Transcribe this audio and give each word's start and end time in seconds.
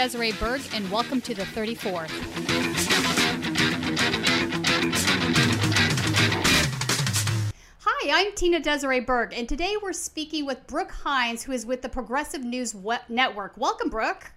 Hi, 0.00 0.04
I'm 0.04 0.08
Tina 0.08 0.32
Desiree 0.32 0.32
Berg, 0.32 0.62
and 0.72 0.90
welcome 0.90 1.20
to 1.20 1.34
the 1.34 1.42
34th. 1.42 2.10
Hi, 7.80 8.10
I'm 8.10 8.34
Tina 8.34 8.60
Desiree 8.60 9.00
Berg, 9.00 9.34
and 9.34 9.46
today 9.46 9.76
we're 9.82 9.92
speaking 9.92 10.46
with 10.46 10.66
Brook 10.66 10.90
Hines, 10.90 11.42
who 11.42 11.52
is 11.52 11.66
with 11.66 11.82
the 11.82 11.90
Progressive 11.90 12.42
News 12.42 12.74
Network. 13.10 13.58
Welcome, 13.58 13.90
Brooke. 13.90 14.32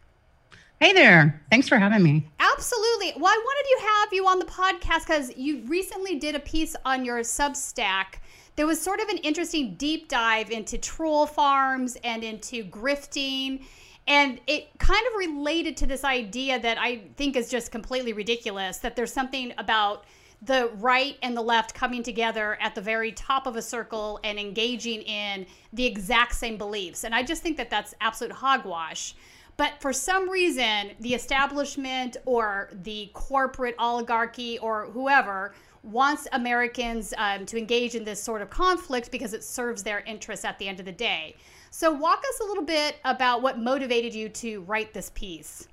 Hey 0.82 0.92
there. 0.92 1.42
Thanks 1.50 1.70
for 1.70 1.78
having 1.78 2.04
me. 2.04 2.28
Absolutely. 2.42 3.14
Well, 3.16 3.32
I 3.32 3.42
wanted 3.42 3.70
to 3.70 3.88
have 3.88 4.10
you 4.12 4.28
on 4.28 4.40
the 4.40 4.46
podcast 4.46 5.08
because 5.08 5.38
you 5.38 5.62
recently 5.68 6.20
did 6.20 6.36
a 6.36 6.42
piece 6.42 6.76
on 6.84 7.06
your 7.06 7.22
Substack. 7.22 8.16
There 8.58 8.68
was 8.68 8.82
sort 8.82 9.00
of 9.00 9.08
an 9.08 9.18
interesting 9.20 9.76
deep 9.76 10.10
dive 10.10 10.52
into 10.52 10.78
troll 10.78 11.26
farms 11.26 11.96
and 12.04 12.22
into 12.22 12.66
grifting. 12.66 13.64
And 14.08 14.40
it 14.48 14.78
kind 14.80 15.06
of 15.08 15.18
related 15.18 15.78
to 15.78 15.88
this 15.88 16.04
idea 16.04 16.60
that 16.60 16.78
I 16.78 17.04
think 17.16 17.36
is 17.36 17.50
just 17.50 17.72
completely 17.72 18.14
ridiculous 18.14 18.78
that 18.80 18.96
there's 18.96 19.14
something 19.14 19.54
about 19.58 20.06
the 20.42 20.70
right 20.76 21.18
and 21.24 21.38
the 21.38 21.42
left 21.42 21.74
coming 21.74 22.04
together 22.04 22.58
at 22.60 22.76
the 22.76 22.82
very 22.82 23.14
top 23.14 23.48
of 23.48 23.56
a 23.56 23.62
circle 23.62 24.20
and 24.26 24.38
engaging 24.38 25.02
in 25.04 25.46
the 25.72 25.86
exact 25.86 26.36
same 26.36 26.58
beliefs. 26.58 27.06
And 27.06 27.16
I 27.16 27.24
just 27.24 27.42
think 27.42 27.56
that 27.58 27.70
that's 27.70 27.96
absolute 28.02 28.34
hogwash. 28.34 29.16
But 29.56 29.80
for 29.80 29.94
some 29.94 30.30
reason, 30.30 30.92
the 31.00 31.14
establishment 31.14 32.18
or 32.26 32.72
the 32.84 33.10
corporate 33.14 33.76
oligarchy 33.80 34.58
or 34.60 34.88
whoever 34.88 35.54
wants 35.84 36.28
Americans 36.32 37.14
um, 37.18 37.46
to 37.46 37.58
engage 37.58 37.96
in 37.96 38.04
this 38.04 38.22
sort 38.22 38.42
of 38.42 38.50
conflict 38.50 39.12
because 39.12 39.34
it 39.34 39.44
serves 39.44 39.84
their 39.84 40.00
interests 40.02 40.44
at 40.44 40.58
the 40.58 40.68
end 40.68 40.80
of 40.80 40.86
the 40.86 40.92
day. 40.92 41.36
So, 41.76 41.92
walk 41.92 42.20
us 42.20 42.40
a 42.40 42.44
little 42.44 42.64
bit 42.64 42.98
about 43.04 43.42
what 43.42 43.58
motivated 43.58 44.14
you 44.14 44.30
to 44.30 44.62
write 44.62 44.94
this 44.94 45.12
piece. 45.16 45.68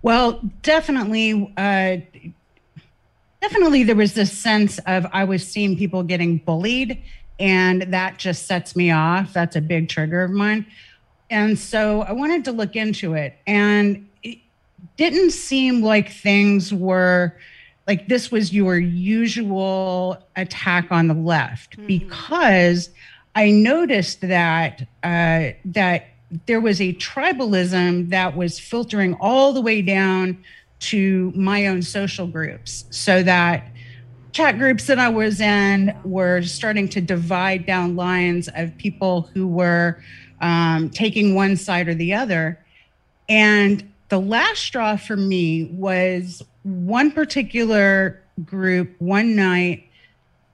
Well, 0.00 0.40
definitely, 0.62 1.52
uh, 1.58 1.98
definitely, 3.42 3.82
there 3.82 3.94
was 3.94 4.14
this 4.14 4.32
sense 4.32 4.78
of 4.86 5.06
I 5.12 5.24
was 5.24 5.46
seeing 5.46 5.76
people 5.76 6.02
getting 6.02 6.38
bullied, 6.38 7.02
and 7.38 7.82
that 7.92 8.16
just 8.16 8.46
sets 8.46 8.74
me 8.74 8.90
off. 8.90 9.34
That's 9.34 9.54
a 9.54 9.60
big 9.60 9.90
trigger 9.90 10.22
of 10.22 10.30
mine. 10.30 10.64
And 11.28 11.58
so 11.58 12.00
I 12.00 12.12
wanted 12.12 12.46
to 12.46 12.52
look 12.52 12.74
into 12.74 13.12
it. 13.12 13.36
And 13.46 14.08
it 14.22 14.38
didn't 14.96 15.32
seem 15.32 15.82
like 15.82 16.10
things 16.10 16.72
were 16.72 17.36
like 17.86 18.08
this 18.08 18.32
was 18.32 18.54
your 18.54 18.78
usual 18.78 20.24
attack 20.36 20.90
on 20.90 21.06
the 21.06 21.14
left 21.14 21.76
mm-hmm. 21.76 21.86
because 21.86 22.88
I 23.34 23.50
noticed 23.50 24.22
that 24.22 24.82
uh, 25.02 25.50
that 25.64 26.06
there 26.46 26.60
was 26.60 26.80
a 26.80 26.92
tribalism 26.94 28.10
that 28.10 28.36
was 28.36 28.58
filtering 28.58 29.14
all 29.20 29.52
the 29.52 29.60
way 29.60 29.82
down 29.82 30.42
to 30.78 31.32
my 31.34 31.66
own 31.66 31.82
social 31.82 32.26
groups 32.26 32.84
so 32.90 33.22
that 33.22 33.68
chat 34.32 34.58
groups 34.58 34.86
that 34.86 34.98
I 34.98 35.08
was 35.08 35.40
in 35.40 35.94
were 36.04 36.42
starting 36.42 36.88
to 36.90 37.00
divide 37.00 37.66
down 37.66 37.96
lines 37.96 38.48
of 38.54 38.76
people 38.78 39.22
who 39.34 39.46
were 39.46 40.02
um, 40.40 40.88
taking 40.90 41.34
one 41.34 41.56
side 41.56 41.88
or 41.88 41.94
the 41.94 42.14
other. 42.14 42.64
And 43.28 43.92
the 44.08 44.20
last 44.20 44.60
straw 44.60 44.96
for 44.96 45.16
me 45.16 45.64
was 45.72 46.42
one 46.62 47.10
particular 47.10 48.22
group 48.44 48.94
one 49.00 49.36
night 49.36 49.88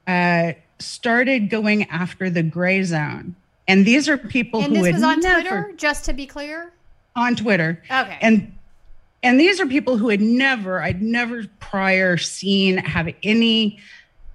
uh, 0.06 0.52
started 0.78 1.50
going 1.50 1.84
after 1.90 2.30
the 2.30 2.42
gray 2.42 2.82
zone. 2.82 3.34
And 3.68 3.84
these 3.84 4.08
are 4.08 4.16
people 4.16 4.60
and 4.60 4.76
who 4.76 4.82
this 4.82 4.94
was 4.94 5.02
on 5.02 5.20
never, 5.20 5.40
Twitter, 5.40 5.72
just 5.76 6.04
to 6.04 6.12
be 6.12 6.26
clear. 6.26 6.72
On 7.16 7.34
Twitter. 7.34 7.82
Okay. 7.90 8.18
And 8.20 8.52
and 9.22 9.40
these 9.40 9.60
are 9.60 9.66
people 9.66 9.96
who 9.96 10.08
had 10.08 10.20
never, 10.20 10.80
I'd 10.80 11.02
never 11.02 11.44
prior 11.58 12.16
seen 12.16 12.76
have 12.78 13.12
any 13.24 13.80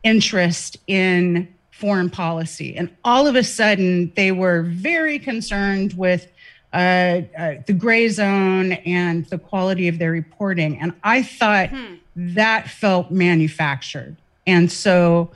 interest 0.04 0.78
in 0.88 1.48
foreign 1.70 2.10
policy. 2.10 2.76
And 2.76 2.94
all 3.06 3.26
of 3.26 3.36
a 3.36 3.44
sudden, 3.44 4.12
they 4.16 4.32
were 4.32 4.64
very 4.64 5.18
concerned 5.18 5.94
with 5.94 6.28
uh, 6.74 7.22
uh, 7.38 7.54
the 7.66 7.74
gray 7.74 8.10
zone 8.10 8.74
and 8.74 9.26
the 9.28 9.38
quality 9.38 9.88
of 9.88 9.98
their 9.98 10.12
reporting. 10.12 10.80
And 10.80 10.94
I 11.04 11.24
thought 11.24 11.70
hmm. 11.70 11.96
that 12.16 12.70
felt 12.70 13.12
manufactured. 13.12 14.18
And 14.46 14.72
so 14.72 15.32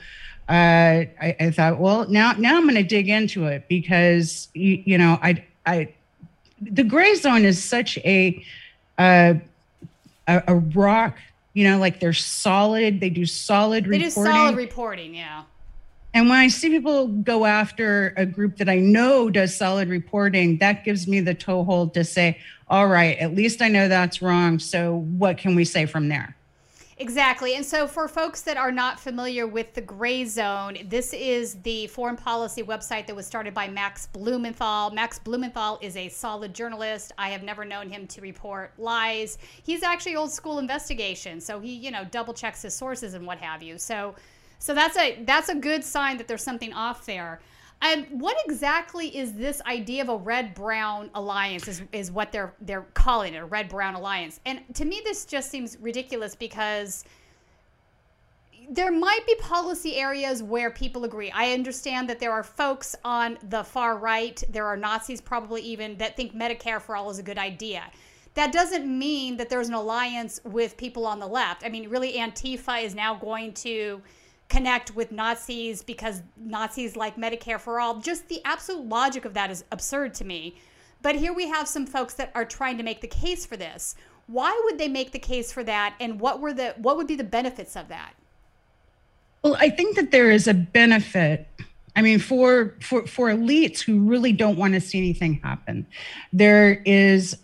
uh, 0.48 0.52
I, 1.20 1.36
I, 1.40 1.50
thought, 1.50 1.78
well, 1.78 2.08
now 2.08 2.32
now 2.32 2.56
I'm 2.56 2.62
going 2.62 2.76
to 2.76 2.84
dig 2.84 3.08
into 3.08 3.46
it 3.46 3.66
because 3.68 4.48
you, 4.54 4.82
you, 4.84 4.98
know 4.98 5.18
I 5.20 5.44
I 5.64 5.92
the 6.60 6.84
gray 6.84 7.16
zone 7.16 7.44
is 7.44 7.62
such 7.62 7.98
a, 7.98 8.44
uh, 8.96 9.34
a 10.28 10.42
a 10.46 10.54
rock. 10.54 11.16
You 11.54 11.68
know, 11.68 11.78
like 11.78 12.00
they're 12.00 12.12
solid. 12.12 13.00
They 13.00 13.10
do 13.10 13.26
solid 13.26 13.84
they 13.84 13.98
reporting. 13.98 14.00
They 14.00 14.06
do 14.06 14.10
solid 14.10 14.56
reporting. 14.56 15.14
Yeah. 15.14 15.42
And 16.14 16.30
when 16.30 16.38
I 16.38 16.48
see 16.48 16.70
people 16.70 17.08
go 17.08 17.44
after 17.44 18.14
a 18.16 18.24
group 18.24 18.56
that 18.56 18.68
I 18.68 18.78
know 18.78 19.28
does 19.28 19.56
solid 19.56 19.88
reporting, 19.88 20.58
that 20.58 20.84
gives 20.84 21.06
me 21.06 21.20
the 21.20 21.34
toehold 21.34 21.92
to 21.94 22.04
say, 22.04 22.38
all 22.68 22.86
right, 22.86 23.18
at 23.18 23.34
least 23.34 23.60
I 23.60 23.68
know 23.68 23.88
that's 23.88 24.22
wrong. 24.22 24.58
So 24.58 24.96
what 25.18 25.38
can 25.38 25.54
we 25.54 25.64
say 25.64 25.86
from 25.86 26.08
there? 26.08 26.34
Exactly. 26.98 27.56
And 27.56 27.64
so, 27.64 27.86
for 27.86 28.08
folks 28.08 28.40
that 28.42 28.56
are 28.56 28.72
not 28.72 28.98
familiar 28.98 29.46
with 29.46 29.74
the 29.74 29.82
Gray 29.82 30.24
Zone, 30.24 30.78
this 30.88 31.12
is 31.12 31.60
the 31.60 31.88
foreign 31.88 32.16
policy 32.16 32.62
website 32.62 33.06
that 33.06 33.14
was 33.14 33.26
started 33.26 33.52
by 33.52 33.68
Max 33.68 34.06
Blumenthal. 34.06 34.90
Max 34.92 35.18
Blumenthal 35.18 35.78
is 35.82 35.94
a 35.94 36.08
solid 36.08 36.54
journalist. 36.54 37.12
I 37.18 37.28
have 37.28 37.42
never 37.42 37.66
known 37.66 37.90
him 37.90 38.06
to 38.06 38.22
report 38.22 38.72
lies. 38.78 39.36
He's 39.62 39.82
actually 39.82 40.16
old 40.16 40.32
school 40.32 40.58
investigation. 40.58 41.38
So, 41.38 41.60
he, 41.60 41.74
you 41.74 41.90
know, 41.90 42.04
double 42.10 42.32
checks 42.32 42.62
his 42.62 42.72
sources 42.72 43.12
and 43.12 43.26
what 43.26 43.36
have 43.38 43.62
you. 43.62 43.76
So, 43.76 44.14
so 44.58 44.72
that's 44.74 44.96
a 44.96 45.22
that's 45.24 45.50
a 45.50 45.54
good 45.54 45.84
sign 45.84 46.16
that 46.16 46.28
there's 46.28 46.42
something 46.42 46.72
off 46.72 47.04
there. 47.04 47.40
And 47.82 48.06
what 48.10 48.36
exactly 48.46 49.16
is 49.16 49.34
this 49.34 49.60
idea 49.62 50.02
of 50.02 50.08
a 50.08 50.16
red 50.16 50.54
brown 50.54 51.10
alliance? 51.14 51.68
Is 51.68 51.82
is 51.92 52.10
what 52.10 52.32
they're 52.32 52.54
they're 52.60 52.86
calling 52.94 53.34
it 53.34 53.38
a 53.38 53.44
red 53.44 53.68
brown 53.68 53.94
alliance? 53.94 54.40
And 54.46 54.62
to 54.74 54.84
me, 54.84 55.02
this 55.04 55.24
just 55.24 55.50
seems 55.50 55.76
ridiculous 55.80 56.34
because 56.34 57.04
there 58.68 58.90
might 58.90 59.24
be 59.26 59.34
policy 59.36 59.96
areas 59.96 60.42
where 60.42 60.70
people 60.70 61.04
agree. 61.04 61.30
I 61.30 61.52
understand 61.52 62.08
that 62.08 62.18
there 62.18 62.32
are 62.32 62.42
folks 62.42 62.96
on 63.04 63.38
the 63.48 63.62
far 63.62 63.96
right, 63.96 64.42
there 64.48 64.66
are 64.66 64.76
Nazis 64.76 65.20
probably 65.20 65.62
even 65.62 65.96
that 65.98 66.16
think 66.16 66.34
Medicare 66.34 66.80
for 66.80 66.96
all 66.96 67.10
is 67.10 67.18
a 67.18 67.22
good 67.22 67.38
idea. 67.38 67.84
That 68.34 68.52
doesn't 68.52 68.86
mean 68.86 69.36
that 69.36 69.48
there's 69.48 69.68
an 69.68 69.74
alliance 69.74 70.40
with 70.44 70.76
people 70.76 71.06
on 71.06 71.20
the 71.20 71.26
left. 71.26 71.64
I 71.64 71.68
mean, 71.68 71.88
really, 71.88 72.14
Antifa 72.14 72.82
is 72.82 72.94
now 72.94 73.14
going 73.14 73.52
to 73.54 74.02
connect 74.48 74.94
with 74.94 75.12
Nazis 75.12 75.82
because 75.82 76.22
Nazis 76.36 76.96
like 76.96 77.16
Medicare 77.16 77.60
for 77.60 77.80
all. 77.80 78.00
Just 78.00 78.28
the 78.28 78.40
absolute 78.44 78.86
logic 78.86 79.24
of 79.24 79.34
that 79.34 79.50
is 79.50 79.64
absurd 79.72 80.14
to 80.14 80.24
me. 80.24 80.56
But 81.02 81.16
here 81.16 81.32
we 81.32 81.48
have 81.48 81.68
some 81.68 81.86
folks 81.86 82.14
that 82.14 82.30
are 82.34 82.44
trying 82.44 82.76
to 82.78 82.82
make 82.82 83.00
the 83.00 83.08
case 83.08 83.44
for 83.44 83.56
this. 83.56 83.96
Why 84.26 84.58
would 84.64 84.78
they 84.78 84.88
make 84.88 85.12
the 85.12 85.18
case 85.18 85.52
for 85.52 85.62
that 85.64 85.94
and 86.00 86.18
what 86.20 86.40
were 86.40 86.52
the 86.52 86.74
what 86.78 86.96
would 86.96 87.06
be 87.06 87.16
the 87.16 87.24
benefits 87.24 87.76
of 87.76 87.88
that? 87.88 88.14
Well, 89.42 89.56
I 89.60 89.70
think 89.70 89.96
that 89.96 90.10
there 90.10 90.30
is 90.30 90.48
a 90.48 90.54
benefit 90.54 91.46
I 91.96 92.02
mean, 92.02 92.18
for 92.18 92.74
for 92.80 93.06
for 93.06 93.30
elites 93.30 93.80
who 93.80 94.00
really 94.00 94.32
don't 94.32 94.58
want 94.58 94.74
to 94.74 94.80
see 94.80 94.98
anything 94.98 95.40
happen, 95.42 95.86
there 96.30 96.82
is 96.84 97.38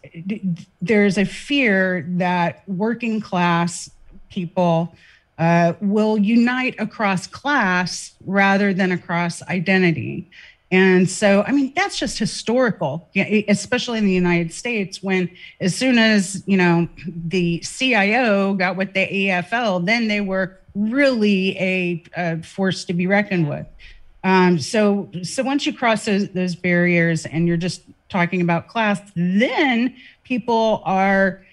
there's 0.82 1.16
a 1.16 1.25
fear 1.25 2.04
that 2.10 2.62
working 2.69 3.19
class 3.19 3.90
people 4.28 4.94
uh, 5.38 5.73
will 5.81 6.19
unite 6.19 6.75
across 6.79 7.26
class 7.26 8.12
rather 8.25 8.73
than 8.73 8.93
across 8.93 9.43
identity. 9.43 10.31
And 10.70 11.08
so, 11.08 11.43
I 11.46 11.52
mean, 11.52 11.73
that's 11.76 11.99
just 11.99 12.19
historical, 12.19 13.11
especially 13.14 13.99
in 13.99 14.06
the 14.06 14.12
United 14.12 14.55
States, 14.55 15.02
when 15.02 15.31
as 15.61 15.76
soon 15.76 15.99
as, 15.99 16.43
you 16.46 16.56
know, 16.56 16.88
the 17.06 17.58
CIO 17.58 18.55
got 18.55 18.76
with 18.76 18.94
the 18.94 19.06
AFL, 19.06 19.84
then 19.84 20.08
they 20.08 20.23
were 20.23 20.58
really 20.75 21.58
a, 21.58 22.02
a 22.17 22.43
force 22.43 22.87
to 22.87 22.94
be 22.94 23.06
reckoned 23.06 23.50
with. 23.50 23.67
Um, 24.25 24.58
so, 24.58 25.11
so 25.23 25.43
once 25.43 25.67
you 25.67 25.75
cross 25.75 26.06
those, 26.06 26.28
those 26.31 26.55
barriers 26.55 27.26
and 27.26 27.46
you're 27.46 27.58
just 27.58 27.82
talking 28.08 28.40
about 28.40 28.69
class, 28.69 29.00
then 29.14 29.94
people 30.25 30.82
are 30.87 31.44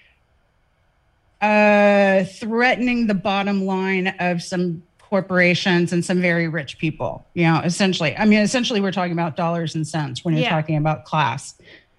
uh, 1.40 2.24
threatening 2.24 3.06
the 3.06 3.14
bottom 3.14 3.64
line 3.64 4.08
of 4.18 4.42
some 4.42 4.82
corporations 4.98 5.92
and 5.92 6.04
some 6.04 6.20
very 6.20 6.48
rich 6.48 6.78
people. 6.78 7.26
You 7.34 7.44
know, 7.44 7.60
essentially, 7.64 8.16
I 8.16 8.24
mean, 8.24 8.40
essentially, 8.40 8.80
we're 8.80 8.92
talking 8.92 9.12
about 9.12 9.36
dollars 9.36 9.74
and 9.74 9.86
cents 9.86 10.24
when 10.24 10.34
you're 10.34 10.44
yeah. 10.44 10.50
talking 10.50 10.76
about 10.76 11.04
class. 11.04 11.54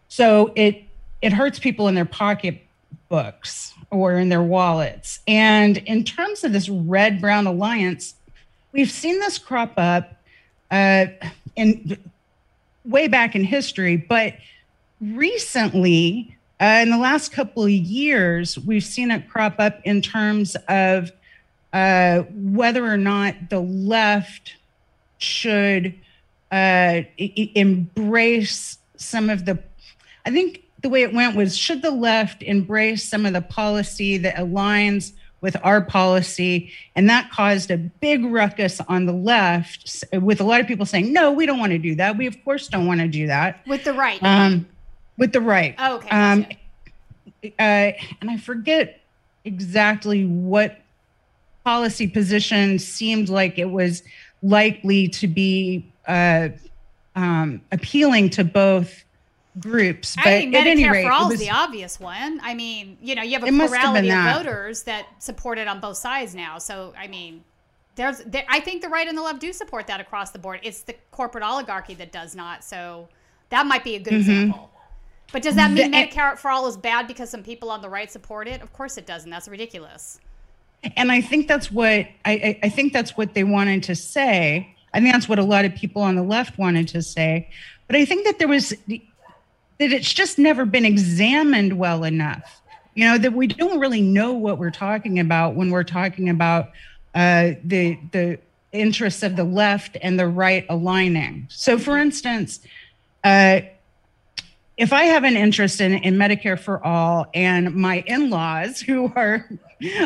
So 0.08 0.52
it 0.56 0.84
it 1.22 1.34
hurts 1.34 1.60
people 1.60 1.88
in 1.88 1.96
their 1.96 2.06
pocketbooks 2.06 3.74
or 3.90 4.14
in 4.14 4.30
their 4.30 4.42
wallets. 4.42 5.20
And 5.28 5.78
in 5.80 6.04
terms 6.04 6.44
of 6.44 6.54
this 6.54 6.70
red 6.70 7.20
brown 7.20 7.46
alliance, 7.46 8.16
we've 8.72 8.90
seen 8.90 9.20
this 9.20 9.38
crop 9.38 9.74
up 9.78 10.16
uh, 10.72 11.08
in 11.56 11.98
way 12.86 13.08
back 13.08 13.36
in 13.36 13.44
history, 13.44 13.98
but 13.98 14.36
recently 15.02 16.36
Uh, 16.62 16.82
in 16.84 16.92
the 16.92 16.98
last 16.98 17.32
couple 17.32 17.64
of 17.64 17.72
years, 17.72 18.60
we've 18.60 18.84
seen 18.84 19.10
it 19.10 19.28
crop 19.28 19.56
up 19.58 19.82
in 19.84 20.00
terms 20.00 20.56
of 20.68 21.12
uh, 21.74 22.20
whether 22.34 22.86
or 22.86 22.98
not 22.98 23.50
the 23.50 23.60
left 23.60 24.56
should 25.18 25.96
uh, 26.52 27.02
embrace 27.18 28.78
some 28.96 29.32
of 29.32 29.46
the. 29.46 29.58
I 30.24 30.30
think 30.30 30.64
the 30.82 30.90
way 30.90 31.02
it 31.02 31.14
went 31.14 31.36
was 31.36 31.58
should 31.58 31.82
the 31.82 31.92
left 31.92 32.44
embrace 32.44 33.04
some 33.04 33.26
of 33.26 33.34
the 33.34 33.42
policy 33.42 34.18
that 34.20 34.36
aligns 34.36 35.14
with 35.42 35.58
our 35.64 35.82
policy. 35.82 36.72
And 36.96 37.10
that 37.10 37.32
caused 37.32 37.72
a 37.72 37.78
big 37.78 38.24
ruckus 38.24 38.80
on 38.82 39.08
the 39.08 39.14
left 39.14 40.06
with 40.14 40.40
a 40.40 40.44
lot 40.44 40.62
of 40.62 40.68
people 40.68 40.86
saying, 40.86 41.12
no, 41.12 41.32
we 41.32 41.48
don't 41.48 41.60
want 41.60 41.72
to 41.72 41.80
do 41.80 41.96
that. 41.96 42.18
We, 42.18 42.28
of 42.28 42.44
course, 42.46 42.68
don't 42.68 42.86
want 42.86 43.02
to 43.02 43.08
do 43.08 43.26
that. 43.28 43.66
With 43.66 43.84
the 43.84 43.94
right. 43.94 44.22
Um, 44.22 44.68
with 45.18 45.34
the 45.34 45.42
right. 45.42 45.76
Oh, 45.78 45.98
okay. 45.98 46.10
Um, 46.10 46.42
gotcha. 46.42 47.54
uh, 47.60 48.06
and 48.22 48.30
I 48.30 48.38
forget 48.38 49.02
exactly 49.46 50.26
what 50.26 50.80
policy 51.64 52.08
position 52.08 52.80
seemed 52.80 53.30
like 53.30 53.60
it 53.60 53.70
was 53.70 54.04
likely 54.42 55.08
to 55.08 55.28
be 55.28 55.86
uh, 56.08 56.50
um, 57.16 57.62
appealing 57.72 58.30
to 58.32 58.44
both 58.44 59.04
groups. 59.60 60.16
But 60.16 60.28
I 60.28 60.40
mean, 60.40 60.56
at 60.56 60.66
any 60.66 60.90
rate, 60.90 61.04
for 61.04 61.12
all 61.12 61.30
it 61.30 61.34
is 61.36 61.40
was, 61.40 61.48
the 61.48 61.54
obvious 61.54 62.00
one. 62.00 62.40
I 62.42 62.54
mean, 62.54 62.98
you 63.02 63.16
know, 63.16 63.22
you 63.22 63.34
have 63.34 63.44
a 63.44 63.48
It 63.48 63.52
must 63.52 63.74
have 63.74 63.92
plurality 63.92 64.10
of 64.10 64.16
that. 64.16 64.38
voters 64.38 64.84
that 64.84 65.06
support 65.20 65.58
it 65.58 65.68
on 65.68 65.80
both 65.80 65.98
sides 65.98 66.34
now. 66.34 66.58
So, 66.58 66.94
I 66.98 67.08
mean, 67.08 67.44
there's, 67.96 68.20
there, 68.20 68.46
I 68.50 68.60
think 68.60 68.82
the 68.82 68.90
right 68.90 69.08
and 69.08 69.18
the 69.18 69.22
left 69.22 69.40
do 69.40 69.52
support 69.54 69.88
that 69.88 70.00
across 70.00 70.32
the 70.32 70.40
board. 70.40 70.62
It's 70.64 70.82
the 70.82 70.96
corporate 71.12 71.44
oligarchy 71.44 71.94
that 71.96 72.12
does 72.12 72.36
not. 72.36 72.64
So, 72.64 73.10
that 73.50 73.66
might 73.66 73.84
be 73.84 73.96
a 73.96 74.00
good 74.00 74.14
example. 74.14 74.71
But 75.32 75.42
does 75.44 75.56
that 75.56 75.72
mean 75.72 75.92
The- 75.92 75.98
Medicare 75.98 76.38
for 76.38 76.52
all 76.52 76.68
is 76.68 76.76
bad 76.78 77.08
because 77.08 77.30
some 77.30 77.44
people 77.44 77.70
on 77.72 77.82
the 77.82 77.90
right 77.90 78.12
support 78.12 78.48
it? 78.48 78.62
Of 78.62 78.74
course 78.74 78.98
it 78.98 79.06
doesn't. 79.06 79.30
That's 79.30 79.48
ridiculous. 79.48 80.20
and 80.98 81.12
I 81.12 81.22
think 81.22 81.48
that's 81.48 81.72
what 81.72 81.90
I, 81.90 82.10
I, 82.26 82.60
I 82.64 82.70
think 82.70 82.92
that's 82.94 83.16
what 83.16 83.34
they 83.34 83.44
wanted 83.44 83.84
to 83.84 83.96
say. 83.96 84.76
I 84.94 85.00
think 85.00 85.14
that's 85.14 85.30
what 85.30 85.40
a 85.40 85.44
lot 85.44 85.64
of 85.64 85.74
people 85.76 86.02
on 86.02 86.16
the 86.16 86.24
left 86.24 86.58
wanted 86.58 86.88
to 86.90 87.02
say. 87.02 87.50
But 87.88 87.96
I 87.96 88.04
think 88.06 88.26
that 88.26 88.40
there 88.40 88.48
was 88.48 88.70
that 88.70 89.00
it's 89.80 90.14
just 90.14 90.38
never 90.38 90.66
been 90.66 90.86
examined 90.86 91.78
well 91.78 92.04
enough. 92.04 92.62
You 92.96 93.06
know 93.06 93.18
that 93.18 93.34
we 93.34 93.48
don't 93.48 93.80
really 93.80 94.02
know 94.02 94.34
what 94.34 94.58
we're 94.58 94.70
talking 94.72 95.18
about 95.20 95.56
when 95.56 95.70
we're 95.72 95.84
talking 95.86 96.28
about 96.30 96.72
uh, 97.16 97.52
the 97.64 97.98
the 98.12 98.38
interests 98.74 99.24
of 99.24 99.36
the 99.38 99.44
left 99.44 99.98
and 100.02 100.20
the 100.20 100.28
right 100.28 100.66
aligning. 100.70 101.46
So, 101.50 101.78
for 101.78 101.98
instance, 101.98 102.60
uh, 103.24 103.62
if 104.82 104.92
I 104.92 105.04
have 105.04 105.24
an 105.24 105.38
interest 105.38 105.80
in, 105.80 105.94
in 105.94 106.16
Medicare 106.16 106.60
for 106.60 106.84
all 106.84 107.28
and 107.36 107.76
my 107.76 108.04
in-laws 108.08 108.82
who 108.82 109.14
are 109.16 109.48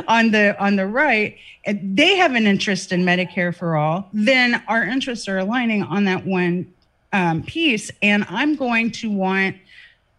on 0.10 0.32
the 0.32 0.54
on 0.62 0.76
the 0.76 0.86
right, 0.86 1.38
they 1.66 2.18
have 2.18 2.36
an 2.36 2.46
interest 2.46 2.92
in 2.92 3.06
Medicare 3.06 3.56
for 3.56 3.78
all, 3.78 4.10
then 4.12 4.62
our 4.68 4.84
interests 4.84 5.30
are 5.30 5.38
aligning 5.38 5.84
on 5.84 6.04
that 6.04 6.26
one 6.26 6.74
um, 7.14 7.42
piece. 7.44 7.90
And 8.02 8.26
I'm 8.28 8.58
going 8.58 8.92
to 8.92 9.10
want 9.10 9.56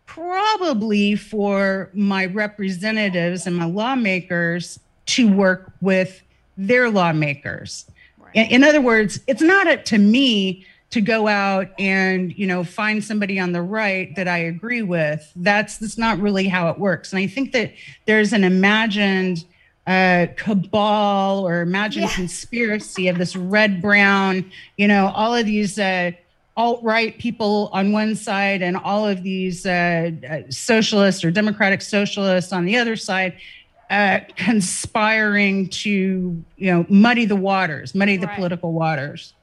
probably 0.06 1.16
for 1.16 1.90
my 1.92 2.24
representatives 2.24 3.46
and 3.46 3.54
my 3.54 3.66
lawmakers 3.66 4.80
to 5.04 5.30
work 5.30 5.70
with 5.82 6.22
their 6.56 6.88
lawmakers. 6.88 7.84
Right. 8.18 8.34
In, 8.34 8.46
in 8.46 8.64
other 8.64 8.80
words, 8.80 9.20
it's 9.26 9.42
not 9.42 9.66
up 9.66 9.84
to 9.86 9.98
me 9.98 10.64
to 10.96 11.00
go 11.02 11.28
out 11.28 11.68
and 11.78 12.32
you 12.36 12.46
know 12.46 12.64
find 12.64 13.02
somebody 13.04 13.38
on 13.38 13.52
the 13.52 13.62
right 13.62 14.14
that 14.16 14.26
I 14.28 14.38
agree 14.38 14.82
with. 14.82 15.20
That's 15.36 15.78
that's 15.78 15.98
not 15.98 16.18
really 16.18 16.48
how 16.48 16.70
it 16.70 16.78
works. 16.78 17.12
And 17.12 17.20
I 17.20 17.26
think 17.26 17.52
that 17.52 17.72
there's 18.06 18.32
an 18.32 18.44
imagined 18.44 19.44
uh, 19.86 20.26
cabal 20.36 21.46
or 21.46 21.60
imagined 21.60 22.06
Yeah. 22.06 22.14
conspiracy 22.14 23.08
of 23.08 23.18
this 23.18 23.36
red 23.36 23.80
brown, 23.80 24.50
you 24.76 24.88
know, 24.88 25.12
all 25.14 25.34
of 25.34 25.46
these. 25.46 25.78
Uh, 25.78 26.12
alt 26.58 26.82
right 26.82 27.18
people 27.18 27.68
on 27.74 27.92
one 27.92 28.16
side 28.16 28.62
and 28.62 28.78
all 28.78 29.06
of 29.06 29.22
these 29.22 29.66
uh, 29.66 30.10
uh, 30.26 30.38
socialists 30.48 31.22
or 31.22 31.30
democratic 31.30 31.82
socialists 31.82 32.50
on 32.50 32.64
the 32.64 32.78
other 32.78 32.96
side 32.96 33.34
uh, 33.90 34.20
conspiring 34.36 35.68
to 35.68 35.90
you 36.56 36.70
know 36.72 36.86
muddy 36.88 37.26
the 37.26 37.36
waters 37.36 37.94
muddy 37.94 38.16
the 38.16 38.26
Right. 38.26 38.36
political 38.36 38.72
waters 38.72 39.34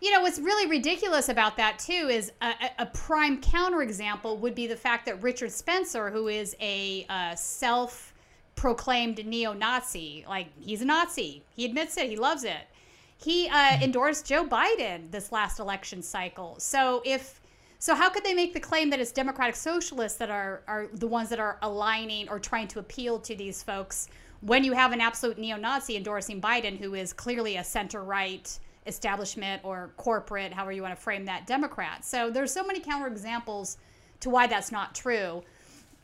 You 0.00 0.12
know, 0.12 0.20
what's 0.20 0.38
really 0.38 0.68
ridiculous 0.68 1.28
about 1.28 1.56
that, 1.56 1.78
too, 1.78 2.08
is 2.10 2.32
a, 2.42 2.52
a- 2.78 2.86
prime 2.86 3.40
counterexample 3.40 4.38
would 4.40 4.54
be 4.54 4.66
the 4.66 4.76
fact 4.76 5.06
that 5.06 5.22
Richard 5.22 5.50
Spencer, 5.50 6.10
who 6.10 6.28
is 6.28 6.54
a 6.60 7.06
uh, 7.08 7.34
self 7.34 8.12
proclaimed 8.56 9.24
neo 9.26 9.52
Nazi, 9.52 10.24
like 10.28 10.48
he's 10.60 10.82
a 10.82 10.84
Nazi, 10.84 11.42
he 11.54 11.64
admits 11.64 11.96
it, 11.96 12.08
he 12.08 12.16
loves 12.16 12.44
it. 12.44 12.66
He 13.18 13.48
uh, 13.48 13.78
endorsed 13.80 14.26
Joe 14.26 14.46
Biden 14.46 15.10
this 15.10 15.32
last 15.32 15.58
election 15.58 16.02
cycle. 16.02 16.56
So 16.58 17.02
if 17.04 17.40
so, 17.78 17.94
how 17.94 18.08
could 18.10 18.24
they 18.24 18.34
make 18.34 18.54
the 18.54 18.60
claim 18.60 18.90
that 18.90 19.00
it's 19.00 19.12
democratic 19.12 19.56
socialists 19.56 20.18
that 20.18 20.30
are 20.30 20.62
are 20.66 20.88
the 20.92 21.06
ones 21.06 21.28
that 21.30 21.40
are 21.40 21.58
aligning 21.62 22.28
or 22.28 22.38
trying 22.38 22.68
to 22.68 22.78
appeal 22.78 23.18
to 23.20 23.34
these 23.34 23.62
folks 23.62 24.08
when 24.40 24.64
you 24.64 24.72
have 24.72 24.92
an 24.92 25.00
absolute 25.00 25.38
neo-Nazi 25.38 25.96
endorsing 25.96 26.40
Biden, 26.40 26.78
who 26.78 26.94
is 26.94 27.12
clearly 27.12 27.56
a 27.56 27.64
center-right 27.64 28.58
establishment 28.86 29.62
or 29.64 29.92
corporate, 29.96 30.52
however 30.52 30.72
you 30.72 30.82
want 30.82 30.94
to 30.94 31.00
frame 31.00 31.24
that, 31.26 31.46
Democrat? 31.46 32.04
So 32.04 32.30
there's 32.30 32.52
so 32.52 32.64
many 32.64 32.80
counterexamples 32.80 33.76
to 34.20 34.30
why 34.30 34.46
that's 34.46 34.72
not 34.72 34.94
true. 34.94 35.42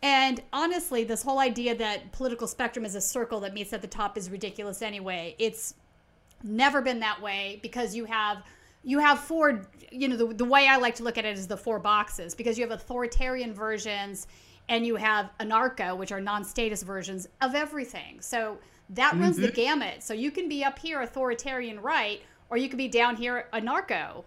And 0.02 0.42
honestly, 0.52 1.04
this 1.04 1.22
whole 1.22 1.38
idea 1.38 1.76
that 1.76 2.10
political 2.12 2.48
spectrum 2.48 2.84
is 2.84 2.94
a 2.94 3.00
circle 3.00 3.40
that 3.40 3.54
meets 3.54 3.72
at 3.72 3.82
the 3.82 3.88
top 3.88 4.18
is 4.18 4.30
ridiculous 4.30 4.82
anyway. 4.82 5.36
It's 5.38 5.74
never 6.42 6.82
been 6.82 7.00
that 7.00 7.22
way 7.22 7.60
because 7.62 7.94
you 7.94 8.04
have 8.04 8.42
you 8.82 8.98
have 8.98 9.20
four 9.20 9.62
you 9.90 10.08
know 10.08 10.16
the, 10.16 10.26
the 10.34 10.44
way 10.44 10.66
i 10.66 10.76
like 10.76 10.96
to 10.96 11.04
look 11.04 11.16
at 11.16 11.24
it 11.24 11.38
is 11.38 11.46
the 11.46 11.56
four 11.56 11.78
boxes 11.78 12.34
because 12.34 12.58
you 12.58 12.66
have 12.66 12.72
authoritarian 12.72 13.54
versions 13.54 14.26
and 14.68 14.84
you 14.86 14.96
have 14.96 15.30
anarcho 15.38 15.96
which 15.96 16.10
are 16.10 16.20
non-statist 16.20 16.84
versions 16.84 17.28
of 17.40 17.54
everything 17.54 18.20
so 18.20 18.58
that 18.90 19.14
runs 19.14 19.36
the 19.36 19.46
mm-hmm. 19.46 19.54
gamut 19.54 20.02
so 20.02 20.12
you 20.12 20.30
can 20.30 20.48
be 20.48 20.64
up 20.64 20.78
here 20.78 21.00
authoritarian 21.00 21.80
right 21.80 22.22
or 22.52 22.58
you 22.58 22.68
could 22.68 22.78
be 22.78 22.88
down 22.88 23.16
here 23.16 23.48
anarcho 23.54 24.22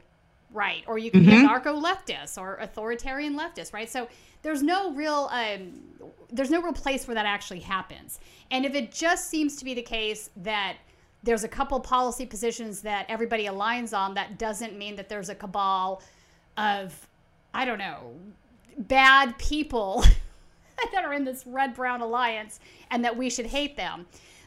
right? 0.51 0.83
Or 0.87 0.97
you 0.97 1.11
can 1.11 1.25
be 1.25 1.31
anarcho 1.31 1.81
leftist 1.83 2.37
or 2.37 2.55
authoritarian 2.55 3.37
leftist 3.37 3.71
right? 3.71 3.89
So 3.89 4.07
there's 4.41 4.63
no 4.63 4.93
real 4.93 5.29
um, 5.31 5.81
there's 6.31 6.49
no 6.49 6.61
real 6.61 6.73
place 6.73 7.07
where 7.07 7.15
that 7.15 7.25
actually 7.25 7.59
happens. 7.59 8.19
And 8.51 8.65
if 8.65 8.73
it 8.73 8.91
just 8.91 9.29
seems 9.29 9.57
to 9.57 9.65
be 9.65 9.73
the 9.73 9.81
case 9.81 10.29
that 10.37 10.77
there's 11.23 11.43
a 11.43 11.47
couple 11.47 11.79
policy 11.79 12.25
positions 12.25 12.81
that 12.81 13.05
everybody 13.09 13.45
aligns 13.45 13.97
on 13.97 14.13
that 14.13 14.39
doesn't 14.39 14.77
mean 14.77 14.95
that 14.95 15.09
there's 15.09 15.29
a 15.29 15.35
cabal 15.35 16.01
of 16.57 17.07
i 17.53 17.65
don't 17.65 17.79
know 17.79 18.13
bad 18.77 19.37
people 19.37 20.05
that 20.93 21.03
are 21.03 21.13
in 21.13 21.25
this 21.25 21.45
red 21.47 21.73
brown 21.73 22.01
alliance 22.01 22.59
and 22.91 23.03
that 23.03 23.17
we 23.17 23.29
should 23.29 23.47
hate 23.47 23.75
them 23.75 24.05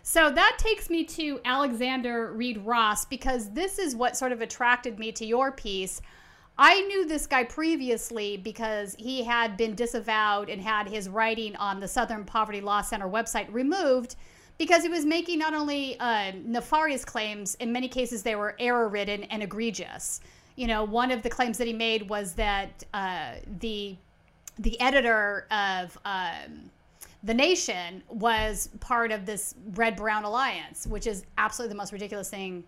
so 0.08 0.30
that 0.30 0.56
takes 0.58 0.88
me 0.88 1.04
to 1.04 1.38
alexander 1.44 2.32
reed 2.32 2.58
ross 2.64 3.04
because 3.04 3.50
this 3.50 3.78
is 3.78 3.94
what 3.94 4.16
sort 4.16 4.32
of 4.32 4.40
attracted 4.40 4.98
me 4.98 5.12
to 5.12 5.26
your 5.26 5.52
piece 5.52 6.00
I 6.60 6.80
knew 6.82 7.06
this 7.06 7.28
guy 7.28 7.44
previously 7.44 8.36
because 8.36 8.96
he 8.98 9.22
had 9.22 9.56
been 9.56 9.76
disavowed 9.76 10.50
and 10.50 10.60
had 10.60 10.88
his 10.88 11.08
writing 11.08 11.54
on 11.54 11.78
the 11.78 11.86
Southern 11.86 12.24
Poverty 12.24 12.60
Law 12.60 12.80
Center 12.80 13.08
website 13.08 13.46
removed 13.52 14.16
because 14.58 14.82
he 14.82 14.88
was 14.88 15.06
making 15.06 15.38
not 15.38 15.54
only 15.54 15.98
uh, 16.00 16.32
nefarious 16.44 17.04
claims, 17.04 17.54
in 17.56 17.72
many 17.72 17.86
cases 17.86 18.24
they 18.24 18.34
were 18.34 18.56
error 18.58 18.88
ridden 18.88 19.22
and 19.24 19.40
egregious. 19.40 20.20
You 20.56 20.66
know, 20.66 20.82
one 20.82 21.12
of 21.12 21.22
the 21.22 21.30
claims 21.30 21.58
that 21.58 21.68
he 21.68 21.72
made 21.72 22.08
was 22.08 22.32
that 22.34 22.82
uh, 22.92 23.34
the 23.60 23.96
the 24.58 24.80
editor 24.80 25.46
of 25.52 25.96
um, 26.04 26.72
the 27.22 27.34
Nation 27.34 28.02
was 28.08 28.70
part 28.80 29.10
of 29.10 29.26
this 29.26 29.54
red 29.74 29.96
brown 29.96 30.24
alliance, 30.24 30.86
which 30.86 31.06
is 31.06 31.24
absolutely 31.36 31.72
the 31.72 31.78
most 31.78 31.92
ridiculous 31.92 32.30
thing 32.30 32.64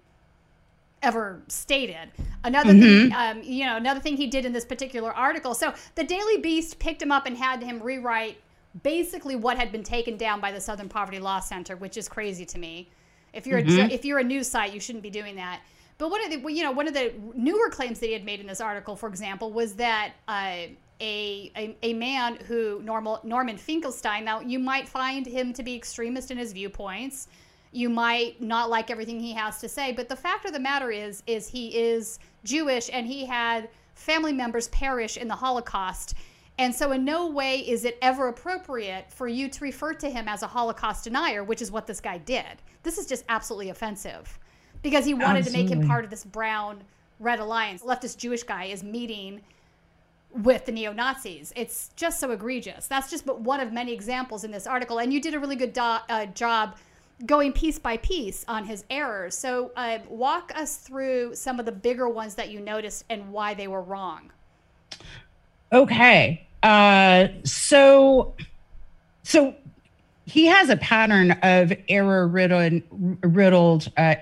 ever 1.03 1.41
stated. 1.49 2.11
Another 2.45 2.73
thing, 2.73 3.13
um, 3.15 3.43
you 3.43 3.65
know, 3.65 3.77
another 3.77 4.01
thing 4.01 4.17
he 4.17 4.27
did 4.27 4.45
in 4.45 4.53
this 4.53 4.65
particular 4.65 5.13
article. 5.13 5.55
So 5.55 5.73
the 5.95 6.05
Daily 6.05 6.39
Beast 6.39 6.79
picked 6.79 7.01
him 7.01 7.13
up 7.13 7.27
and 7.27 7.37
had 7.37 7.63
him 7.63 7.81
rewrite 7.83 8.39
basically 8.83 9.37
what 9.37 9.57
had 9.57 9.73
been 9.73 9.83
taken 9.83 10.17
down 10.17 10.41
by 10.41 10.53
the 10.53 10.61
Southern 10.61 10.89
Poverty 10.89 11.19
Law 11.19 11.41
Center, 11.41 11.77
which 11.77 11.97
is 11.97 12.09
crazy 12.09 12.45
to 12.47 12.59
me. 12.59 12.89
If 13.33 13.47
you're 13.47 13.59
a, 13.59 13.63
if 13.63 14.05
you're 14.05 14.19
a 14.19 14.25
news 14.25 14.49
site, 14.49 14.75
you 14.75 14.81
shouldn't 14.81 15.03
be 15.03 15.11
doing 15.11 15.37
that. 15.37 15.61
But 15.99 16.11
one 16.11 16.25
of 16.25 16.31
the 16.31 16.53
you 16.53 16.65
know 16.65 16.73
one 16.73 16.89
of 16.89 16.95
the 16.95 17.13
newer 17.35 17.69
claims 17.69 18.01
that 18.01 18.07
he 18.07 18.13
had 18.13 18.25
made 18.25 18.41
in 18.41 18.47
this 18.47 18.61
article, 18.61 18.97
for 18.97 19.09
example, 19.09 19.53
was 19.53 19.75
that 19.75 20.13
uh, 20.27 20.63
a, 21.01 21.51
a 21.57 21.77
a 21.83 21.95
man 21.95 22.37
who 22.47 22.81
normal 22.83 23.21
Norman 23.23 23.57
Finkelstein. 23.57 24.25
Now 24.25 24.41
you 24.41 24.59
might 24.59 24.89
find 24.89 25.27
him 25.27 25.53
to 25.55 25.63
be 25.63 25.75
extremist 25.75 26.31
in 26.31 26.39
his 26.39 26.53
viewpoints. 26.53 27.29
You 27.73 27.89
might 27.89 28.41
not 28.41 28.69
like 28.69 28.91
everything 28.91 29.21
he 29.21 29.33
has 29.33 29.61
to 29.61 29.69
say, 29.69 29.93
but 29.93 30.09
the 30.09 30.17
fact 30.17 30.45
of 30.45 30.53
the 30.53 30.59
matter 30.59 30.91
is, 30.91 31.23
is 31.27 31.49
he 31.49 31.79
is 31.79 32.19
Jewish 32.43 32.91
and 32.93 33.07
he 33.07 33.25
had 33.25 33.69
family 33.95 34.33
members 34.33 34.69
perish 34.69 35.17
in 35.17 35.29
the 35.29 35.37
Holocaust. 35.37 36.15
And 36.59 36.75
so, 36.75 36.93
in 36.93 37.05
no 37.05 37.27
way 37.29 37.61
is 37.61 37.85
it 37.85 37.97
ever 38.03 38.29
appropriate 38.29 39.11
for 39.11 39.29
you 39.29 39.49
to 39.49 39.65
refer 39.65 39.95
to 39.95 40.11
him 40.11 40.29
as 40.29 40.43
a 40.43 40.47
Holocaust 40.47 41.05
denier, 41.05 41.45
which 41.45 41.63
is 41.63 41.71
what 41.71 41.87
this 41.87 42.01
guy 42.01 42.19
did. 42.19 42.61
This 42.83 42.99
is 42.99 43.07
just 43.07 43.25
absolutely 43.29 43.71
offensive 43.71 44.39
because 44.83 45.05
he 45.05 45.15
wanted 45.15 45.39
absolutely. 45.39 45.69
to 45.69 45.75
make 45.75 45.83
him 45.83 45.89
part 45.89 46.05
of 46.05 46.11
this 46.11 46.25
brown 46.25 46.83
red 47.19 47.39
alliance. 47.39 47.83
leftist 47.83 48.17
Jewish 48.19 48.43
guy 48.43 48.65
is 48.65 48.83
meeting 48.83 49.41
with 50.33 50.67
the 50.67 50.73
neo 50.73 50.93
Nazis. 50.93 51.53
It's 51.57 51.91
just 51.97 52.21
so 52.21 52.31
egregious. 52.31 52.87
That's 52.87 53.11
just 53.11 53.27
but 53.27 53.41
one 53.41 53.61
of 53.61 53.73
many 53.73 53.93
examples 53.93 54.45
in 54.45 54.51
this 54.51 54.67
article. 54.67 54.99
And 54.99 55.13
you 55.13 55.21
did 55.21 55.35
a 55.35 55.39
really 55.39 55.57
good 55.57 55.73
do- 55.73 55.81
uh, 55.81 56.27
job 56.27 56.77
going 57.27 57.53
piece 57.53 57.79
by 57.79 57.97
piece 57.99 58.45
on 58.49 58.65
his 58.65 58.85
errors. 58.91 59.37
So, 59.37 59.73
uh, 59.77 59.99
walk 60.09 60.53
us 60.55 60.77
through 60.77 61.35
some 61.35 61.61
of 61.61 61.67
the 61.67 61.73
bigger 61.73 62.09
ones 62.09 62.35
that 62.37 62.51
you 62.51 62.61
noticed 62.61 63.05
and 63.11 63.33
why 63.33 63.55
they 63.55 63.69
were 63.69 63.83
wrong. 63.83 64.33
Okay. 65.73 66.47
Uh, 66.63 67.29
so, 67.45 68.35
so 69.23 69.55
he 70.31 70.47
has 70.47 70.71
a 70.71 70.77
pattern 70.77 71.33
of 71.43 71.73
error 71.89 72.29
riddled, 72.29 72.83
riddled 73.23 73.91
uh, 73.97 74.15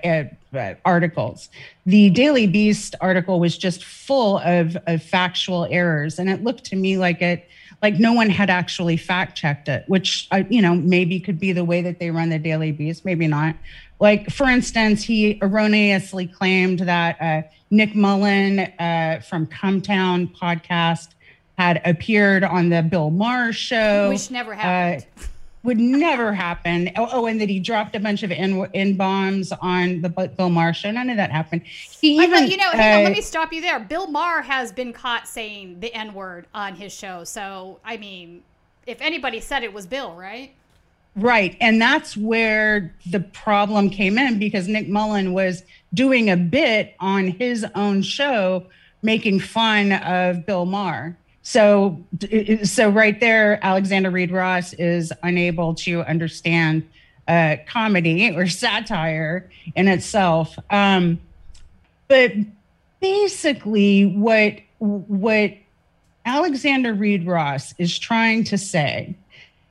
uh, 0.53 0.73
articles. 0.83 1.49
The 1.85 2.09
Daily 2.09 2.47
Beast 2.47 2.95
article 2.99 3.39
was 3.39 3.57
just 3.57 3.83
full 3.83 4.39
of, 4.39 4.75
of 4.87 5.03
factual 5.03 5.67
errors, 5.69 6.17
and 6.17 6.27
it 6.27 6.43
looked 6.43 6.65
to 6.65 6.75
me 6.75 6.97
like 6.97 7.21
it 7.21 7.47
like 7.81 7.99
no 7.99 8.11
one 8.11 8.29
had 8.29 8.49
actually 8.49 8.97
fact 8.97 9.37
checked 9.37 9.69
it, 9.69 9.83
which 9.87 10.27
uh, 10.31 10.43
you 10.49 10.61
know 10.61 10.73
maybe 10.73 11.19
could 11.19 11.39
be 11.39 11.53
the 11.53 11.63
way 11.63 11.81
that 11.83 11.99
they 11.99 12.09
run 12.09 12.29
the 12.29 12.39
Daily 12.39 12.71
Beast, 12.71 13.05
maybe 13.05 13.27
not. 13.27 13.55
Like 13.99 14.31
for 14.31 14.49
instance, 14.49 15.03
he 15.03 15.37
erroneously 15.41 16.25
claimed 16.25 16.79
that 16.79 17.21
uh, 17.21 17.47
Nick 17.69 17.95
Mullen 17.95 18.59
uh, 18.59 19.21
from 19.29 19.45
Cumtown 19.45 20.35
podcast 20.35 21.09
had 21.57 21.81
appeared 21.85 22.43
on 22.43 22.69
the 22.69 22.81
Bill 22.81 23.11
Maher 23.11 23.53
show, 23.53 24.09
which 24.09 24.31
never 24.31 24.55
happened. 24.55 25.05
Uh, 25.63 25.67
would 25.67 25.77
never 25.77 26.33
happen. 26.33 26.89
Oh, 26.95 27.09
oh, 27.11 27.25
and 27.25 27.39
that 27.41 27.49
he 27.49 27.59
dropped 27.59 27.95
a 27.95 27.99
bunch 27.99 28.23
of 28.23 28.31
in, 28.31 28.65
in 28.73 28.95
bombs 28.95 29.51
on 29.61 30.01
the 30.01 30.09
Bill 30.09 30.49
Maher 30.49 30.73
show. 30.73 30.91
None 30.91 31.09
of 31.09 31.17
that 31.17 31.31
happened. 31.31 31.63
He 31.65 32.21
even, 32.23 32.49
you 32.49 32.57
know, 32.57 32.69
uh, 32.69 32.77
on, 32.77 33.03
let 33.03 33.11
me 33.11 33.21
stop 33.21 33.51
you 33.51 33.61
there. 33.61 33.79
Bill 33.79 34.07
Maher 34.07 34.41
has 34.41 34.71
been 34.71 34.93
caught 34.93 35.27
saying 35.27 35.79
the 35.79 35.93
N 35.93 36.13
word 36.13 36.47
on 36.53 36.75
his 36.75 36.93
show. 36.93 37.23
So, 37.23 37.79
I 37.83 37.97
mean, 37.97 38.43
if 38.87 39.01
anybody 39.01 39.39
said 39.39 39.63
it 39.63 39.73
was 39.73 39.85
Bill, 39.85 40.15
right? 40.15 40.53
Right. 41.15 41.57
And 41.59 41.81
that's 41.81 42.15
where 42.15 42.93
the 43.05 43.19
problem 43.19 43.89
came 43.89 44.17
in 44.17 44.39
because 44.39 44.67
Nick 44.67 44.87
Mullen 44.87 45.33
was 45.33 45.63
doing 45.93 46.29
a 46.29 46.37
bit 46.37 46.95
on 46.99 47.27
his 47.27 47.65
own 47.75 48.01
show 48.01 48.65
making 49.01 49.39
fun 49.39 49.91
of 49.91 50.45
Bill 50.45 50.65
Maher. 50.65 51.17
So, 51.41 52.03
so 52.63 52.89
right 52.89 53.19
there, 53.19 53.59
Alexander 53.63 54.09
Reed 54.09 54.31
Ross 54.31 54.73
is 54.73 55.11
unable 55.23 55.73
to 55.75 56.03
understand 56.03 56.87
uh, 57.27 57.57
comedy 57.67 58.31
or 58.31 58.47
satire 58.47 59.49
in 59.75 59.87
itself. 59.87 60.57
Um, 60.69 61.19
but 62.07 62.33
basically, 62.99 64.05
what 64.05 64.55
what 64.79 65.53
Alexander 66.25 66.93
Reed 66.93 67.25
Ross 67.25 67.73
is 67.77 67.97
trying 67.97 68.43
to 68.45 68.57
say 68.57 69.15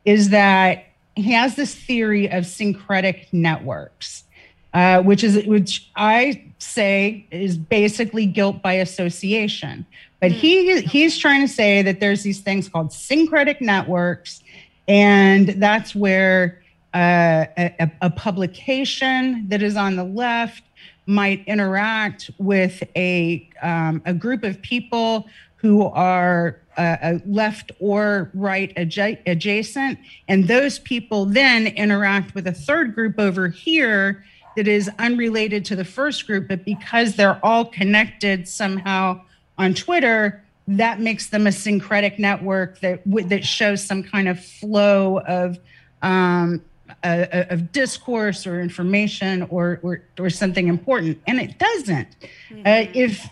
is 0.04 0.30
that 0.30 0.84
he 1.16 1.32
has 1.32 1.56
this 1.56 1.74
theory 1.74 2.30
of 2.30 2.44
syncretic 2.44 3.26
networks, 3.32 4.24
uh, 4.72 5.02
which 5.02 5.24
is 5.24 5.44
which 5.46 5.90
I 5.96 6.44
say 6.58 7.26
is 7.30 7.56
basically 7.56 8.26
guilt 8.26 8.62
by 8.62 8.74
association, 8.74 9.84
but 10.20 10.32
he 10.32 10.80
he's 10.82 11.16
trying 11.16 11.46
to 11.46 11.52
say 11.52 11.82
that 11.82 12.00
there's 12.00 12.22
these 12.22 12.40
things 12.40 12.68
called 12.68 12.92
syncretic 12.92 13.60
networks, 13.60 14.42
and 14.86 15.48
that's 15.48 15.94
where 15.94 16.62
uh, 16.94 17.46
a, 17.56 17.90
a, 18.00 18.10
publication 18.10 19.46
that 19.48 19.62
is 19.62 19.76
on 19.76 19.96
the 19.96 20.04
left 20.04 20.62
might 21.06 21.46
interact 21.46 22.30
with 22.38 22.82
a 22.96 23.48
um, 23.62 24.02
a 24.06 24.14
group 24.14 24.42
of 24.42 24.60
people 24.62 25.28
who 25.56 25.84
are 25.84 26.58
uh, 26.76 27.18
left 27.26 27.70
or 27.78 28.30
right 28.34 28.74
adja- 28.76 29.20
adjacent, 29.26 29.98
and 30.26 30.48
those 30.48 30.78
people 30.80 31.26
then 31.26 31.66
interact 31.68 32.34
with 32.34 32.46
a 32.46 32.52
third 32.52 32.94
group 32.94 33.18
over 33.18 33.48
here 33.48 34.24
that 34.56 34.66
is 34.66 34.90
unrelated 34.98 35.64
to 35.64 35.76
the 35.76 35.84
first 35.84 36.26
group, 36.26 36.48
but 36.48 36.64
because 36.64 37.14
they're 37.14 37.38
all 37.44 37.64
connected 37.64 38.48
somehow 38.48 39.20
on 39.58 39.74
Twitter, 39.74 40.42
that 40.68 41.00
makes 41.00 41.28
them 41.28 41.46
a 41.46 41.52
syncretic 41.52 42.18
network 42.18 42.80
that 42.80 43.02
that 43.28 43.44
shows 43.44 43.84
some 43.84 44.02
kind 44.02 44.28
of 44.28 44.42
flow 44.42 45.20
of 45.20 45.58
um, 46.02 46.62
of 47.02 47.70
discourse 47.72 48.46
or 48.46 48.60
information 48.60 49.42
or, 49.50 49.80
or 49.82 50.02
or 50.18 50.30
something 50.30 50.68
important, 50.68 51.20
and 51.26 51.40
it 51.40 51.58
doesn't. 51.58 52.08
Mm-hmm. 52.50 52.60
Uh, 52.60 52.90
if 52.94 53.26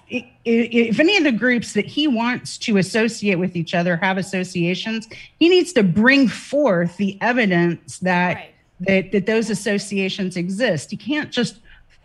if 0.44 1.00
any 1.00 1.16
of 1.16 1.24
the 1.24 1.32
groups 1.32 1.72
that 1.72 1.86
he 1.86 2.06
wants 2.06 2.58
to 2.58 2.78
associate 2.78 3.36
with 3.36 3.56
each 3.56 3.74
other 3.74 3.96
have 3.96 4.18
associations, 4.18 5.08
he 5.38 5.48
needs 5.48 5.72
to 5.74 5.82
bring 5.82 6.28
forth 6.28 6.96
the 6.96 7.18
evidence 7.20 7.98
that 7.98 8.34
right. 8.34 8.54
that 8.80 9.12
that 9.12 9.26
those 9.26 9.50
associations 9.50 10.36
exist. 10.36 10.90
He 10.90 10.96
can't 10.96 11.30
just 11.30 11.58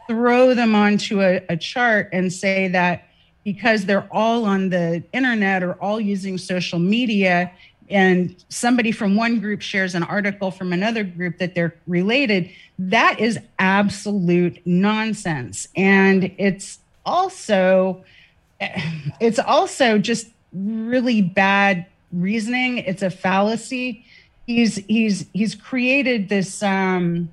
throw 0.08 0.54
them 0.54 0.76
onto 0.76 1.22
a, 1.22 1.42
a 1.48 1.56
chart 1.56 2.10
and 2.12 2.34
say 2.34 2.68
that 2.70 3.08
because 3.44 3.86
they're 3.86 4.08
all 4.12 4.46
on 4.46 4.70
the 4.70 5.04
internet 5.14 5.64
or 5.64 5.74
all 5.74 6.00
using 6.00 6.38
social 6.38 6.80
media 6.80 7.52
and 7.90 8.36
somebody 8.48 8.92
from 8.92 9.16
one 9.16 9.40
group 9.40 9.62
shares 9.62 9.96
an 9.96 10.04
article 10.04 10.50
from 10.50 10.72
another 10.72 11.04
group 11.04 11.40
that 11.40 11.56
they're 11.56 11.76
related 11.88 12.50
that 12.90 13.20
is 13.20 13.38
absolute 13.60 14.60
nonsense. 14.66 15.68
And 15.76 16.34
it's 16.38 16.80
also 17.06 18.04
it's 19.20 19.40
also 19.40 19.98
just 19.98 20.28
really 20.54 21.22
bad 21.22 21.86
reasoning. 22.12 22.80
It's 22.80 23.04
a 23.04 23.10
fallacy. 23.10 24.06
He's 24.48 24.76
he's 24.76 25.28
he's 25.34 25.56
created 25.56 26.30
this 26.30 26.64
um 26.64 27.32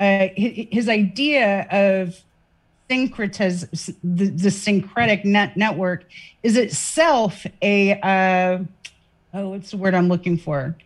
uh, 0.00 0.28
his 0.34 0.88
idea 0.88 1.66
of 1.70 2.20
syncretism, 2.90 3.68
the, 4.02 4.28
the 4.28 4.50
syncretic 4.50 5.24
net 5.24 5.56
network 5.56 6.04
is 6.42 6.56
itself 6.56 7.46
a 7.62 7.98
uh, 8.00 8.58
oh, 9.32 9.50
what's 9.50 9.70
the 9.70 9.76
word 9.76 9.94
I'm 9.94 10.08
looking 10.08 10.36
for? 10.36 10.76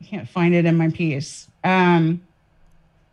I 0.00 0.04
can't 0.04 0.28
find 0.28 0.54
it 0.54 0.64
in 0.64 0.76
my 0.76 0.90
piece. 0.90 1.48
Um, 1.62 2.22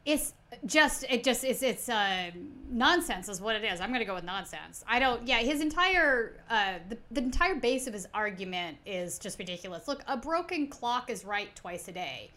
it's 0.05 0.33
just 0.65 1.05
it 1.09 1.23
just 1.23 1.43
it's 1.43 1.63
it's 1.63 1.89
uh, 1.89 2.31
nonsense 2.69 3.29
is 3.29 3.41
what 3.41 3.55
it 3.55 3.63
is. 3.63 3.79
I'm 3.79 3.91
gonna 3.91 4.05
go 4.05 4.15
with 4.15 4.23
nonsense. 4.23 4.83
I 4.87 4.99
don't. 4.99 5.25
Yeah, 5.27 5.37
his 5.37 5.61
entire 5.61 6.33
uh, 6.49 6.75
the, 6.89 6.97
the 7.11 7.21
entire 7.21 7.55
base 7.55 7.87
of 7.87 7.93
his 7.93 8.07
argument 8.13 8.77
is 8.85 9.19
just 9.19 9.39
ridiculous. 9.39 9.87
Look, 9.87 10.03
a 10.07 10.17
broken 10.17 10.67
clock 10.67 11.09
is 11.09 11.23
right 11.23 11.55
twice 11.55 11.87
a 11.87 11.93
day. 11.93 12.31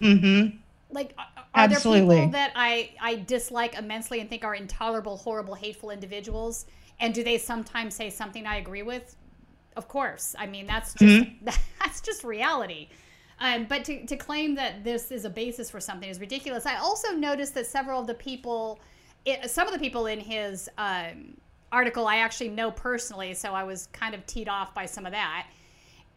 Mm-hmm 0.00 0.56
like 0.90 1.14
are 1.16 1.26
Absolutely. 1.54 2.16
there 2.16 2.26
people 2.26 2.32
that 2.32 2.52
I 2.54 2.90
I 3.00 3.16
dislike 3.16 3.76
immensely 3.76 4.20
and 4.20 4.28
think 4.28 4.44
are 4.44 4.54
intolerable, 4.54 5.16
horrible, 5.16 5.54
hateful 5.54 5.90
individuals? 5.90 6.66
And 7.00 7.12
do 7.12 7.22
they 7.22 7.38
sometimes 7.38 7.94
say 7.94 8.10
something 8.10 8.46
I 8.46 8.56
agree 8.56 8.82
with? 8.82 9.16
Of 9.76 9.88
course. 9.88 10.34
I 10.38 10.46
mean, 10.46 10.66
that's 10.66 10.94
just 10.94 11.24
mm-hmm. 11.24 11.46
that's 11.80 12.00
just 12.00 12.24
reality. 12.24 12.88
Um, 13.38 13.66
but 13.68 13.84
to, 13.84 14.06
to 14.06 14.16
claim 14.16 14.54
that 14.54 14.82
this 14.82 15.10
is 15.10 15.24
a 15.24 15.30
basis 15.30 15.70
for 15.70 15.80
something 15.80 16.08
is 16.08 16.20
ridiculous. 16.20 16.64
I 16.64 16.76
also 16.76 17.12
noticed 17.12 17.54
that 17.54 17.66
several 17.66 18.00
of 18.00 18.06
the 18.06 18.14
people, 18.14 18.80
it, 19.26 19.50
some 19.50 19.66
of 19.66 19.74
the 19.74 19.78
people 19.78 20.06
in 20.06 20.20
his 20.20 20.70
um, 20.78 21.36
article, 21.70 22.06
I 22.06 22.16
actually 22.16 22.48
know 22.48 22.70
personally, 22.70 23.34
so 23.34 23.52
I 23.52 23.64
was 23.64 23.88
kind 23.88 24.14
of 24.14 24.24
teed 24.24 24.48
off 24.48 24.74
by 24.74 24.86
some 24.86 25.04
of 25.04 25.12
that. 25.12 25.46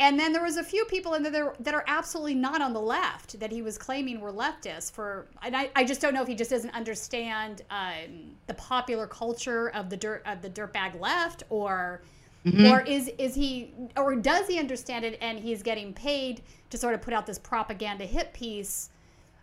And 0.02 0.18
then 0.18 0.32
there 0.32 0.44
was 0.44 0.56
a 0.56 0.64
few 0.64 0.86
people 0.86 1.16
in 1.16 1.24
there 1.24 1.54
that 1.60 1.74
are 1.74 1.84
absolutely 1.88 2.36
not 2.36 2.62
on 2.62 2.72
the 2.72 2.80
left 2.80 3.38
that 3.40 3.52
he 3.52 3.62
was 3.62 3.78
claiming 3.78 4.22
were 4.22 4.32
leftists 4.32 4.90
for, 4.90 5.28
and 5.44 5.56
I, 5.56 5.70
I 5.76 5.84
just 5.84 6.00
don't 6.00 6.14
know 6.14 6.22
if 6.22 6.28
he 6.28 6.36
just 6.36 6.52
doesn't 6.52 6.74
understand 6.74 7.64
um, 7.70 8.36
the 8.48 8.54
popular 8.54 9.08
culture 9.08 9.70
of 9.72 9.90
the 9.90 9.98
dirt 9.98 10.24
of 10.26 10.42
the 10.42 10.50
dirtbag 10.50 11.00
left, 11.00 11.44
or 11.50 12.02
mm-hmm. 12.46 12.66
or 12.68 12.82
is 12.82 13.12
is 13.18 13.36
he 13.36 13.74
or 13.98 14.16
does 14.16 14.48
he 14.48 14.58
understand 14.58 15.04
it 15.04 15.18
and 15.20 15.38
he's 15.38 15.62
getting 15.62 15.94
paid 15.94 16.44
to 16.70 16.78
sort 16.78 16.94
of 16.94 17.02
put 17.02 17.14
out 17.14 17.26
this 17.26 17.38
propaganda 17.38 18.06
hit 18.06 18.32
piece 18.32 18.92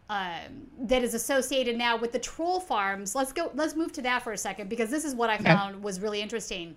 um, 0.09 0.69
that 0.81 1.03
is 1.03 1.13
associated 1.13 1.77
now 1.77 1.97
with 1.97 2.13
the 2.13 2.19
troll 2.19 2.61
farms. 2.61 3.15
Let's 3.15 3.33
go. 3.33 3.51
Let's 3.55 3.77
move 3.77 3.93
to 3.93 4.03
that 4.03 4.23
for 4.23 4.33
a 4.33 4.39
second 4.39 4.71
because 4.71 4.89
this 4.89 5.05
is 5.05 5.15
what 5.15 5.29
I 5.29 5.37
found 5.37 5.83
was 5.83 6.01
really 6.01 6.23
interesting 6.23 6.77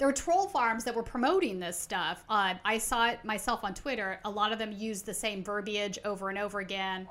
there 0.00 0.08
were 0.08 0.14
troll 0.14 0.46
farms 0.46 0.82
that 0.84 0.94
were 0.94 1.02
promoting 1.02 1.60
this 1.60 1.78
stuff. 1.78 2.24
Uh, 2.26 2.54
I 2.64 2.78
saw 2.78 3.10
it 3.10 3.22
myself 3.22 3.64
on 3.64 3.74
Twitter. 3.74 4.18
A 4.24 4.30
lot 4.30 4.50
of 4.50 4.58
them 4.58 4.72
used 4.72 5.04
the 5.04 5.12
same 5.12 5.44
verbiage 5.44 5.98
over 6.06 6.30
and 6.30 6.38
over 6.38 6.60
again. 6.60 7.06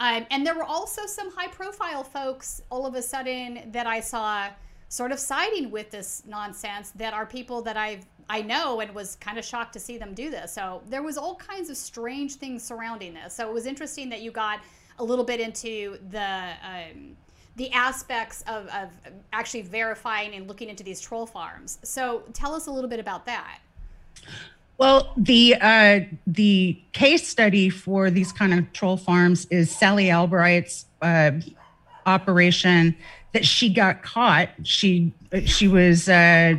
Um, 0.00 0.24
and 0.30 0.44
there 0.44 0.54
were 0.54 0.64
also 0.64 1.04
some 1.04 1.30
high 1.30 1.48
profile 1.48 2.02
folks 2.02 2.62
all 2.70 2.86
of 2.86 2.94
a 2.94 3.02
sudden 3.02 3.70
that 3.72 3.86
I 3.86 4.00
saw 4.00 4.48
sort 4.88 5.12
of 5.12 5.20
siding 5.20 5.70
with 5.70 5.90
this 5.90 6.22
nonsense 6.26 6.92
that 6.92 7.12
are 7.12 7.26
people 7.26 7.60
that 7.60 7.76
I've 7.76 8.06
I 8.30 8.40
know 8.40 8.80
and 8.80 8.94
was 8.94 9.16
kind 9.16 9.38
of 9.38 9.44
shocked 9.44 9.74
to 9.74 9.78
see 9.78 9.98
them 9.98 10.14
do 10.14 10.30
this. 10.30 10.50
So 10.50 10.80
there 10.88 11.02
was 11.02 11.18
all 11.18 11.34
kinds 11.34 11.68
of 11.68 11.76
strange 11.76 12.36
things 12.36 12.62
surrounding 12.62 13.12
this. 13.12 13.34
So 13.34 13.46
it 13.46 13.52
was 13.52 13.66
interesting 13.66 14.08
that 14.08 14.22
you 14.22 14.30
got 14.30 14.60
a 14.98 15.04
little 15.04 15.26
bit 15.26 15.40
into 15.40 15.98
the 16.08 16.52
um, 16.66 17.18
the 17.56 17.70
aspects 17.72 18.42
of, 18.46 18.66
of 18.68 18.88
actually 19.32 19.62
verifying 19.62 20.34
and 20.34 20.48
looking 20.48 20.68
into 20.68 20.82
these 20.82 21.00
troll 21.00 21.26
farms. 21.26 21.78
So 21.82 22.24
tell 22.32 22.54
us 22.54 22.66
a 22.66 22.70
little 22.70 22.90
bit 22.90 23.00
about 23.00 23.26
that. 23.26 23.58
Well, 24.76 25.12
the 25.16 25.54
uh, 25.60 26.00
the 26.26 26.80
case 26.92 27.28
study 27.28 27.70
for 27.70 28.10
these 28.10 28.32
kind 28.32 28.52
of 28.52 28.72
troll 28.72 28.96
farms 28.96 29.46
is 29.46 29.70
Sally 29.70 30.10
Albright's 30.10 30.86
uh, 31.00 31.32
operation 32.06 32.96
that 33.32 33.44
she 33.46 33.68
got 33.72 34.02
caught. 34.02 34.48
She 34.64 35.12
she 35.44 35.68
was 35.68 36.08
uh, 36.08 36.54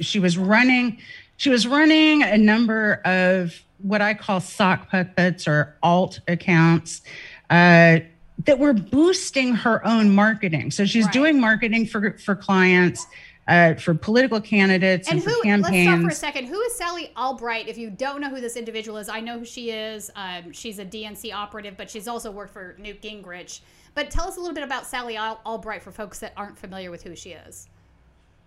she 0.00 0.18
was 0.18 0.36
running 0.36 0.98
she 1.36 1.50
was 1.50 1.66
running 1.66 2.22
a 2.22 2.38
number 2.38 3.00
of 3.04 3.62
what 3.78 4.00
I 4.00 4.14
call 4.14 4.40
sock 4.40 4.90
puppets 4.90 5.46
or 5.48 5.76
alt 5.82 6.20
accounts 6.28 7.02
uh, 7.50 8.00
that 8.40 8.58
were 8.58 8.72
boosting 8.72 9.54
her 9.54 9.86
own 9.86 10.14
marketing. 10.14 10.70
So 10.70 10.84
she's 10.84 11.04
right. 11.04 11.12
doing 11.12 11.40
marketing 11.40 11.86
for 11.86 12.16
for 12.18 12.34
clients. 12.34 13.06
Uh, 13.46 13.74
for 13.74 13.92
political 13.92 14.40
candidates 14.40 15.06
and, 15.06 15.18
and 15.18 15.28
who, 15.28 15.36
for 15.36 15.42
campaigns. 15.42 15.86
Let's 15.86 15.98
stop 15.98 16.00
for 16.00 16.08
a 16.08 16.32
second. 16.32 16.46
Who 16.46 16.58
is 16.62 16.74
Sally 16.76 17.12
Albright? 17.14 17.68
If 17.68 17.76
you 17.76 17.90
don't 17.90 18.22
know 18.22 18.30
who 18.30 18.40
this 18.40 18.56
individual 18.56 18.96
is, 18.96 19.10
I 19.10 19.20
know 19.20 19.38
who 19.38 19.44
she 19.44 19.70
is. 19.70 20.10
Um, 20.16 20.50
she's 20.50 20.78
a 20.78 20.84
DNC 20.86 21.30
operative, 21.34 21.76
but 21.76 21.90
she's 21.90 22.08
also 22.08 22.30
worked 22.30 22.54
for 22.54 22.74
Newt 22.78 23.02
Gingrich. 23.02 23.60
But 23.94 24.10
tell 24.10 24.26
us 24.26 24.38
a 24.38 24.40
little 24.40 24.54
bit 24.54 24.64
about 24.64 24.86
Sally 24.86 25.18
Albright 25.18 25.82
for 25.82 25.92
folks 25.92 26.20
that 26.20 26.32
aren't 26.38 26.56
familiar 26.56 26.90
with 26.90 27.02
who 27.02 27.14
she 27.14 27.32
is. 27.32 27.68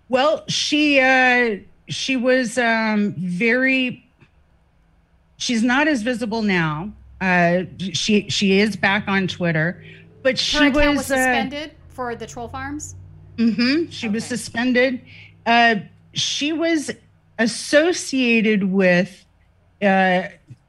Well, 0.10 0.44
she 0.48 1.00
uh, 1.00 1.58
she 1.90 2.16
was 2.16 2.58
um, 2.58 3.14
very. 3.18 4.04
She's 5.38 5.62
not 5.62 5.88
as 5.88 6.02
visible 6.02 6.42
now. 6.42 6.92
Uh, 7.20 7.64
she 7.80 8.30
she 8.30 8.60
is 8.60 8.76
back 8.76 9.08
on 9.08 9.28
Twitter, 9.28 9.84
but 10.22 10.38
she 10.38 10.58
Her 10.58 10.70
was, 10.70 10.98
was 10.98 11.12
uh, 11.12 11.16
suspended 11.16 11.72
uh, 11.72 11.74
for 11.90 12.16
the 12.16 12.28
troll 12.28 12.48
farms. 12.48 12.96
Mm-hmm. 13.38 13.90
She 13.90 14.08
okay. 14.08 14.14
was 14.14 14.24
suspended. 14.24 15.02
Uh, 15.46 15.76
she 16.14 16.54
was 16.54 16.92
associated 17.40 18.64
with 18.64 19.26
uh, 19.82 20.24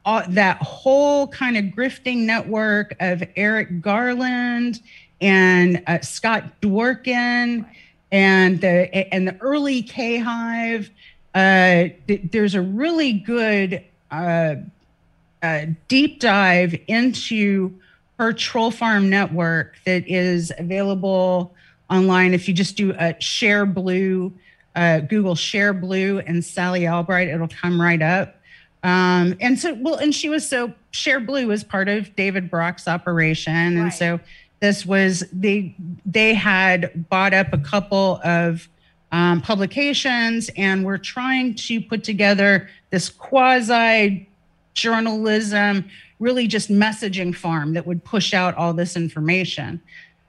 all, 0.04 0.22
that 0.28 0.58
whole 0.58 1.28
kind 1.28 1.56
of 1.56 1.64
grifting 1.64 2.18
network 2.18 2.94
of 3.00 3.22
Eric 3.36 3.80
Garland 3.80 4.80
and 5.20 5.82
uh, 5.86 6.00
Scott 6.00 6.60
Dworkin 6.62 7.66
and 8.10 8.60
the 8.60 9.14
and 9.14 9.28
the 9.28 9.36
early 9.40 9.82
K 9.82 10.18
Hive. 10.18 10.90
Uh, 11.34 11.88
th- 12.06 12.22
there's 12.30 12.54
a 12.54 12.62
really 12.62 13.12
good 13.12 13.84
uh, 15.42 15.66
deep 15.88 16.20
dive 16.20 16.74
into 16.86 17.78
her 18.18 18.32
troll 18.32 18.70
farm 18.70 19.08
network 19.08 19.76
that 19.84 20.06
is 20.08 20.52
available 20.58 21.54
online. 21.90 22.34
If 22.34 22.48
you 22.48 22.54
just 22.54 22.76
do 22.76 22.94
a 22.98 23.14
share 23.20 23.66
blue, 23.66 24.32
uh, 24.74 25.00
Google 25.00 25.34
share 25.34 25.72
blue 25.72 26.18
and 26.20 26.44
Sally 26.44 26.88
Albright, 26.88 27.28
it'll 27.28 27.48
come 27.48 27.80
right 27.80 28.02
up. 28.02 28.34
Um, 28.82 29.36
and 29.40 29.58
so, 29.58 29.74
well, 29.74 29.96
and 29.96 30.14
she 30.14 30.28
was 30.28 30.48
so 30.48 30.72
Share 30.90 31.20
Blue 31.20 31.48
was 31.48 31.64
part 31.64 31.88
of 31.88 32.14
David 32.16 32.50
Brock's 32.50 32.88
operation, 32.88 33.54
and 33.54 33.84
right. 33.84 33.92
so 33.92 34.20
this 34.60 34.86
was 34.86 35.24
they 35.32 35.74
they 36.06 36.34
had 36.34 37.08
bought 37.08 37.34
up 37.34 37.52
a 37.52 37.58
couple 37.58 38.20
of 38.24 38.68
um, 39.12 39.40
publications 39.40 40.50
and 40.56 40.84
were 40.84 40.98
trying 40.98 41.54
to 41.54 41.80
put 41.80 42.04
together 42.04 42.68
this 42.90 43.08
quasi 43.08 44.28
journalism, 44.80 45.84
really 46.18 46.46
just 46.46 46.70
messaging 46.70 47.34
farm 47.34 47.74
that 47.74 47.86
would 47.86 48.04
push 48.04 48.34
out 48.34 48.54
all 48.56 48.72
this 48.72 48.96
information. 48.96 49.80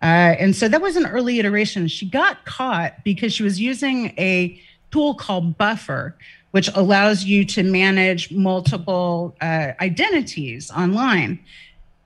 Uh, 0.02 0.36
and 0.40 0.56
so 0.56 0.68
that 0.68 0.82
was 0.82 0.96
an 0.96 1.06
early 1.06 1.40
iteration. 1.40 1.88
She 1.88 2.10
got 2.10 2.46
caught 2.46 3.04
because 3.04 3.34
she 3.34 3.44
was 3.44 3.60
using 3.60 4.14
a 4.18 4.60
tool 4.92 5.14
called 5.14 5.58
Buffer, 5.58 6.16
which 6.52 6.70
allows 6.74 7.26
you 7.26 7.46
to 7.46 7.64
manage 7.64 8.32
multiple 8.32 9.36
uh, 9.42 9.72
identities 9.82 10.72
online. 10.72 11.40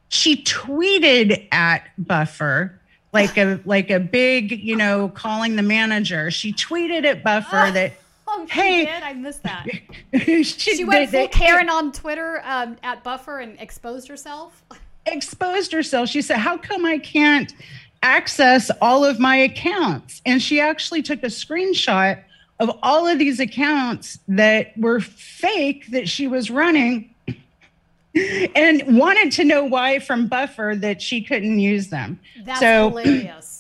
She 0.10 0.44
tweeted 0.44 1.48
at 1.52 1.84
Buffer 1.98 2.80
like 3.14 3.38
a 3.38 3.60
like 3.66 3.92
a 3.92 4.00
big, 4.00 4.52
you 4.52 4.76
know, 4.76 5.10
calling 5.10 5.56
the 5.56 5.62
manager. 5.62 6.32
She 6.32 6.52
tweeted 6.52 7.06
at 7.06 7.24
Buffer 7.24 7.72
that 7.72 7.94
Oh, 8.36 8.48
hey, 8.50 8.86
did. 8.86 9.04
I 9.04 9.14
missed 9.14 9.44
that. 9.44 9.66
she, 10.14 10.44
she, 10.44 10.84
went 10.84 11.10
full 11.12 11.28
Karen 11.28 11.70
on 11.70 11.92
Twitter 11.92 12.42
um, 12.44 12.78
at 12.84 13.04
Buffer 13.04 13.40
and 13.40 13.60
exposed 13.60 14.08
herself. 14.08 14.64
Exposed 15.06 15.72
herself. 15.72 16.10
She 16.10 16.22
said, 16.22 16.38
"How 16.38 16.58
come 16.58 16.86
I 16.86 16.98
can't 16.98 17.54
access 18.02 18.72
all 18.82 19.06
of 19.06 19.20
my 19.20 19.36
accounts?" 19.36 20.22
And 20.26 20.42
she 20.42 20.60
actually 20.60 21.04
took 21.04 21.22
a 21.24 21.28
screenshot 21.28 22.24
of 22.60 22.72
all 22.82 23.08
of 23.08 23.20
these 23.20 23.40
accounts 23.40 24.20
that 24.28 24.78
were 24.78 25.00
fake 25.00 25.88
that 25.92 26.08
she 26.08 26.28
was 26.28 26.50
running 26.50 27.14
and 28.56 28.98
wanted 28.98 29.32
to 29.34 29.44
know 29.44 29.66
why 29.66 30.00
from 30.00 30.28
Buffer 30.28 30.74
that 30.78 31.02
she 31.02 31.22
couldn't 31.22 31.60
use 31.60 31.90
them. 31.90 32.20
That's 32.44 32.60
so, 32.60 32.90
hilarious. 32.90 33.53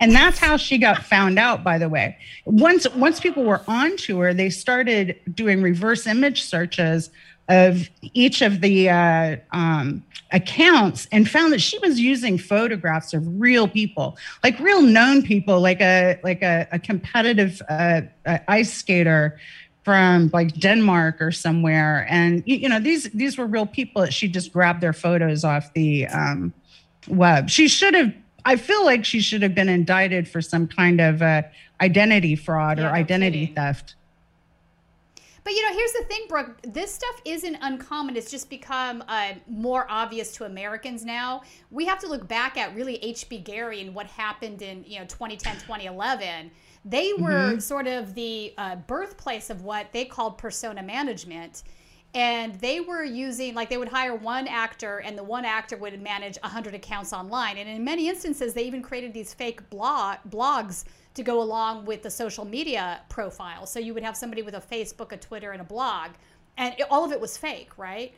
And 0.00 0.14
that's 0.14 0.38
how 0.38 0.56
she 0.56 0.78
got 0.78 1.04
found 1.04 1.38
out, 1.38 1.64
by 1.64 1.78
the 1.78 1.88
way. 1.88 2.18
Once 2.44 2.86
once 2.94 3.18
people 3.18 3.44
were 3.44 3.62
onto 3.66 4.18
her, 4.18 4.34
they 4.34 4.50
started 4.50 5.18
doing 5.34 5.62
reverse 5.62 6.06
image 6.06 6.42
searches 6.42 7.10
of 7.48 7.88
each 8.02 8.42
of 8.42 8.60
the 8.60 8.90
uh, 8.90 9.36
um, 9.52 10.04
accounts 10.32 11.06
and 11.12 11.30
found 11.30 11.52
that 11.52 11.60
she 11.60 11.78
was 11.78 12.00
using 12.00 12.36
photographs 12.38 13.14
of 13.14 13.22
real 13.40 13.68
people, 13.68 14.18
like 14.42 14.58
real 14.58 14.82
known 14.82 15.22
people, 15.22 15.60
like 15.60 15.80
a 15.80 16.18
like 16.22 16.42
a, 16.42 16.66
a 16.72 16.78
competitive 16.78 17.62
uh, 17.68 18.02
ice 18.48 18.72
skater 18.72 19.38
from 19.84 20.30
like 20.32 20.52
Denmark 20.54 21.22
or 21.22 21.30
somewhere. 21.30 22.06
And 22.10 22.42
you 22.44 22.68
know 22.68 22.80
these 22.80 23.04
these 23.10 23.38
were 23.38 23.46
real 23.46 23.66
people 23.66 24.02
that 24.02 24.12
she 24.12 24.28
just 24.28 24.52
grabbed 24.52 24.80
their 24.80 24.92
photos 24.92 25.44
off 25.44 25.72
the 25.74 26.06
um, 26.08 26.52
web. 27.08 27.48
She 27.48 27.68
should 27.68 27.94
have. 27.94 28.12
I 28.46 28.54
feel 28.54 28.84
like 28.84 29.04
she 29.04 29.20
should 29.20 29.42
have 29.42 29.56
been 29.56 29.68
indicted 29.68 30.28
for 30.28 30.40
some 30.40 30.68
kind 30.68 31.00
of 31.00 31.20
uh, 31.20 31.42
identity 31.80 32.36
fraud 32.36 32.78
yeah, 32.78 32.88
or 32.88 32.92
identity 32.94 33.46
theft. 33.46 33.96
But 35.42 35.52
you 35.52 35.62
know, 35.62 35.74
here's 35.74 35.92
the 35.92 36.04
thing, 36.04 36.26
Brook. 36.28 36.60
This 36.62 36.94
stuff 36.94 37.20
isn't 37.24 37.56
uncommon. 37.60 38.16
It's 38.16 38.30
just 38.30 38.48
become 38.48 39.02
uh, 39.08 39.32
more 39.48 39.86
obvious 39.90 40.32
to 40.36 40.44
Americans 40.44 41.04
now. 41.04 41.42
We 41.72 41.86
have 41.86 41.98
to 42.00 42.06
look 42.06 42.28
back 42.28 42.56
at 42.56 42.72
really 42.74 42.98
HBGary 42.98 43.80
and 43.80 43.94
what 43.94 44.06
happened 44.06 44.62
in 44.62 44.84
you 44.86 45.00
know 45.00 45.06
2010, 45.06 45.54
2011. 45.54 46.50
They 46.84 47.14
were 47.14 47.30
mm-hmm. 47.30 47.58
sort 47.58 47.88
of 47.88 48.14
the 48.14 48.54
uh, 48.58 48.76
birthplace 48.76 49.50
of 49.50 49.62
what 49.62 49.92
they 49.92 50.04
called 50.04 50.38
persona 50.38 50.84
management 50.84 51.64
and 52.16 52.54
they 52.56 52.80
were 52.80 53.04
using 53.04 53.54
like 53.54 53.68
they 53.68 53.76
would 53.76 53.90
hire 53.90 54.14
one 54.14 54.48
actor 54.48 54.98
and 54.98 55.16
the 55.16 55.22
one 55.22 55.44
actor 55.44 55.76
would 55.76 56.00
manage 56.00 56.38
100 56.42 56.74
accounts 56.74 57.12
online 57.12 57.58
and 57.58 57.68
in 57.68 57.84
many 57.84 58.08
instances 58.08 58.54
they 58.54 58.64
even 58.64 58.80
created 58.80 59.12
these 59.12 59.34
fake 59.34 59.68
blog 59.68 60.16
blogs 60.30 60.84
to 61.12 61.22
go 61.22 61.42
along 61.42 61.84
with 61.86 62.02
the 62.02 62.10
social 62.10 62.44
media 62.44 63.00
profile. 63.08 63.66
So 63.66 63.78
you 63.78 63.94
would 63.94 64.02
have 64.02 64.16
somebody 64.16 64.42
with 64.42 64.54
a 64.54 64.60
Facebook, 64.60 65.12
a 65.12 65.16
Twitter, 65.16 65.52
and 65.52 65.62
a 65.62 65.64
blog, 65.64 66.10
and 66.58 66.74
it, 66.78 66.86
all 66.90 67.04
of 67.04 67.12
it 67.12 67.20
was 67.20 67.38
fake, 67.38 67.70
right? 67.78 68.14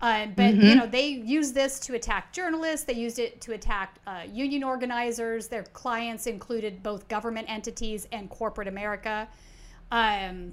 Uh, 0.00 0.26
but 0.26 0.54
mm-hmm. 0.54 0.62
you 0.62 0.74
know 0.74 0.86
they 0.86 1.08
used 1.08 1.54
this 1.54 1.80
to 1.80 1.94
attack 1.94 2.32
journalists. 2.32 2.86
They 2.86 2.94
used 2.94 3.18
it 3.18 3.40
to 3.42 3.52
attack 3.52 3.96
uh, 4.06 4.22
union 4.32 4.62
organizers. 4.62 5.48
Their 5.48 5.64
clients 5.64 6.26
included 6.26 6.82
both 6.82 7.08
government 7.08 7.50
entities 7.50 8.06
and 8.12 8.30
corporate 8.30 8.68
America. 8.68 9.28
Um, 9.90 10.52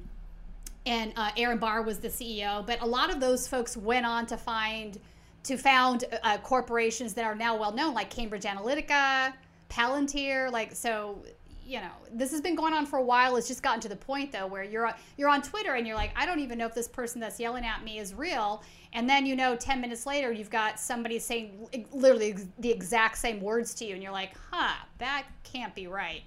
and 0.85 1.13
uh, 1.15 1.31
Aaron 1.37 1.57
Barr 1.57 1.81
was 1.81 1.99
the 1.99 2.09
CEO. 2.09 2.65
But 2.65 2.81
a 2.81 2.85
lot 2.85 3.09
of 3.09 3.19
those 3.19 3.47
folks 3.47 3.75
went 3.75 4.05
on 4.05 4.25
to 4.27 4.37
find 4.37 4.99
to 5.43 5.57
found 5.57 6.05
uh, 6.23 6.37
corporations 6.39 7.13
that 7.13 7.23
are 7.23 7.35
now 7.35 7.55
well 7.55 7.71
known, 7.71 7.93
like 7.93 8.09
Cambridge 8.09 8.43
Analytica, 8.43 9.33
Palantir. 9.69 10.51
Like 10.51 10.73
so, 10.73 11.23
you 11.65 11.79
know, 11.79 11.91
this 12.11 12.31
has 12.31 12.41
been 12.41 12.55
going 12.55 12.73
on 12.73 12.85
for 12.85 12.97
a 12.97 13.03
while. 13.03 13.35
It's 13.35 13.47
just 13.47 13.63
gotten 13.63 13.79
to 13.81 13.89
the 13.89 13.95
point 13.95 14.31
though 14.31 14.47
where 14.47 14.63
you're 14.63 14.91
you're 15.17 15.29
on 15.29 15.41
Twitter 15.41 15.75
and 15.75 15.85
you're 15.85 15.95
like, 15.95 16.11
I 16.15 16.25
don't 16.25 16.39
even 16.39 16.57
know 16.57 16.65
if 16.65 16.73
this 16.73 16.87
person 16.87 17.19
that's 17.19 17.39
yelling 17.39 17.65
at 17.65 17.83
me 17.83 17.99
is 17.99 18.13
real. 18.13 18.63
And 18.93 19.09
then 19.09 19.25
you 19.25 19.35
know, 19.35 19.55
ten 19.55 19.81
minutes 19.81 20.05
later, 20.05 20.31
you've 20.31 20.49
got 20.49 20.79
somebody 20.79 21.19
saying 21.19 21.67
literally 21.91 22.35
the 22.59 22.71
exact 22.71 23.17
same 23.17 23.39
words 23.41 23.73
to 23.75 23.85
you, 23.85 23.93
and 23.93 24.03
you're 24.03 24.11
like, 24.11 24.33
Huh, 24.51 24.75
that 24.99 25.25
can't 25.43 25.73
be 25.75 25.87
right. 25.87 26.21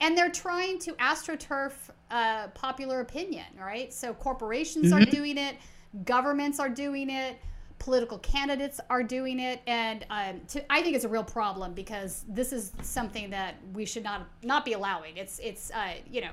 And 0.00 0.16
they're 0.16 0.30
trying 0.30 0.78
to 0.80 0.92
astroturf 0.94 1.72
uh, 2.10 2.48
popular 2.48 3.00
opinion, 3.00 3.46
right? 3.58 3.92
So 3.92 4.14
corporations 4.14 4.86
mm-hmm. 4.86 5.02
are 5.02 5.04
doing 5.04 5.38
it, 5.38 5.56
governments 6.04 6.58
are 6.60 6.68
doing 6.68 7.10
it 7.10 7.38
political 7.78 8.18
candidates 8.18 8.80
are 8.90 9.02
doing 9.02 9.38
it, 9.40 9.60
and 9.66 10.04
um, 10.10 10.40
to, 10.48 10.72
I 10.72 10.82
think 10.82 10.96
it's 10.96 11.04
a 11.04 11.08
real 11.08 11.24
problem 11.24 11.74
because 11.74 12.24
this 12.28 12.52
is 12.52 12.72
something 12.82 13.30
that 13.30 13.54
we 13.72 13.86
should 13.86 14.02
not 14.02 14.28
not 14.42 14.64
be 14.64 14.72
allowing. 14.72 15.16
It's 15.16 15.38
it's 15.38 15.70
uh, 15.70 15.94
you 16.10 16.20
know 16.20 16.30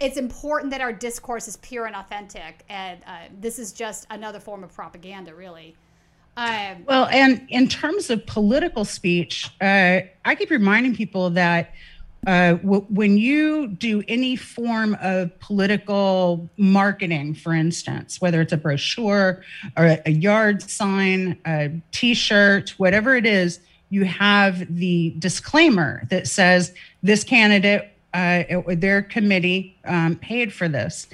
it's 0.00 0.16
important 0.16 0.70
that 0.72 0.80
our 0.80 0.92
discourse 0.92 1.46
is 1.46 1.56
pure 1.58 1.86
and 1.86 1.94
authentic, 1.94 2.64
and 2.68 3.00
uh, 3.06 3.28
this 3.40 3.58
is 3.58 3.72
just 3.72 4.06
another 4.10 4.40
form 4.40 4.64
of 4.64 4.72
propaganda, 4.72 5.34
really. 5.34 5.76
Um, 6.36 6.84
well, 6.86 7.06
and 7.06 7.46
in 7.50 7.68
terms 7.68 8.08
of 8.08 8.24
political 8.26 8.84
speech, 8.84 9.50
uh, 9.60 10.00
I 10.24 10.34
keep 10.36 10.50
reminding 10.50 10.94
people 10.96 11.30
that 11.30 11.74
uh, 12.26 12.54
w- 12.54 12.84
when 12.90 13.16
you 13.16 13.68
do 13.68 14.02
any 14.06 14.36
form 14.36 14.96
of 15.00 15.38
political 15.40 16.50
marketing, 16.58 17.34
for 17.34 17.54
instance, 17.54 18.20
whether 18.20 18.40
it's 18.40 18.52
a 18.52 18.56
brochure 18.56 19.42
or 19.76 19.98
a, 20.04 20.10
yard 20.10 20.62
sign, 20.62 21.38
a 21.46 21.70
T-shirt, 21.92 22.70
whatever 22.78 23.16
it 23.16 23.24
is, 23.24 23.60
you 23.88 24.04
have 24.04 24.76
the 24.76 25.14
disclaimer 25.18 26.02
that 26.10 26.28
says 26.28 26.74
this 27.02 27.24
candidate, 27.24 27.90
uh, 28.12 28.44
their 28.68 29.02
committee 29.02 29.78
um, 29.84 30.16
paid 30.16 30.52
for 30.52 30.68
this. 30.68 31.06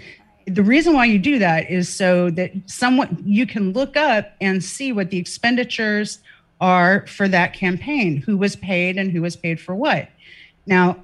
The 0.46 0.62
reason 0.62 0.92
why 0.94 1.06
you 1.06 1.18
do 1.18 1.38
that 1.38 1.70
is 1.70 1.88
so 1.88 2.30
that 2.30 2.52
someone 2.66 3.22
you 3.24 3.46
can 3.46 3.72
look 3.72 3.96
up 3.96 4.32
and 4.40 4.62
see 4.62 4.92
what 4.92 5.10
the 5.10 5.18
expenditures 5.18 6.20
are 6.60 7.06
for 7.06 7.28
that 7.28 7.52
campaign, 7.52 8.16
who 8.18 8.36
was 8.36 8.56
paid 8.56 8.96
and 8.96 9.10
who 9.10 9.22
was 9.22 9.36
paid 9.36 9.60
for 9.60 9.74
what. 9.74 10.08
Now, 10.66 11.02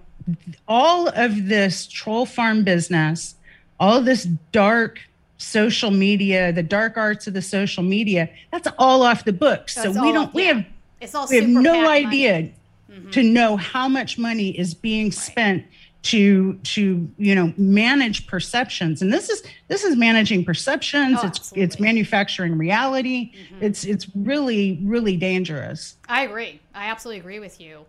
all 0.69 1.09
of 1.09 1.49
this 1.49 1.87
troll 1.87 2.27
farm 2.27 2.65
business, 2.65 3.35
all 3.81 3.99
of 3.99 4.05
this 4.05 4.25
dark 4.53 5.01
social 5.39 5.91
media, 5.91 6.53
the 6.53 6.63
dark 6.63 6.97
arts 6.97 7.27
of 7.27 7.35
the 7.35 7.43
social 7.43 7.83
media, 7.83 8.31
that's 8.51 8.69
all 8.79 9.03
off 9.03 9.25
the 9.25 9.33
books. 9.33 9.75
So, 9.75 9.93
so 9.93 10.03
we 10.03 10.13
don't, 10.13 10.33
we 10.33 10.45
have, 10.45 10.65
it's 11.01 11.15
all 11.15 11.27
we 11.29 11.37
have 11.37 11.49
no 11.49 11.89
idea 11.89 12.51
mm-hmm. 12.91 13.11
to 13.11 13.23
know 13.23 13.57
how 13.57 13.89
much 13.89 14.19
money 14.19 14.51
is 14.51 14.75
being 14.75 15.07
right. 15.07 15.15
spent 15.15 15.65
to 16.03 16.55
to 16.65 17.09
you 17.17 17.35
know 17.35 17.53
manage 17.57 18.27
perceptions 18.27 19.03
and 19.03 19.13
this 19.13 19.31
is 19.31 19.43
this 19.69 19.85
is 19.85 19.97
managing 19.97 20.45
perceptions 20.45 21.19
oh, 21.23 21.27
it's 21.29 21.39
absolutely. 21.39 21.63
it's 21.63 21.79
manufacturing 21.79 22.59
reality 22.59 23.31
mm-hmm. 23.33 23.65
it's 23.65 23.85
it's 23.85 24.09
really 24.17 24.81
really 24.83 25.17
dangerous 25.17 25.97
i 26.09 26.23
agree 26.23 26.61
i 26.75 26.87
absolutely 26.87 27.21
agree 27.21 27.39
with 27.39 27.61
you 27.61 27.85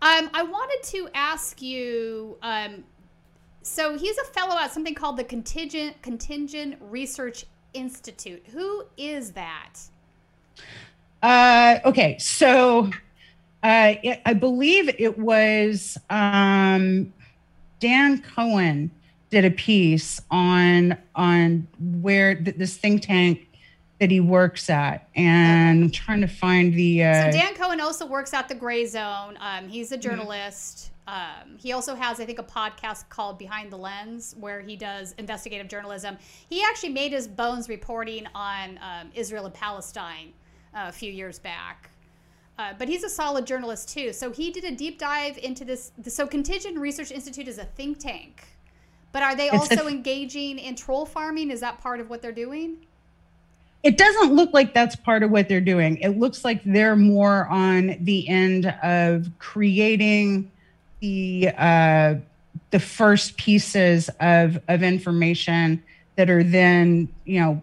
um, 0.00 0.30
I 0.32 0.42
wanted 0.42 0.82
to 0.90 1.08
ask 1.14 1.60
you. 1.60 2.36
Um, 2.42 2.84
so 3.62 3.98
he's 3.98 4.16
a 4.18 4.24
fellow 4.24 4.56
at 4.58 4.72
something 4.72 4.94
called 4.94 5.16
the 5.16 5.24
Contingent 5.24 6.00
Contingent 6.02 6.76
Research 6.80 7.44
Institute. 7.74 8.42
Who 8.52 8.84
is 8.96 9.32
that? 9.32 9.74
Uh, 11.22 11.78
okay, 11.84 12.16
so 12.18 12.90
uh, 13.62 13.94
it, 14.02 14.20
I 14.24 14.34
believe 14.34 14.88
it 14.98 15.18
was 15.18 15.98
um, 16.08 17.12
Dan 17.80 18.22
Cohen 18.22 18.90
did 19.30 19.44
a 19.44 19.50
piece 19.50 20.20
on 20.30 20.96
on 21.14 21.66
where 21.78 22.34
th- 22.34 22.56
this 22.56 22.76
think 22.76 23.02
tank 23.02 23.47
that 23.98 24.10
he 24.10 24.20
works 24.20 24.70
at, 24.70 25.08
and 25.14 25.84
I'm 25.84 25.90
trying 25.90 26.20
to 26.20 26.28
find 26.28 26.72
the. 26.74 27.04
Uh, 27.04 27.30
so 27.30 27.38
Dan 27.38 27.54
Cohen 27.54 27.80
also 27.80 28.06
works 28.06 28.32
at 28.32 28.48
the 28.48 28.54
Gray 28.54 28.86
Zone. 28.86 29.36
Um, 29.40 29.68
he's 29.68 29.90
a 29.90 29.94
mm-hmm. 29.94 30.02
journalist. 30.02 30.90
Um, 31.08 31.56
he 31.56 31.72
also 31.72 31.94
has, 31.94 32.20
I 32.20 32.26
think, 32.26 32.38
a 32.38 32.44
podcast 32.44 33.08
called 33.08 33.38
Behind 33.38 33.72
the 33.72 33.78
Lens, 33.78 34.36
where 34.38 34.60
he 34.60 34.76
does 34.76 35.12
investigative 35.12 35.66
journalism. 35.66 36.18
He 36.50 36.62
actually 36.62 36.90
made 36.90 37.12
his 37.12 37.26
bones 37.26 37.68
reporting 37.68 38.26
on 38.34 38.78
um, 38.82 39.10
Israel 39.14 39.46
and 39.46 39.54
Palestine 39.54 40.34
uh, 40.74 40.86
a 40.88 40.92
few 40.92 41.10
years 41.10 41.38
back. 41.38 41.90
Uh, 42.58 42.74
but 42.76 42.88
he's 42.88 43.04
a 43.04 43.08
solid 43.08 43.46
journalist 43.46 43.88
too. 43.88 44.12
So 44.12 44.30
he 44.32 44.50
did 44.50 44.64
a 44.64 44.72
deep 44.74 44.98
dive 44.98 45.38
into 45.38 45.64
this. 45.64 45.92
So 46.08 46.26
Contingent 46.26 46.76
Research 46.76 47.10
Institute 47.10 47.48
is 47.48 47.56
a 47.58 47.64
think 47.64 47.98
tank, 47.98 48.44
but 49.12 49.22
are 49.22 49.36
they 49.36 49.48
also 49.48 49.86
a, 49.86 49.88
engaging 49.88 50.58
in 50.58 50.74
troll 50.74 51.06
farming? 51.06 51.50
Is 51.50 51.60
that 51.60 51.80
part 51.80 52.00
of 52.00 52.10
what 52.10 52.20
they're 52.20 52.32
doing? 52.32 52.84
It 53.82 53.96
doesn't 53.96 54.34
look 54.34 54.52
like 54.52 54.74
that's 54.74 54.96
part 54.96 55.22
of 55.22 55.30
what 55.30 55.48
they're 55.48 55.60
doing. 55.60 55.98
It 55.98 56.18
looks 56.18 56.44
like 56.44 56.62
they're 56.64 56.96
more 56.96 57.46
on 57.48 57.96
the 58.00 58.28
end 58.28 58.66
of 58.82 59.30
creating 59.38 60.50
the 61.00 61.50
uh, 61.56 62.14
the 62.70 62.80
first 62.80 63.36
pieces 63.36 64.10
of 64.20 64.60
of 64.68 64.82
information 64.82 65.82
that 66.16 66.28
are 66.28 66.42
then 66.42 67.08
you 67.24 67.40
know 67.40 67.62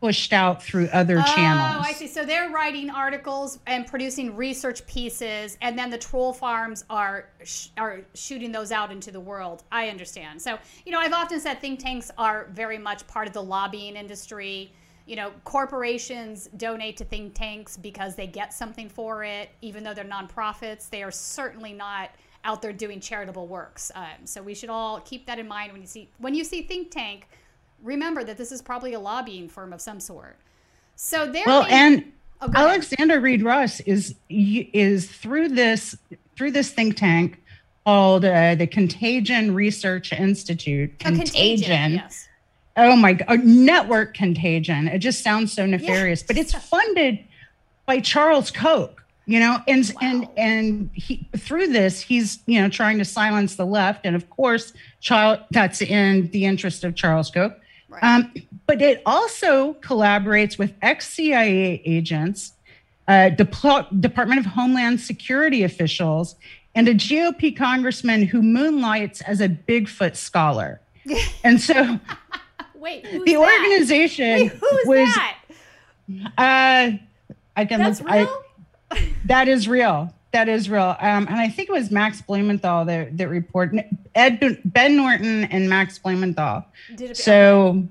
pushed 0.00 0.34
out 0.34 0.62
through 0.62 0.86
other 0.92 1.22
channels. 1.22 1.76
Oh, 1.78 1.88
I 1.88 1.92
see. 1.92 2.06
So 2.06 2.26
they're 2.26 2.50
writing 2.50 2.90
articles 2.90 3.58
and 3.66 3.86
producing 3.86 4.36
research 4.36 4.86
pieces, 4.86 5.56
and 5.62 5.78
then 5.78 5.88
the 5.88 5.96
troll 5.96 6.34
farms 6.34 6.84
are 6.90 7.30
sh- 7.42 7.68
are 7.78 8.02
shooting 8.12 8.52
those 8.52 8.70
out 8.70 8.92
into 8.92 9.10
the 9.10 9.20
world. 9.20 9.62
I 9.72 9.88
understand. 9.88 10.42
So 10.42 10.58
you 10.84 10.92
know, 10.92 10.98
I've 10.98 11.14
often 11.14 11.40
said 11.40 11.62
think 11.62 11.80
tanks 11.80 12.10
are 12.18 12.48
very 12.52 12.76
much 12.76 13.06
part 13.06 13.26
of 13.26 13.32
the 13.32 13.42
lobbying 13.42 13.96
industry 13.96 14.70
you 15.06 15.16
know, 15.16 15.32
corporations 15.44 16.48
donate 16.56 16.96
to 16.96 17.04
think 17.04 17.34
tanks 17.34 17.76
because 17.76 18.14
they 18.14 18.26
get 18.26 18.54
something 18.54 18.88
for 18.88 19.22
it, 19.22 19.50
even 19.60 19.84
though 19.84 19.92
they're 19.92 20.04
nonprofits. 20.04 20.88
They 20.88 21.02
are 21.02 21.10
certainly 21.10 21.72
not 21.72 22.10
out 22.44 22.62
there 22.62 22.72
doing 22.72 23.00
charitable 23.00 23.46
works. 23.46 23.92
Um, 23.94 24.24
so 24.24 24.42
we 24.42 24.54
should 24.54 24.70
all 24.70 25.00
keep 25.00 25.26
that 25.26 25.38
in 25.38 25.46
mind 25.46 25.72
when 25.72 25.82
you 25.82 25.86
see 25.86 26.08
when 26.18 26.34
you 26.34 26.44
see 26.44 26.62
think 26.62 26.90
tank. 26.90 27.28
Remember 27.82 28.24
that 28.24 28.38
this 28.38 28.50
is 28.50 28.62
probably 28.62 28.94
a 28.94 29.00
lobbying 29.00 29.48
firm 29.48 29.72
of 29.72 29.80
some 29.80 30.00
sort. 30.00 30.38
So 30.96 31.30
there. 31.30 31.44
Well, 31.46 31.66
and 31.68 32.10
oh, 32.40 32.50
Alexander 32.54 33.20
Reed 33.20 33.42
Ross 33.42 33.80
is 33.80 34.14
is 34.30 35.10
through 35.10 35.50
this 35.50 35.96
through 36.34 36.52
this 36.52 36.70
think 36.70 36.96
tank 36.96 37.42
called 37.84 38.24
uh, 38.24 38.54
the 38.54 38.66
Contagion 38.66 39.54
Research 39.54 40.14
Institute. 40.14 40.98
Contagion, 40.98 41.26
contagion 41.26 41.92
yes 41.92 42.28
oh 42.76 42.96
my 42.96 43.14
god 43.14 43.44
network 43.44 44.14
contagion. 44.14 44.88
It 44.88 44.98
just 44.98 45.22
sounds 45.22 45.52
so 45.52 45.66
nefarious 45.66 46.22
but 46.22 46.36
it's 46.36 46.54
funded 46.54 47.18
by 47.86 48.00
charles 48.00 48.50
koch 48.50 49.02
you 49.26 49.38
know 49.38 49.58
and 49.68 49.92
wow. 49.94 50.08
and 50.08 50.28
and 50.36 50.90
he 50.94 51.26
through 51.36 51.68
this 51.68 52.00
he's 52.00 52.40
you 52.46 52.60
know 52.60 52.68
trying 52.68 52.98
to 52.98 53.04
silence 53.04 53.56
the 53.56 53.66
left. 53.66 54.06
And 54.06 54.16
of 54.16 54.28
course 54.30 54.72
child 55.00 55.40
that's 55.50 55.82
in 55.82 56.30
the 56.30 56.44
interest 56.44 56.84
of 56.84 56.94
charles 56.94 57.30
koch. 57.30 57.52
Right. 57.88 58.02
um, 58.02 58.32
but 58.66 58.82
it 58.82 59.02
also 59.06 59.74
collaborates 59.74 60.58
with 60.58 60.72
ex-cia 60.82 61.82
agents 61.84 62.52
uh, 63.06 63.28
department 63.28 64.38
of 64.38 64.46
homeland 64.46 65.00
security 65.00 65.62
officials 65.62 66.36
and 66.74 66.88
a 66.88 66.94
gop 66.94 67.56
congressman 67.56 68.22
who 68.22 68.42
moonlights 68.42 69.20
as 69.22 69.40
a 69.40 69.48
bigfoot 69.48 70.16
scholar. 70.16 70.80
And 71.44 71.60
so 71.60 72.00
Wait, 72.84 73.02
the 73.02 73.32
that? 73.32 73.62
organization 73.62 74.40
Wait, 74.42 74.52
who's 74.52 74.86
was, 74.86 75.14
that? 75.14 75.38
Uh, 76.36 76.98
I 77.56 77.64
can 77.64 77.80
That's 77.80 78.02
look. 78.02 78.10
Real? 78.10 78.42
I, 78.90 79.12
that 79.24 79.48
is 79.48 79.66
real. 79.66 80.14
That 80.32 80.50
is 80.50 80.68
real. 80.68 80.94
Um, 81.00 81.26
and 81.26 81.36
I 81.36 81.48
think 81.48 81.70
it 81.70 81.72
was 81.72 81.90
Max 81.90 82.20
Blumenthal 82.20 82.84
that, 82.84 83.16
that 83.16 83.28
reported 83.30 83.84
Ed 84.14 84.60
Ben 84.66 84.98
Norton 84.98 85.44
and 85.44 85.70
Max 85.70 85.98
Blumenthal. 85.98 86.66
Did 86.94 87.12
it 87.12 87.16
so, 87.16 87.88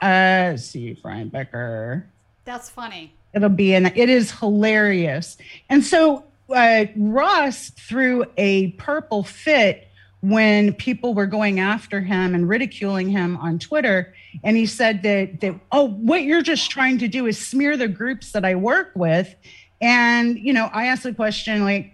uh, 0.00 0.56
see 0.56 0.94
Brian 0.94 1.28
Becker. 1.28 2.06
That's 2.46 2.70
funny. 2.70 3.12
It'll 3.34 3.50
be 3.50 3.74
in. 3.74 3.84
It 3.84 4.08
is 4.08 4.30
hilarious. 4.30 5.36
And 5.68 5.84
so 5.84 6.24
uh, 6.48 6.86
Ross 6.96 7.68
threw 7.68 8.24
a 8.38 8.68
purple 8.72 9.24
fit 9.24 9.88
when 10.22 10.72
people 10.74 11.14
were 11.14 11.26
going 11.26 11.58
after 11.58 12.00
him 12.00 12.34
and 12.34 12.48
ridiculing 12.48 13.10
him 13.10 13.36
on 13.38 13.58
Twitter. 13.58 14.14
And 14.44 14.56
he 14.56 14.66
said 14.66 15.02
that, 15.02 15.40
that, 15.40 15.56
oh, 15.72 15.88
what 15.88 16.22
you're 16.22 16.42
just 16.42 16.70
trying 16.70 16.98
to 16.98 17.08
do 17.08 17.26
is 17.26 17.44
smear 17.44 17.76
the 17.76 17.88
groups 17.88 18.30
that 18.32 18.44
I 18.44 18.54
work 18.54 18.92
with. 18.94 19.34
And, 19.80 20.38
you 20.38 20.52
know, 20.52 20.70
I 20.72 20.86
asked 20.86 21.02
the 21.02 21.12
question 21.12 21.64
like, 21.64 21.92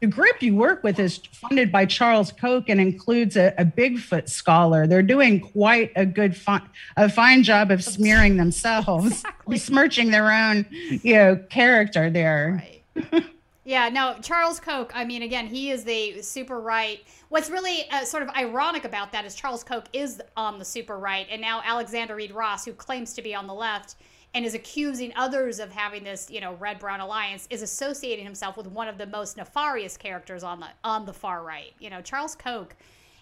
the 0.00 0.06
group 0.08 0.42
you 0.42 0.54
work 0.54 0.82
with 0.82 0.98
is 0.98 1.18
funded 1.32 1.70
by 1.72 1.86
Charles 1.86 2.32
Koch 2.32 2.68
and 2.68 2.80
includes 2.80 3.36
a, 3.36 3.54
a 3.56 3.64
Bigfoot 3.64 4.28
scholar. 4.28 4.86
They're 4.86 5.00
doing 5.00 5.40
quite 5.40 5.92
a 5.94 6.04
good, 6.04 6.36
fi- 6.36 6.66
a 6.96 7.08
fine 7.08 7.44
job 7.44 7.70
of 7.70 7.82
smearing 7.84 8.36
themselves, 8.36 9.06
exactly. 9.12 9.54
besmirching 9.54 10.10
their 10.10 10.30
own, 10.30 10.66
you 10.70 11.14
know, 11.14 11.36
character 11.48 12.10
there. 12.10 12.62
Right. 12.96 13.24
Yeah, 13.64 13.88
no, 13.90 14.16
Charles 14.22 14.58
Koch, 14.58 14.90
I 14.92 15.04
mean, 15.04 15.22
again, 15.22 15.46
he 15.46 15.70
is 15.70 15.84
the 15.84 16.20
super 16.20 16.58
right. 16.58 17.00
What's 17.28 17.48
really 17.48 17.88
uh, 17.90 18.04
sort 18.04 18.24
of 18.24 18.28
ironic 18.30 18.84
about 18.84 19.12
that 19.12 19.24
is 19.24 19.36
Charles 19.36 19.62
Koch 19.62 19.86
is 19.92 20.20
on 20.36 20.58
the 20.58 20.64
super 20.64 20.98
right, 20.98 21.28
and 21.30 21.40
now 21.40 21.62
Alexander 21.64 22.16
Reed 22.16 22.32
Ross, 22.32 22.64
who 22.64 22.72
claims 22.72 23.12
to 23.14 23.22
be 23.22 23.34
on 23.36 23.46
the 23.46 23.54
left 23.54 23.94
and 24.34 24.44
is 24.44 24.54
accusing 24.54 25.12
others 25.14 25.60
of 25.60 25.70
having 25.70 26.02
this, 26.02 26.28
you 26.28 26.40
know, 26.40 26.54
red 26.54 26.78
brown 26.80 27.00
alliance, 27.00 27.46
is 27.50 27.62
associating 27.62 28.24
himself 28.24 28.56
with 28.56 28.66
one 28.66 28.88
of 28.88 28.98
the 28.98 29.06
most 29.06 29.36
nefarious 29.36 29.96
characters 29.96 30.42
on 30.42 30.58
the 30.58 30.68
on 30.82 31.04
the 31.04 31.12
far 31.12 31.44
right. 31.44 31.72
You 31.78 31.90
know, 31.90 32.00
Charles 32.00 32.34
Koch 32.34 32.74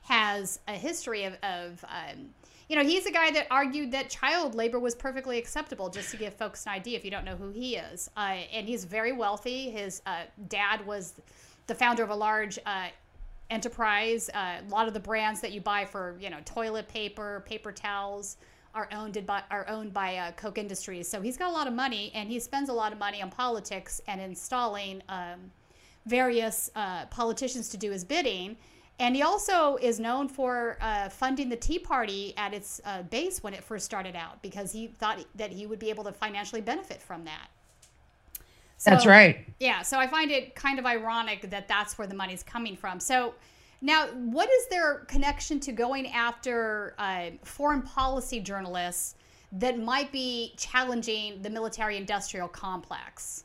has 0.03 0.61
a 0.69 0.73
history 0.73 1.25
of, 1.25 1.35
of 1.43 1.85
um, 1.85 2.31
you 2.71 2.77
know, 2.77 2.85
he's 2.85 3.05
a 3.05 3.11
guy 3.11 3.33
that 3.33 3.49
argued 3.51 3.91
that 3.91 4.09
child 4.09 4.55
labor 4.55 4.79
was 4.79 4.95
perfectly 4.95 5.39
acceptable, 5.39 5.91
just 5.91 6.13
to 6.13 6.17
give 6.17 6.33
folks 6.35 6.65
an 6.67 6.73
idea 6.73 6.97
if 6.97 7.05
you 7.05 7.11
don't 7.11 7.25
know 7.25 7.35
who 7.35 7.51
he 7.51 7.75
is. 7.75 8.09
Uh, 8.17 8.37
and 8.53 8.69
he's 8.69 8.85
very 8.85 9.11
wealthy. 9.11 9.71
His 9.71 10.03
uh, 10.07 10.23
dad 10.47 10.87
was 10.87 11.15
the 11.67 11.75
founder 11.75 12.05
of 12.05 12.11
a 12.11 12.15
large 12.15 12.61
uh, 12.65 12.87
enterprise. 13.51 14.31
Uh, 14.33 14.59
a 14.65 14.69
lot 14.69 14.87
of 14.87 14.95
the 14.95 15.01
brands 15.01 15.41
that 15.41 15.51
you 15.51 15.61
buy 15.61 15.85
for 15.85 16.17
you 16.21 16.31
know 16.31 16.37
toilet 16.45 16.87
paper, 16.87 17.43
paper 17.45 17.73
towels 17.73 18.37
are 18.73 18.89
owned 18.93 19.21
by 19.27 19.43
are 19.51 19.69
owned 19.69 19.93
by 19.93 20.19
uh, 20.19 20.31
Koch 20.33 20.57
Industries. 20.57 21.09
So 21.09 21.21
he's 21.21 21.37
got 21.37 21.51
a 21.51 21.53
lot 21.53 21.67
of 21.67 21.75
money, 21.75 22.13
and 22.15 22.29
he 22.29 22.39
spends 22.39 22.69
a 22.69 22.73
lot 22.73 22.93
of 22.93 23.01
money 23.01 23.21
on 23.21 23.31
politics 23.31 24.01
and 24.07 24.21
installing 24.21 25.03
um, 25.09 25.51
various 26.07 26.71
uh, 26.77 27.07
politicians 27.07 27.69
to 27.71 27.77
do 27.77 27.91
his 27.91 28.05
bidding. 28.05 28.57
And 29.01 29.17
he 29.17 29.23
also 29.23 29.77
is 29.77 29.99
known 29.99 30.29
for 30.29 30.77
uh, 30.83 31.09
funding 31.09 31.49
the 31.49 31.57
Tea 31.57 31.79
Party 31.79 32.35
at 32.37 32.53
its 32.53 32.83
uh, 32.85 33.03
base 33.05 33.43
when 33.43 33.55
it 33.55 33.65
first 33.65 33.87
started 33.87 34.15
out 34.15 34.43
because 34.43 34.73
he 34.73 34.89
thought 34.89 35.25
that 35.37 35.51
he 35.51 35.67
would 35.67 35.79
be 35.79 35.89
able 35.89 36.05
to 36.05 36.13
financially 36.13 36.61
benefit 36.61 37.01
from 37.01 37.25
that. 37.25 37.49
So, 38.77 38.91
that's 38.91 39.07
right. 39.07 39.47
Yeah. 39.59 39.81
So 39.83 39.99
I 39.99 40.07
find 40.07 40.31
it 40.31 40.55
kind 40.55 40.79
of 40.79 40.85
ironic 40.85 41.51
that 41.51 41.67
that's 41.67 41.97
where 41.97 42.07
the 42.07 42.15
money's 42.15 42.43
coming 42.43 42.77
from. 42.77 43.01
So 43.01 43.35
now, 43.81 44.09
what 44.09 44.51
is 44.51 44.69
their 44.69 45.07
connection 45.09 45.61
to 45.61 45.73
going 45.73 46.09
after 46.09 46.95
uh, 46.99 47.31
foreign 47.43 47.81
policy 47.81 48.41
journalists 48.41 49.15
that 49.53 49.79
might 49.79 50.13
be 50.13 50.53
challenging 50.59 51.41
the 51.41 51.49
military 51.49 51.97
industrial 51.97 52.49
complex? 52.49 53.45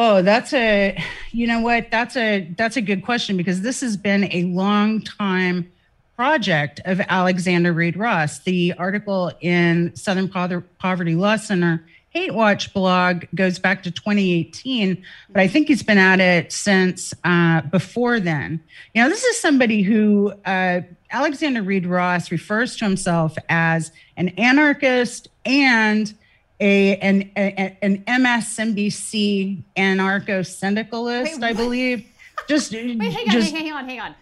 Oh, 0.00 0.22
that's 0.22 0.52
a, 0.52 0.96
you 1.32 1.48
know 1.48 1.60
what? 1.60 1.90
That's 1.90 2.16
a 2.16 2.48
that's 2.56 2.76
a 2.76 2.80
good 2.80 3.04
question 3.04 3.36
because 3.36 3.62
this 3.62 3.80
has 3.80 3.96
been 3.96 4.32
a 4.32 4.44
long 4.44 5.02
time 5.02 5.72
project 6.14 6.80
of 6.84 7.00
Alexander 7.08 7.72
Reed 7.72 7.96
Ross. 7.96 8.38
The 8.38 8.74
article 8.78 9.32
in 9.40 9.96
Southern 9.96 10.28
Poverty 10.28 11.16
Law 11.16 11.34
Center 11.34 11.84
Hate 12.10 12.32
Watch 12.32 12.72
blog 12.72 13.24
goes 13.34 13.58
back 13.58 13.82
to 13.82 13.90
2018, 13.90 15.02
but 15.30 15.40
I 15.40 15.48
think 15.48 15.66
he's 15.66 15.82
been 15.82 15.98
at 15.98 16.20
it 16.20 16.52
since 16.52 17.12
uh, 17.24 17.62
before 17.62 18.20
then. 18.20 18.62
You 18.94 19.02
know, 19.02 19.08
this 19.08 19.24
is 19.24 19.40
somebody 19.40 19.82
who 19.82 20.32
uh, 20.46 20.82
Alexander 21.10 21.62
Reed 21.62 21.86
Ross 21.86 22.30
refers 22.30 22.76
to 22.76 22.84
himself 22.84 23.36
as 23.48 23.90
an 24.16 24.28
anarchist 24.28 25.26
and 25.44 26.14
a 26.60 26.96
an 26.96 27.30
a, 27.36 27.76
an 27.82 27.98
MSNBC 28.04 29.62
anarcho 29.76 30.44
syndicalist, 30.44 31.42
I 31.42 31.52
believe. 31.52 32.06
Just 32.48 32.72
wait, 32.72 33.00
hang 33.00 33.28
on, 33.28 33.30
just, 33.30 33.52
hang 33.52 33.72
on, 33.72 33.88
hang 33.88 34.00
on. 34.00 34.14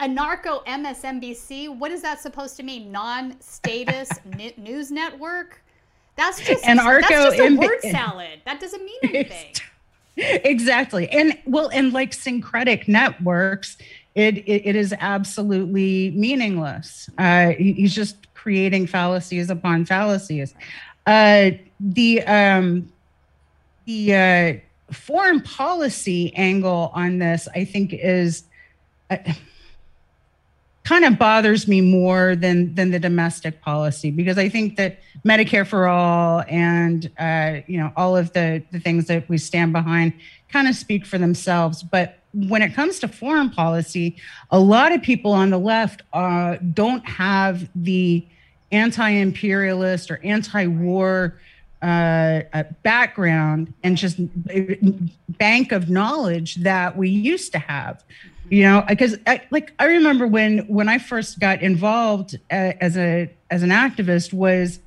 Anarcho 0.00 0.64
MSNBC. 0.66 1.76
What 1.76 1.92
is 1.92 2.02
that 2.02 2.20
supposed 2.20 2.56
to 2.56 2.62
mean? 2.62 2.90
Non-statist 2.90 4.12
news 4.56 4.90
network. 4.90 5.62
That's 6.16 6.40
just 6.40 6.64
anarcho. 6.64 7.08
That's 7.08 7.36
just 7.36 7.50
a 7.50 7.56
word 7.56 7.80
salad. 7.90 8.40
That 8.44 8.60
doesn't 8.60 8.84
mean 8.84 8.98
anything. 9.02 9.54
exactly, 10.16 11.08
and 11.10 11.38
well, 11.46 11.70
and 11.72 11.92
like 11.92 12.12
syncretic 12.12 12.86
networks, 12.88 13.76
it 14.14 14.38
it, 14.38 14.66
it 14.66 14.76
is 14.76 14.94
absolutely 14.98 16.12
meaningless. 16.12 17.08
Uh, 17.18 17.50
he's 17.50 17.94
just 17.94 18.32
creating 18.34 18.86
fallacies 18.86 19.50
upon 19.50 19.84
fallacies. 19.84 20.54
Uh, 21.06 21.50
the 21.80 22.22
um, 22.22 22.92
the 23.84 24.14
uh, 24.14 24.92
foreign 24.92 25.40
policy 25.40 26.34
angle 26.34 26.90
on 26.94 27.18
this, 27.18 27.48
I 27.54 27.64
think, 27.64 27.92
is 27.92 28.44
uh, 29.10 29.16
kind 30.84 31.04
of 31.04 31.18
bothers 31.18 31.66
me 31.66 31.80
more 31.80 32.36
than 32.36 32.74
than 32.74 32.90
the 32.90 32.98
domestic 32.98 33.60
policy 33.60 34.10
because 34.10 34.38
I 34.38 34.48
think 34.48 34.76
that 34.76 35.00
Medicare 35.24 35.66
for 35.66 35.88
all 35.88 36.44
and 36.48 37.10
uh, 37.18 37.60
you 37.66 37.78
know 37.78 37.92
all 37.96 38.16
of 38.16 38.32
the 38.32 38.62
the 38.70 38.80
things 38.80 39.06
that 39.06 39.28
we 39.28 39.38
stand 39.38 39.72
behind 39.72 40.12
kind 40.50 40.68
of 40.68 40.74
speak 40.74 41.04
for 41.04 41.18
themselves, 41.18 41.82
but 41.82 42.18
when 42.32 42.62
it 42.62 42.74
comes 42.74 42.98
to 42.98 43.08
foreign 43.08 43.50
policy, 43.50 44.16
a 44.50 44.58
lot 44.58 44.92
of 44.92 45.02
people 45.02 45.32
on 45.32 45.50
the 45.50 45.58
left 45.58 46.02
uh, 46.12 46.56
don't 46.72 47.06
have 47.08 47.68
the 47.74 48.26
anti-imperialist 48.72 50.10
or 50.10 50.20
anti-war 50.24 51.38
uh, 51.82 52.64
background 52.82 53.72
and 53.82 53.96
just 53.96 54.18
bank 55.38 55.70
of 55.70 55.90
knowledge 55.90 56.56
that 56.56 56.96
we 56.96 57.10
used 57.10 57.52
to 57.52 57.58
have 57.58 58.02
you 58.48 58.62
know 58.62 58.84
because 58.88 59.16
I, 59.26 59.42
like 59.50 59.72
i 59.78 59.86
remember 59.86 60.26
when 60.26 60.60
when 60.60 60.88
i 60.88 60.98
first 60.98 61.38
got 61.40 61.62
involved 61.62 62.36
uh, 62.50 62.72
as 62.80 62.96
a 62.96 63.30
as 63.50 63.62
an 63.62 63.70
activist 63.70 64.32
was 64.32 64.80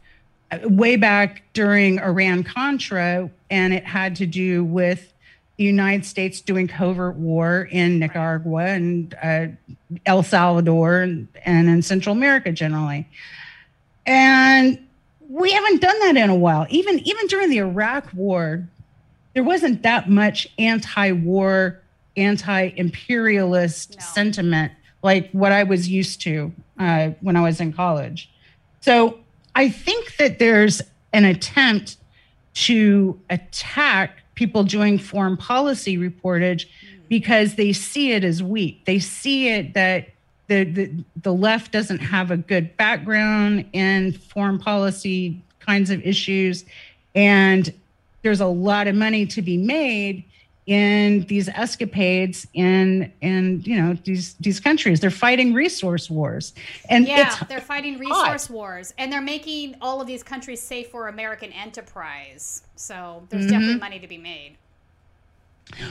uh, 0.51 0.59
way 0.63 0.95
back 0.95 1.43
during 1.53 1.99
iran 1.99 2.43
contra 2.43 3.29
and 3.49 3.73
it 3.73 3.85
had 3.85 4.15
to 4.17 4.25
do 4.25 4.63
with 4.63 5.13
the 5.57 5.63
united 5.63 6.05
states 6.05 6.41
doing 6.41 6.67
covert 6.67 7.15
war 7.15 7.67
in 7.71 7.99
nicaragua 7.99 8.65
and 8.65 9.15
uh, 9.21 9.47
el 10.05 10.23
salvador 10.23 11.01
and, 11.01 11.27
and 11.45 11.69
in 11.69 11.81
central 11.81 12.15
america 12.15 12.51
generally 12.51 13.07
and 14.07 14.79
we 15.29 15.51
haven't 15.51 15.81
done 15.81 15.99
that 15.99 16.17
in 16.17 16.29
a 16.29 16.35
while. 16.35 16.65
Even 16.69 16.99
even 16.99 17.27
during 17.27 17.49
the 17.49 17.57
Iraq 17.57 18.11
War, 18.13 18.67
there 19.33 19.43
wasn't 19.43 19.83
that 19.83 20.09
much 20.09 20.47
anti-war, 20.57 21.79
anti-imperialist 22.15 23.95
no. 23.99 23.99
sentiment 23.99 24.71
like 25.03 25.29
what 25.31 25.51
I 25.51 25.63
was 25.63 25.87
used 25.87 26.21
to 26.21 26.51
uh, 26.79 27.09
when 27.21 27.35
I 27.35 27.41
was 27.41 27.59
in 27.59 27.73
college. 27.73 28.31
So 28.81 29.19
I 29.53 29.69
think 29.69 30.15
that 30.17 30.39
there's 30.39 30.81
an 31.13 31.25
attempt 31.25 31.97
to 32.53 33.19
attack 33.29 34.23
people 34.35 34.63
doing 34.63 34.97
foreign 34.97 35.37
policy 35.37 35.97
reportage 35.97 36.65
mm. 36.65 37.01
because 37.07 37.55
they 37.55 37.73
see 37.73 38.13
it 38.13 38.23
as 38.23 38.41
weak. 38.41 38.85
They 38.85 38.99
see 38.99 39.49
it 39.49 39.73
that 39.73 40.07
the, 40.47 40.63
the, 40.63 40.91
the 41.21 41.33
left 41.33 41.71
doesn't 41.71 41.99
have 41.99 42.31
a 42.31 42.37
good 42.37 42.75
background 42.77 43.65
in 43.73 44.13
foreign 44.13 44.59
policy 44.59 45.41
kinds 45.59 45.89
of 45.89 46.01
issues. 46.01 46.65
And 47.15 47.73
there's 48.21 48.39
a 48.39 48.47
lot 48.47 48.87
of 48.87 48.95
money 48.95 49.25
to 49.27 49.41
be 49.41 49.57
made 49.57 50.23
in 50.67 51.21
these 51.27 51.47
escapades 51.47 52.45
in 52.53 53.11
in 53.21 53.61
you 53.65 53.81
know 53.81 53.97
these 54.03 54.33
these 54.35 54.59
countries. 54.59 54.99
They're 54.99 55.09
fighting 55.09 55.53
resource 55.53 56.09
wars. 56.09 56.53
And 56.89 57.07
yeah 57.07 57.35
they're 57.47 57.61
fighting 57.61 57.97
resource 57.97 58.47
hot. 58.47 58.49
wars. 58.49 58.93
And 58.97 59.11
they're 59.11 59.21
making 59.21 59.75
all 59.81 60.01
of 60.01 60.07
these 60.07 60.23
countries 60.23 60.61
safe 60.61 60.89
for 60.89 61.07
american 61.07 61.53
enterprise. 61.53 62.63
So 62.75 63.23
there's 63.29 63.43
mm-hmm. 63.45 63.51
definitely 63.51 63.79
money 63.79 63.99
to 63.99 64.07
be 64.07 64.17
made. 64.17 64.57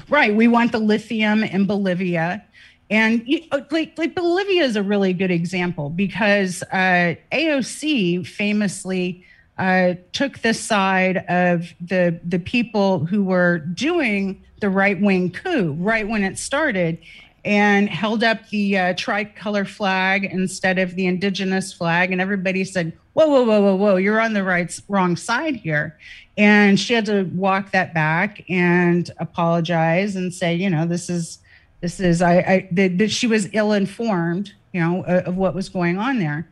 Right. 0.08 0.34
We 0.34 0.46
want 0.46 0.72
the 0.72 0.78
lithium 0.78 1.42
in 1.42 1.66
bolivia 1.66 2.44
and 2.90 3.28
uh, 3.50 3.60
like, 3.70 3.98
like 3.98 4.14
Bolivia 4.14 4.62
is 4.62 4.76
a 4.76 4.82
really 4.82 5.12
good 5.12 5.30
example 5.30 5.90
because 5.90 6.62
uh, 6.72 7.14
AOC 7.32 8.26
famously 8.26 9.24
uh, 9.58 9.94
took 10.12 10.38
the 10.40 10.54
side 10.54 11.24
of 11.28 11.72
the 11.80 12.20
the 12.24 12.38
people 12.38 13.06
who 13.06 13.24
were 13.24 13.58
doing 13.58 14.42
the 14.60 14.68
right 14.68 15.00
wing 15.00 15.30
coup 15.30 15.72
right 15.78 16.06
when 16.06 16.22
it 16.22 16.38
started, 16.38 16.98
and 17.44 17.88
held 17.88 18.22
up 18.22 18.48
the 18.50 18.76
uh, 18.76 18.94
tricolor 18.94 19.64
flag 19.64 20.24
instead 20.24 20.78
of 20.78 20.94
the 20.94 21.06
indigenous 21.06 21.72
flag, 21.72 22.12
and 22.12 22.20
everybody 22.20 22.64
said, 22.64 22.92
"Whoa, 23.14 23.26
whoa, 23.26 23.44
whoa, 23.44 23.62
whoa, 23.62 23.76
whoa! 23.76 23.96
You're 23.96 24.20
on 24.20 24.34
the 24.34 24.44
right 24.44 24.78
wrong 24.88 25.16
side 25.16 25.56
here." 25.56 25.96
And 26.38 26.78
she 26.78 26.92
had 26.92 27.06
to 27.06 27.24
walk 27.34 27.70
that 27.70 27.94
back 27.94 28.44
and 28.50 29.10
apologize 29.18 30.16
and 30.16 30.34
say, 30.34 30.54
you 30.54 30.68
know, 30.68 30.86
this 30.86 31.08
is 31.08 31.38
this 31.80 32.00
is 32.00 32.22
I, 32.22 32.38
I 32.38 32.68
that 32.72 33.10
she 33.10 33.26
was 33.26 33.48
ill 33.52 33.72
informed, 33.72 34.52
you 34.72 34.80
know, 34.80 35.04
of, 35.04 35.26
of 35.26 35.36
what 35.36 35.54
was 35.54 35.68
going 35.68 35.98
on 35.98 36.18
there. 36.18 36.48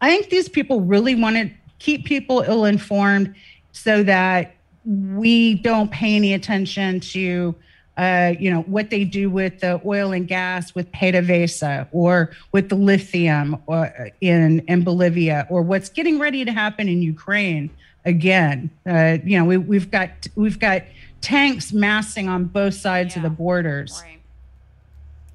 I 0.00 0.10
think 0.10 0.28
these 0.28 0.48
people 0.48 0.80
really 0.80 1.14
want 1.14 1.36
to 1.36 1.50
keep 1.78 2.04
people 2.04 2.40
ill 2.40 2.64
informed 2.64 3.34
so 3.72 4.02
that 4.02 4.54
we 4.84 5.54
don't 5.54 5.90
pay 5.90 6.14
any 6.16 6.34
attention 6.34 7.00
to 7.00 7.54
uh, 7.96 8.34
you 8.38 8.50
know 8.50 8.60
what 8.62 8.90
they 8.90 9.04
do 9.04 9.30
with 9.30 9.60
the 9.60 9.80
oil 9.86 10.12
and 10.12 10.28
gas 10.28 10.74
with 10.74 10.90
PDVSA 10.92 11.88
or 11.92 12.30
with 12.52 12.68
the 12.68 12.74
lithium 12.74 13.56
or 13.66 13.86
uh, 13.86 14.10
in 14.20 14.60
in 14.68 14.84
Bolivia 14.84 15.46
or 15.48 15.62
what's 15.62 15.88
getting 15.88 16.18
ready 16.18 16.44
to 16.44 16.52
happen 16.52 16.88
in 16.88 17.00
Ukraine 17.00 17.70
again. 18.04 18.68
Uh, 18.86 19.16
you 19.24 19.38
know 19.38 19.46
we, 19.46 19.56
we've 19.56 19.90
got 19.90 20.10
we've 20.34 20.58
got 20.58 20.82
tanks 21.22 21.72
massing 21.72 22.28
on 22.28 22.44
both 22.44 22.74
sides 22.74 23.16
yeah. 23.16 23.20
of 23.20 23.22
the 23.22 23.30
borders. 23.30 24.02
Right 24.04 24.16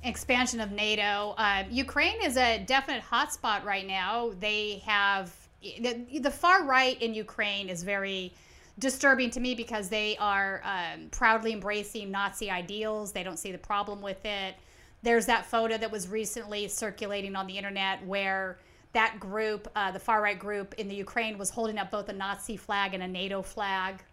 expansion 0.04 0.60
of 0.60 0.72
NATO. 0.72 1.36
Uh, 1.38 1.64
Ukraine 1.70 2.22
is 2.24 2.38
a 2.38 2.60
definite 2.60 3.04
hotspot 3.04 3.64
right 3.64 3.86
now. 3.86 4.32
They 4.40 4.82
have 4.86 5.34
the, 5.62 6.20
the 6.20 6.32
far 6.32 6.66
right 6.66 7.00
in 7.02 7.14
Ukraine 7.14 7.70
is 7.70 7.84
very 7.84 8.34
disturbing 8.80 9.30
to 9.32 9.40
me 9.40 9.54
because 9.54 9.90
they 9.90 10.18
are 10.18 10.62
um, 10.64 11.08
proudly 11.12 11.54
embracing 11.54 12.10
Nazi 12.10 12.50
ideals. 12.50 13.12
They 13.12 13.24
don't 13.24 13.38
see 13.38 13.52
the 13.52 13.58
problem 13.58 14.02
with 14.02 14.26
it. 14.26 14.56
There's 15.04 15.26
that 15.28 15.46
photo 15.46 15.78
that 15.78 15.92
was 15.92 16.08
recently 16.08 16.68
circulating 16.68 17.36
on 17.36 17.48
the 17.48 17.58
internet 17.58 18.06
where 18.06 18.58
that 18.94 19.20
group, 19.20 19.68
uh, 19.76 19.92
the 19.92 20.00
far 20.00 20.22
right 20.22 20.38
group 20.38 20.74
in 20.76 20.88
the 20.88 20.96
Ukraine, 20.96 21.38
was 21.38 21.50
holding 21.50 21.78
up 21.78 21.92
both 21.92 22.10
a 22.10 22.14
Nazi 22.14 22.58
flag 22.58 22.94
and 22.94 23.04
a 23.04 23.08
NATO 23.08 23.42
flag. 23.42 24.04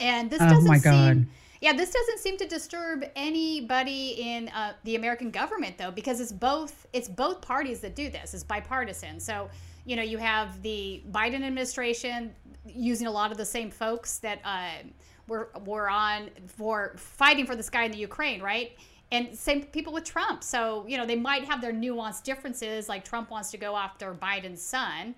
And 0.00 0.30
this 0.30 0.40
oh 0.40 0.48
doesn't 0.48 0.80
seem 0.80 1.30
Yeah, 1.60 1.72
this 1.72 1.90
doesn't 1.90 2.20
seem 2.20 2.36
to 2.38 2.46
disturb 2.46 3.04
anybody 3.16 4.10
in 4.18 4.48
uh, 4.50 4.74
the 4.84 4.94
American 4.94 5.30
government 5.30 5.76
though, 5.76 5.90
because 5.90 6.20
it's 6.20 6.32
both 6.32 6.86
it's 6.92 7.08
both 7.08 7.40
parties 7.40 7.80
that 7.80 7.96
do 7.96 8.10
this. 8.10 8.34
It's 8.34 8.44
bipartisan. 8.44 9.18
So 9.18 9.50
you 9.84 9.96
know 9.96 10.02
you 10.02 10.18
have 10.18 10.62
the 10.62 11.02
Biden 11.10 11.42
administration 11.42 12.32
using 12.66 13.06
a 13.06 13.10
lot 13.10 13.32
of 13.32 13.38
the 13.38 13.44
same 13.44 13.70
folks 13.70 14.18
that 14.18 14.40
uh, 14.44 14.84
were 15.26 15.48
were 15.64 15.90
on 15.90 16.30
for 16.46 16.94
fighting 16.96 17.46
for 17.46 17.56
this 17.56 17.70
guy 17.70 17.84
in 17.84 17.90
the 17.92 17.98
Ukraine, 17.98 18.40
right? 18.40 18.72
And 19.10 19.36
same 19.36 19.64
people 19.64 19.92
with 19.92 20.04
Trump. 20.04 20.44
So 20.44 20.84
you 20.86 20.96
know 20.96 21.06
they 21.06 21.16
might 21.16 21.44
have 21.44 21.60
their 21.60 21.72
nuanced 21.72 22.22
differences. 22.22 22.88
Like 22.88 23.04
Trump 23.04 23.30
wants 23.30 23.50
to 23.50 23.58
go 23.58 23.76
after 23.76 24.14
Biden's 24.14 24.62
son. 24.62 25.16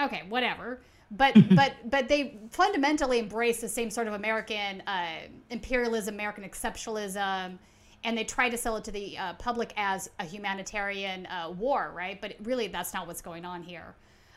Okay, 0.00 0.22
whatever 0.28 0.78
but 1.10 1.34
but 1.54 1.74
but 1.90 2.08
they 2.08 2.38
fundamentally 2.50 3.18
embrace 3.18 3.60
the 3.60 3.68
same 3.68 3.90
sort 3.90 4.06
of 4.06 4.14
American 4.14 4.82
uh, 4.86 5.20
imperialism, 5.50 6.14
American 6.14 6.44
exceptionalism, 6.44 7.58
and 8.04 8.18
they 8.18 8.24
try 8.24 8.48
to 8.48 8.56
sell 8.56 8.76
it 8.76 8.84
to 8.84 8.90
the 8.90 9.16
uh, 9.16 9.34
public 9.34 9.72
as 9.76 10.10
a 10.18 10.24
humanitarian 10.24 11.26
uh, 11.26 11.50
war, 11.50 11.92
right? 11.94 12.20
But 12.20 12.34
really, 12.42 12.68
that's 12.68 12.92
not 12.92 13.06
what's 13.06 13.22
going 13.22 13.44
on 13.44 13.62
here. 13.62 13.94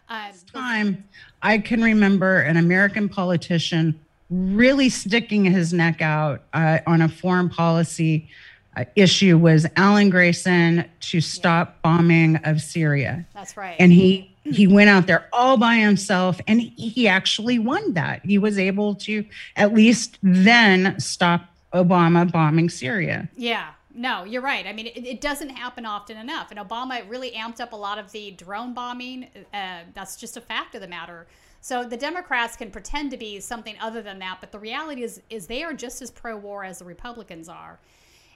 Um, 0.10 0.32
time, 0.54 1.04
I 1.42 1.58
can 1.58 1.82
remember 1.82 2.40
an 2.40 2.58
American 2.58 3.08
politician 3.08 4.00
really 4.30 4.90
sticking 4.90 5.46
his 5.46 5.74
neck 5.74 6.02
out 6.02 6.44
uh, 6.54 6.80
on 6.88 7.02
a 7.02 7.10
foreign 7.10 7.50
policy 7.50 8.30
uh, 8.78 8.86
issue 8.96 9.38
was 9.38 9.68
Alan 9.76 10.10
Grayson 10.10 10.90
to 11.02 11.22
stop 11.22 11.70
yeah. 11.70 11.74
bombing 11.84 12.36
of 12.38 12.62
Syria. 12.62 13.26
That's 13.34 13.58
right. 13.58 13.76
And 13.80 13.92
he 13.92 14.31
he 14.44 14.68
went 14.68 14.90
out 14.90 15.08
there 15.08 15.28
all 15.32 15.58
by 15.58 15.76
himself 15.76 16.40
and 16.48 16.62
he 16.62 17.08
actually 17.08 17.60
won 17.60 17.94
that. 17.94 18.26
He 18.26 18.38
was 18.38 18.58
able 18.58 18.96
to 18.96 19.26
at 19.56 19.74
least 19.74 20.18
then 20.24 21.00
stop 21.00 21.46
Obama 21.74 22.30
bombing 22.30 22.70
Syria. 22.70 23.30
Yeah. 23.36 23.70
No, 23.94 24.24
you're 24.24 24.42
right. 24.42 24.66
I 24.66 24.74
mean, 24.74 24.88
it, 24.88 25.06
it, 25.06 25.22
doesn't 25.22 25.50
happen 25.50 25.86
often 25.86 26.16
enough. 26.18 26.50
And 26.50 26.60
Obama 26.60 27.08
really 27.10 27.32
amped 27.32 27.60
up 27.60 27.74
a 27.74 27.76
lot 27.76 27.98
of 27.98 28.12
the 28.14 28.32
drone 28.32 28.74
bombing. 28.74 29.28
Uh, 29.54 29.82
that's 29.94 30.16
just 30.16 30.38
a 30.38 30.42
fact 30.42 30.76
of 30.76 30.82
the 30.82 30.88
matter. 30.88 31.28
So 31.60 31.84
the 31.84 31.98
Democrats 31.98 32.56
can 32.56 32.72
pretend 32.72 33.12
to 33.12 33.18
be 33.18 33.40
something 33.40 33.76
other 33.80 34.02
than 34.02 34.18
that, 34.20 34.38
but 34.40 34.52
the 34.52 34.60
reality 34.60 35.04
is 35.04 35.22
is 35.30 35.46
they 35.46 35.62
are 35.64 35.74
just 35.74 36.02
as 36.02 36.10
pro-war 36.10 36.64
as 36.64 36.80
the 36.80 36.86
Republicans 36.86 37.48
are. 37.48 37.80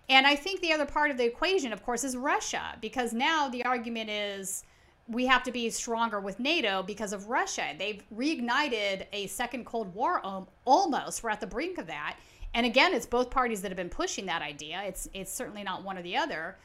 And 0.08 0.28
I 0.28 0.36
think 0.36 0.62
the 0.62 0.72
other 0.72 0.86
part 0.86 1.10
of 1.10 1.18
the 1.18 1.26
equation, 1.26 1.74
of 1.74 1.84
course, 1.84 2.04
is 2.04 2.16
Russia, 2.16 2.78
because 2.80 3.14
now 3.14 3.50
the 3.50 3.66
argument 3.66 4.12
is 4.12 4.64
we 5.08 5.26
have 5.28 5.44
to 5.44 5.52
be 5.52 5.70
stronger 5.70 6.20
with 6.20 6.40
NATO 6.40 6.82
because 6.82 7.14
of 7.14 7.28
Russia. 7.28 7.74
They've 7.78 8.02
reignited 8.16 9.06
a 9.14 9.28
second 9.28 9.66
Cold 9.66 9.94
War 9.94 10.22
almost. 10.66 11.24
We're 11.24 11.30
at 11.30 11.42
the 11.42 11.48
brink 11.48 11.78
of 11.78 11.88
that. 11.88 12.18
And 12.56 12.66
again, 12.66 12.94
it's 12.94 13.06
both 13.06 13.30
parties 13.30 13.62
that 13.62 13.70
have 13.70 13.78
been 13.78 13.90
pushing 13.90 14.26
that 14.28 14.42
idea. 14.42 14.82
It's 14.84 15.08
it's 15.14 15.32
certainly 15.32 15.64
not 15.64 15.84
one 15.84 15.98
or 15.98 16.02
the 16.02 16.16
other. 16.16 16.58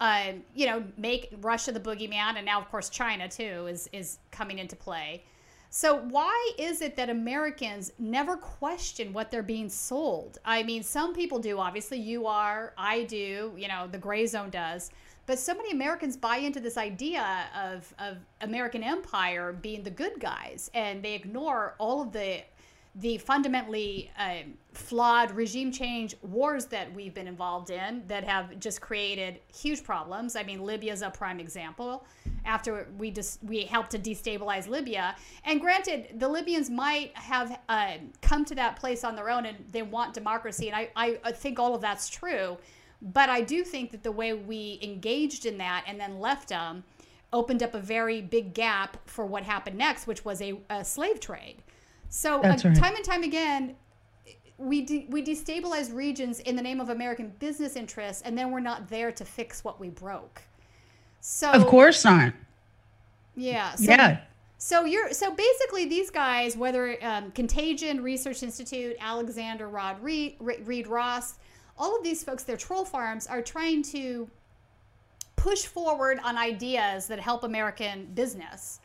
Uh, 0.00 0.32
you 0.54 0.66
know, 0.66 0.84
make 0.96 1.28
Russia 1.40 1.72
the 1.72 1.80
boogeyman, 1.80 2.36
and 2.36 2.44
now 2.46 2.60
of 2.60 2.70
course 2.70 2.88
China 2.90 3.28
too 3.28 3.66
is 3.66 3.88
is 3.92 4.18
coming 4.30 4.58
into 4.58 4.76
play. 4.76 5.24
So 5.70 6.00
why 6.10 6.52
is 6.58 6.82
it 6.82 6.96
that 6.96 7.08
Americans 7.10 7.92
never 7.98 8.36
question 8.36 9.12
what 9.12 9.30
they're 9.30 9.42
being 9.42 9.68
sold? 9.68 10.38
I 10.44 10.64
mean, 10.64 10.82
some 10.82 11.14
people 11.14 11.38
do. 11.38 11.58
Obviously, 11.58 11.98
you 11.98 12.26
are. 12.26 12.74
I 12.76 13.04
do. 13.04 13.52
You 13.56 13.68
know, 13.68 13.86
the 13.90 13.98
gray 13.98 14.26
zone 14.26 14.50
does. 14.50 14.90
But 15.30 15.38
so 15.38 15.54
many 15.54 15.70
Americans 15.70 16.16
buy 16.16 16.38
into 16.38 16.58
this 16.58 16.76
idea 16.76 17.44
of, 17.56 17.94
of 18.00 18.16
American 18.40 18.82
empire 18.82 19.52
being 19.52 19.84
the 19.84 19.90
good 19.90 20.18
guys, 20.18 20.72
and 20.74 21.04
they 21.04 21.14
ignore 21.14 21.76
all 21.78 22.02
of 22.02 22.10
the 22.10 22.40
the 22.96 23.18
fundamentally 23.18 24.10
uh, 24.18 24.38
flawed 24.72 25.30
regime 25.30 25.70
change 25.70 26.16
wars 26.22 26.64
that 26.66 26.92
we've 26.92 27.14
been 27.14 27.28
involved 27.28 27.70
in 27.70 28.02
that 28.08 28.24
have 28.24 28.58
just 28.58 28.80
created 28.80 29.38
huge 29.54 29.84
problems. 29.84 30.34
I 30.34 30.42
mean, 30.42 30.64
Libya 30.64 30.92
is 30.92 31.02
a 31.02 31.10
prime 31.10 31.38
example. 31.38 32.04
After 32.44 32.88
we 32.98 33.12
just 33.12 33.40
we 33.44 33.60
helped 33.60 33.92
to 33.92 34.00
destabilize 34.00 34.66
Libya, 34.66 35.14
and 35.44 35.60
granted, 35.60 36.18
the 36.18 36.28
Libyans 36.28 36.68
might 36.68 37.16
have 37.16 37.60
uh, 37.68 37.98
come 38.20 38.44
to 38.46 38.56
that 38.56 38.74
place 38.74 39.04
on 39.04 39.14
their 39.14 39.30
own 39.30 39.46
and 39.46 39.64
they 39.70 39.82
want 39.82 40.12
democracy, 40.12 40.70
and 40.70 40.88
I, 40.96 41.20
I 41.22 41.30
think 41.30 41.60
all 41.60 41.76
of 41.76 41.80
that's 41.80 42.08
true. 42.08 42.58
But 43.02 43.30
I 43.30 43.40
do 43.40 43.64
think 43.64 43.92
that 43.92 44.02
the 44.02 44.12
way 44.12 44.34
we 44.34 44.78
engaged 44.82 45.46
in 45.46 45.58
that 45.58 45.84
and 45.86 45.98
then 45.98 46.20
left 46.20 46.48
them 46.50 46.84
opened 47.32 47.62
up 47.62 47.74
a 47.74 47.80
very 47.80 48.20
big 48.20 48.54
gap 48.54 48.96
for 49.08 49.24
what 49.24 49.44
happened 49.44 49.78
next, 49.78 50.06
which 50.06 50.24
was 50.24 50.42
a, 50.42 50.58
a 50.68 50.84
slave 50.84 51.20
trade. 51.20 51.56
So 52.08 52.42
uh, 52.42 52.48
right. 52.48 52.76
time 52.76 52.96
and 52.96 53.04
time 53.04 53.22
again, 53.22 53.76
we 54.58 54.82
de- 54.82 55.06
we 55.08 55.22
destabilize 55.22 55.94
regions 55.94 56.40
in 56.40 56.56
the 56.56 56.62
name 56.62 56.80
of 56.80 56.90
American 56.90 57.32
business 57.38 57.76
interests, 57.76 58.22
and 58.22 58.36
then 58.36 58.50
we're 58.50 58.60
not 58.60 58.88
there 58.88 59.12
to 59.12 59.24
fix 59.24 59.64
what 59.64 59.80
we 59.80 59.88
broke. 59.88 60.42
So 61.20 61.50
of 61.50 61.66
course 61.66 62.04
not. 62.04 62.34
Yeah. 63.36 63.74
So, 63.76 63.84
yeah. 63.84 64.20
So 64.58 64.84
you're 64.84 65.12
so 65.12 65.34
basically 65.34 65.86
these 65.86 66.10
guys, 66.10 66.56
whether 66.56 67.02
um, 67.02 67.30
Contagion 67.30 68.02
Research 68.02 68.42
Institute, 68.42 68.96
Alexander 69.00 69.68
Rod 69.68 70.02
Reed, 70.02 70.36
Reed 70.40 70.86
Ross, 70.86 71.38
all 71.80 71.96
of 71.96 72.04
these 72.04 72.22
folks, 72.22 72.44
their 72.44 72.58
troll 72.58 72.84
farms, 72.84 73.26
are 73.26 73.40
trying 73.40 73.82
to 73.82 74.28
push 75.34 75.64
forward 75.64 76.20
on 76.22 76.36
ideas 76.36 77.06
that 77.06 77.18
help 77.18 77.42
American 77.42 78.04
business. 78.14 78.80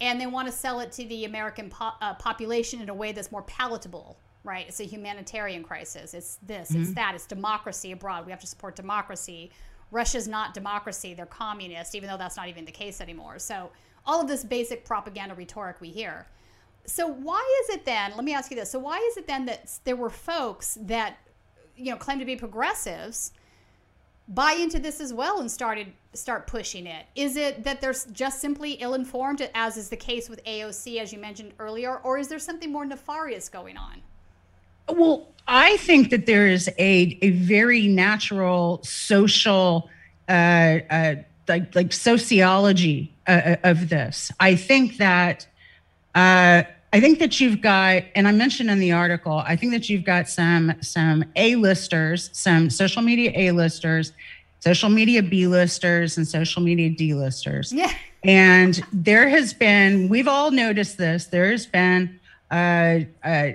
And 0.00 0.20
they 0.20 0.28
want 0.28 0.46
to 0.46 0.52
sell 0.52 0.78
it 0.78 0.92
to 0.92 1.04
the 1.06 1.24
American 1.24 1.68
po- 1.68 1.90
uh, 2.00 2.14
population 2.14 2.80
in 2.80 2.88
a 2.88 2.94
way 2.94 3.10
that's 3.10 3.32
more 3.32 3.42
palatable, 3.42 4.16
right? 4.44 4.64
It's 4.68 4.78
a 4.78 4.84
humanitarian 4.84 5.64
crisis. 5.64 6.14
It's 6.14 6.36
this, 6.46 6.70
mm-hmm. 6.70 6.82
it's 6.82 6.92
that, 6.92 7.16
it's 7.16 7.26
democracy 7.26 7.90
abroad. 7.90 8.24
We 8.24 8.30
have 8.30 8.40
to 8.40 8.46
support 8.46 8.76
democracy. 8.76 9.50
Russia's 9.90 10.28
not 10.28 10.54
democracy, 10.54 11.14
they're 11.14 11.26
communist, 11.26 11.96
even 11.96 12.08
though 12.08 12.16
that's 12.16 12.36
not 12.36 12.48
even 12.48 12.64
the 12.64 12.72
case 12.72 13.00
anymore. 13.00 13.40
So, 13.40 13.70
all 14.06 14.20
of 14.20 14.28
this 14.28 14.44
basic 14.44 14.84
propaganda 14.84 15.34
rhetoric 15.34 15.80
we 15.80 15.88
hear. 15.88 16.26
So, 16.86 17.08
why 17.08 17.64
is 17.64 17.74
it 17.74 17.84
then, 17.84 18.12
let 18.14 18.24
me 18.24 18.34
ask 18.34 18.50
you 18.50 18.56
this. 18.56 18.70
So, 18.70 18.78
why 18.78 18.98
is 19.10 19.16
it 19.16 19.26
then 19.26 19.46
that 19.46 19.78
there 19.84 19.96
were 19.96 20.10
folks 20.10 20.78
that 20.82 21.16
you 21.78 21.90
know 21.90 21.96
claim 21.96 22.18
to 22.18 22.24
be 22.24 22.36
progressives 22.36 23.32
buy 24.28 24.52
into 24.52 24.78
this 24.78 25.00
as 25.00 25.12
well 25.12 25.40
and 25.40 25.50
started 25.50 25.90
start 26.12 26.46
pushing 26.46 26.86
it. 26.86 27.06
Is 27.14 27.36
it 27.36 27.64
that 27.64 27.80
they're 27.80 27.94
just 28.12 28.40
simply 28.40 28.72
ill-informed 28.72 29.48
as 29.54 29.76
is 29.78 29.88
the 29.88 29.96
case 29.96 30.28
with 30.28 30.44
aoc 30.44 31.00
as 31.00 31.12
you 31.12 31.18
mentioned 31.18 31.54
earlier 31.58 31.96
or 31.96 32.18
is 32.18 32.28
there 32.28 32.38
something 32.38 32.70
more 32.70 32.84
nefarious 32.84 33.48
going 33.48 33.76
on? 33.76 34.02
Well 34.88 35.28
i 35.46 35.78
think 35.78 36.10
that 36.10 36.26
there 36.26 36.46
is 36.46 36.68
a, 36.78 37.18
a 37.22 37.30
very 37.30 37.86
natural 37.88 38.82
social 38.82 39.88
uh, 40.28 40.80
uh, 40.90 41.14
like 41.48 41.74
like 41.74 41.92
sociology 41.92 43.14
uh, 43.26 43.56
of 43.62 43.88
this. 43.88 44.30
I 44.38 44.56
think 44.56 44.98
that 44.98 45.46
uh, 46.14 46.64
I 46.92 47.00
think 47.00 47.18
that 47.18 47.38
you've 47.38 47.60
got, 47.60 48.04
and 48.14 48.26
I 48.26 48.32
mentioned 48.32 48.70
in 48.70 48.78
the 48.78 48.92
article, 48.92 49.42
I 49.46 49.56
think 49.56 49.72
that 49.72 49.90
you've 49.90 50.04
got 50.04 50.28
some 50.28 50.74
some 50.80 51.24
A-listers, 51.36 52.30
some 52.32 52.70
social 52.70 53.02
media 53.02 53.30
A-listers, 53.34 54.12
social 54.60 54.88
media 54.88 55.22
B-listers, 55.22 56.16
and 56.16 56.26
social 56.26 56.62
media 56.62 56.88
D-listers. 56.90 57.72
Yeah. 57.72 57.92
And 58.24 58.80
there 58.92 59.28
has 59.28 59.52
been, 59.52 60.08
we've 60.08 60.26
all 60.26 60.50
noticed 60.50 60.98
this. 60.98 61.26
There's 61.26 61.66
been 61.66 62.18
uh, 62.50 63.00
uh, 63.22 63.50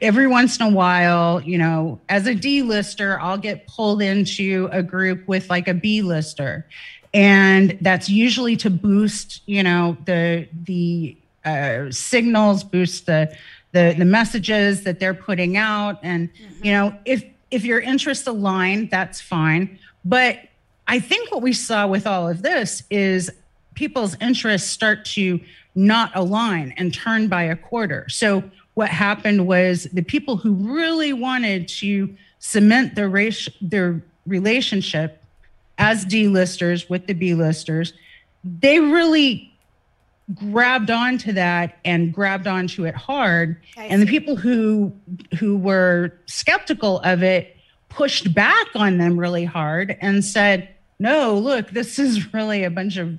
every 0.00 0.26
once 0.26 0.58
in 0.58 0.66
a 0.66 0.70
while, 0.70 1.40
you 1.42 1.58
know, 1.58 2.00
as 2.08 2.26
a 2.26 2.34
D-lister, 2.34 3.20
I'll 3.20 3.36
get 3.36 3.66
pulled 3.66 4.00
into 4.00 4.68
a 4.72 4.82
group 4.82 5.26
with 5.26 5.50
like 5.50 5.66
a 5.66 5.74
B-lister, 5.74 6.66
and 7.12 7.76
that's 7.80 8.08
usually 8.08 8.56
to 8.58 8.70
boost, 8.70 9.42
you 9.46 9.62
know, 9.62 9.96
the 10.06 10.48
the 10.64 11.16
uh, 11.44 11.90
signals, 11.90 12.64
boost 12.64 13.06
the, 13.06 13.34
the 13.72 13.94
the 13.98 14.04
messages 14.04 14.84
that 14.84 15.00
they're 15.00 15.14
putting 15.14 15.56
out, 15.56 15.98
and 16.02 16.32
mm-hmm. 16.32 16.64
you 16.64 16.72
know 16.72 16.94
if 17.04 17.24
if 17.50 17.64
your 17.64 17.80
interests 17.80 18.26
align, 18.26 18.88
that's 18.88 19.20
fine. 19.20 19.78
But 20.04 20.38
I 20.86 21.00
think 21.00 21.30
what 21.30 21.42
we 21.42 21.52
saw 21.52 21.86
with 21.86 22.06
all 22.06 22.28
of 22.28 22.42
this 22.42 22.82
is 22.90 23.30
people's 23.74 24.16
interests 24.20 24.68
start 24.70 25.04
to 25.04 25.40
not 25.74 26.12
align 26.14 26.74
and 26.76 26.92
turn 26.92 27.28
by 27.28 27.42
a 27.42 27.56
quarter. 27.56 28.08
So 28.08 28.44
what 28.74 28.88
happened 28.88 29.46
was 29.46 29.84
the 29.92 30.02
people 30.02 30.36
who 30.36 30.52
really 30.52 31.12
wanted 31.12 31.68
to 31.68 32.14
cement 32.38 32.94
their 32.94 33.08
race 33.08 33.48
their 33.60 34.02
relationship 34.26 35.22
as 35.78 36.04
D-listers 36.04 36.88
with 36.88 37.06
the 37.06 37.14
B-listers, 37.14 37.92
they 38.44 38.78
really 38.80 39.53
grabbed 40.32 40.90
onto 40.90 41.32
that 41.32 41.76
and 41.84 42.12
grabbed 42.12 42.46
onto 42.46 42.84
it 42.86 42.94
hard 42.94 43.60
I 43.76 43.84
and 43.84 44.00
see. 44.00 44.06
the 44.06 44.10
people 44.10 44.36
who 44.36 44.92
who 45.38 45.56
were 45.56 46.12
skeptical 46.26 47.00
of 47.00 47.22
it 47.22 47.56
pushed 47.90 48.32
back 48.34 48.66
on 48.74 48.96
them 48.96 49.18
really 49.18 49.44
hard 49.44 49.96
and 50.00 50.24
said 50.24 50.68
no 50.98 51.36
look 51.36 51.70
this 51.70 51.98
is 51.98 52.32
really 52.32 52.64
a 52.64 52.70
bunch 52.70 52.96
of 52.96 53.18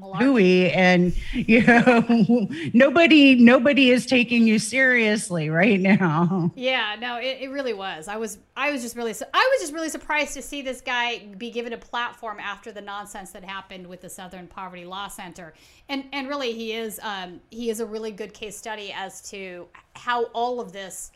hooey 0.00 0.70
and 0.72 1.14
you 1.32 1.62
know 1.62 2.48
nobody 2.72 3.36
nobody 3.36 3.90
is 3.90 4.06
taking 4.06 4.46
you 4.46 4.58
seriously 4.58 5.48
right 5.50 5.80
now. 5.80 6.50
Yeah 6.56 6.96
no 6.98 7.18
it, 7.18 7.38
it 7.40 7.50
really 7.50 7.74
was. 7.74 8.08
I 8.08 8.16
was 8.16 8.38
i 8.56 8.70
was 8.70 8.82
just 8.82 8.96
really 8.96 9.14
i 9.32 9.50
was 9.52 9.60
just 9.60 9.72
really 9.72 9.88
surprised 9.88 10.34
to 10.34 10.42
see 10.42 10.62
this 10.62 10.80
guy 10.80 11.18
be 11.38 11.50
given 11.50 11.72
a 11.72 11.78
platform 11.78 12.40
after 12.40 12.72
the 12.72 12.80
nonsense 12.80 13.30
that 13.32 13.44
happened 13.44 13.86
with 13.86 14.00
the 14.00 14.08
southern 14.08 14.46
poverty 14.46 14.84
law 14.84 15.08
center. 15.08 15.54
And 15.88 16.04
and 16.12 16.28
really 16.28 16.52
he 16.52 16.72
is 16.72 16.98
um, 17.02 17.40
he 17.50 17.70
is 17.70 17.80
a 17.80 17.86
really 17.86 18.10
good 18.10 18.34
case 18.34 18.56
study 18.56 18.92
as 18.92 19.22
to 19.30 19.68
how 19.94 20.24
all 20.26 20.60
of 20.60 20.72
this 20.72 21.12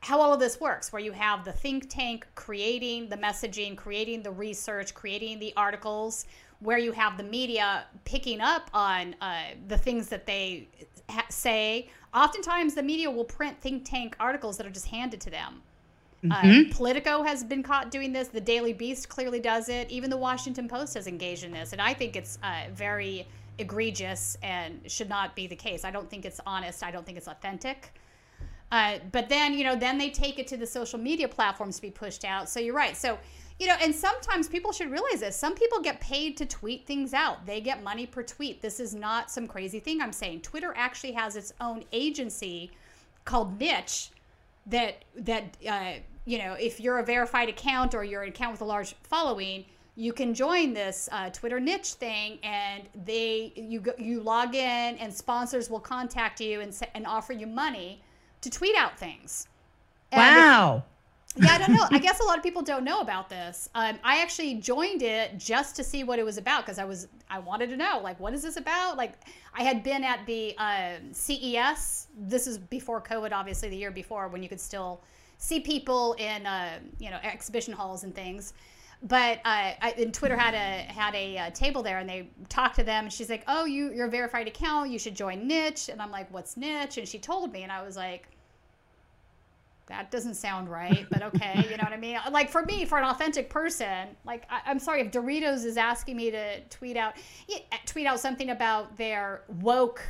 how 0.00 0.20
all 0.20 0.32
of 0.32 0.40
this 0.40 0.58
works 0.60 0.92
where 0.92 1.02
you 1.02 1.12
have 1.12 1.44
the 1.44 1.52
think 1.52 1.88
tank 1.88 2.26
creating 2.34 3.08
the 3.08 3.16
messaging 3.16 3.76
creating 3.76 4.22
the 4.22 4.30
research 4.30 4.94
creating 4.94 5.38
the 5.38 5.52
articles 5.56 6.26
where 6.60 6.78
you 6.78 6.92
have 6.92 7.16
the 7.16 7.24
media 7.24 7.84
picking 8.04 8.40
up 8.40 8.70
on 8.72 9.16
uh, 9.20 9.42
the 9.68 9.78
things 9.78 10.08
that 10.08 10.26
they 10.26 10.68
ha- 11.08 11.26
say. 11.28 11.88
Oftentimes, 12.14 12.74
the 12.74 12.82
media 12.82 13.10
will 13.10 13.24
print 13.24 13.60
think 13.60 13.84
tank 13.84 14.16
articles 14.20 14.56
that 14.58 14.66
are 14.66 14.70
just 14.70 14.86
handed 14.86 15.20
to 15.22 15.30
them. 15.30 15.62
Uh, 16.22 16.34
mm-hmm. 16.34 16.70
Uh, 16.70 16.74
Politico 16.74 17.22
has 17.22 17.42
been 17.42 17.62
caught 17.62 17.90
doing 17.90 18.12
this. 18.12 18.28
The 18.28 18.40
Daily 18.40 18.74
Beast 18.74 19.08
clearly 19.08 19.40
does 19.40 19.68
it. 19.68 19.90
Even 19.90 20.10
the 20.10 20.18
Washington 20.18 20.68
Post 20.68 20.94
has 20.94 21.06
engaged 21.06 21.44
in 21.44 21.52
this. 21.52 21.72
And 21.72 21.80
I 21.80 21.94
think 21.94 22.14
it's 22.14 22.38
uh, 22.42 22.64
very 22.74 23.26
egregious 23.58 24.36
and 24.42 24.80
should 24.90 25.08
not 25.08 25.34
be 25.34 25.46
the 25.46 25.56
case. 25.56 25.84
I 25.84 25.90
don't 25.90 26.10
think 26.10 26.24
it's 26.26 26.40
honest. 26.44 26.82
I 26.82 26.90
don't 26.90 27.06
think 27.06 27.16
it's 27.16 27.28
authentic. 27.28 27.94
Uh, 28.70 28.98
but 29.12 29.28
then, 29.28 29.54
you 29.54 29.64
know, 29.64 29.74
then 29.74 29.98
they 29.98 30.10
take 30.10 30.38
it 30.38 30.46
to 30.48 30.56
the 30.56 30.66
social 30.66 30.98
media 30.98 31.26
platforms 31.26 31.76
to 31.76 31.82
be 31.82 31.90
pushed 31.90 32.24
out. 32.24 32.48
So 32.48 32.60
you're 32.60 32.74
right. 32.74 32.96
So 32.96 33.18
you 33.60 33.66
know, 33.66 33.76
and 33.82 33.94
sometimes 33.94 34.48
people 34.48 34.72
should 34.72 34.90
realize 34.90 35.20
this. 35.20 35.36
Some 35.36 35.54
people 35.54 35.80
get 35.82 36.00
paid 36.00 36.38
to 36.38 36.46
tweet 36.46 36.86
things 36.86 37.12
out. 37.12 37.44
They 37.44 37.60
get 37.60 37.82
money 37.82 38.06
per 38.06 38.22
tweet. 38.22 38.62
This 38.62 38.80
is 38.80 38.94
not 38.94 39.30
some 39.30 39.46
crazy 39.46 39.78
thing 39.78 40.00
I'm 40.00 40.14
saying. 40.14 40.40
Twitter 40.40 40.72
actually 40.76 41.12
has 41.12 41.36
its 41.36 41.52
own 41.60 41.84
agency 41.92 42.70
called 43.26 43.60
Niche 43.60 44.12
that 44.64 45.04
that 45.14 45.58
uh, 45.68 45.92
you 46.24 46.38
know, 46.38 46.54
if 46.54 46.80
you're 46.80 47.00
a 47.00 47.04
verified 47.04 47.50
account 47.50 47.94
or 47.94 48.02
you're 48.02 48.22
an 48.22 48.30
account 48.30 48.52
with 48.52 48.62
a 48.62 48.64
large 48.64 48.94
following, 49.02 49.66
you 49.94 50.14
can 50.14 50.32
join 50.32 50.72
this 50.72 51.10
uh, 51.12 51.28
Twitter 51.28 51.60
niche 51.60 51.92
thing, 51.92 52.38
and 52.42 52.84
they 53.04 53.52
you 53.56 53.80
go, 53.80 53.92
you 53.98 54.22
log 54.22 54.54
in, 54.54 54.96
and 54.96 55.12
sponsors 55.12 55.68
will 55.68 55.80
contact 55.80 56.40
you 56.40 56.62
and 56.62 56.74
and 56.94 57.06
offer 57.06 57.34
you 57.34 57.46
money 57.46 58.00
to 58.40 58.48
tweet 58.48 58.74
out 58.74 58.98
things. 58.98 59.48
wow 60.12 60.82
yeah, 61.36 61.52
I 61.52 61.58
don't 61.58 61.72
know. 61.72 61.86
I 61.90 61.98
guess 62.02 62.20
a 62.20 62.24
lot 62.24 62.36
of 62.36 62.42
people 62.42 62.62
don't 62.62 62.84
know 62.84 63.00
about 63.00 63.28
this. 63.28 63.68
Um, 63.74 63.98
I 64.02 64.20
actually 64.20 64.54
joined 64.54 65.02
it 65.02 65.38
just 65.38 65.76
to 65.76 65.84
see 65.84 66.02
what 66.02 66.18
it 66.18 66.24
was 66.24 66.38
about 66.38 66.64
because 66.64 66.78
I 66.78 66.84
was 66.84 67.08
I 67.28 67.38
wanted 67.38 67.70
to 67.70 67.76
know 67.76 68.00
like 68.02 68.18
what 68.18 68.34
is 68.34 68.42
this 68.42 68.56
about? 68.56 68.96
Like 68.96 69.12
I 69.54 69.62
had 69.62 69.82
been 69.82 70.02
at 70.02 70.26
the 70.26 70.56
uh, 70.58 70.94
CES. 71.12 72.08
This 72.18 72.46
is 72.46 72.58
before 72.58 73.00
COVID, 73.00 73.32
obviously 73.32 73.68
the 73.68 73.76
year 73.76 73.90
before 73.90 74.28
when 74.28 74.42
you 74.42 74.48
could 74.48 74.60
still 74.60 75.02
see 75.38 75.60
people 75.60 76.14
in 76.14 76.46
uh, 76.46 76.80
you 76.98 77.10
know 77.10 77.18
exhibition 77.22 77.72
halls 77.72 78.02
and 78.04 78.14
things. 78.14 78.52
But 79.02 79.38
uh, 79.38 79.72
I, 79.80 79.94
and 79.96 80.12
Twitter 80.12 80.36
had 80.36 80.54
a 80.54 80.92
had 80.92 81.14
a 81.14 81.38
uh, 81.38 81.50
table 81.50 81.82
there, 81.82 82.00
and 82.00 82.08
they 82.08 82.28
talked 82.48 82.76
to 82.76 82.84
them, 82.84 83.04
and 83.04 83.12
she's 83.12 83.30
like, 83.30 83.44
"Oh, 83.46 83.64
you 83.64 83.92
you're 83.92 84.08
a 84.08 84.10
verified 84.10 84.48
account. 84.48 84.90
You 84.90 84.98
should 84.98 85.14
join 85.14 85.46
Niche." 85.46 85.88
And 85.88 86.02
I'm 86.02 86.10
like, 86.10 86.30
"What's 86.32 86.56
Niche?" 86.56 86.98
And 86.98 87.08
she 87.08 87.18
told 87.18 87.52
me, 87.52 87.62
and 87.62 87.72
I 87.72 87.82
was 87.82 87.96
like 87.96 88.28
that 89.90 90.10
doesn't 90.10 90.34
sound 90.34 90.70
right, 90.70 91.04
but 91.10 91.22
okay, 91.22 91.66
you 91.68 91.76
know 91.76 91.82
what 91.82 91.92
I 91.92 91.96
mean? 91.96 92.18
Like 92.30 92.48
for 92.48 92.62
me, 92.62 92.84
for 92.84 92.96
an 92.96 93.04
authentic 93.04 93.50
person, 93.50 94.08
like 94.24 94.44
I, 94.48 94.70
am 94.70 94.78
sorry 94.78 95.00
if 95.00 95.10
Doritos 95.10 95.64
is 95.64 95.76
asking 95.76 96.16
me 96.16 96.30
to 96.30 96.60
tweet 96.70 96.96
out, 96.96 97.14
yeah, 97.48 97.58
tweet 97.86 98.06
out 98.06 98.20
something 98.20 98.50
about 98.50 98.96
their 98.96 99.42
woke 99.60 100.02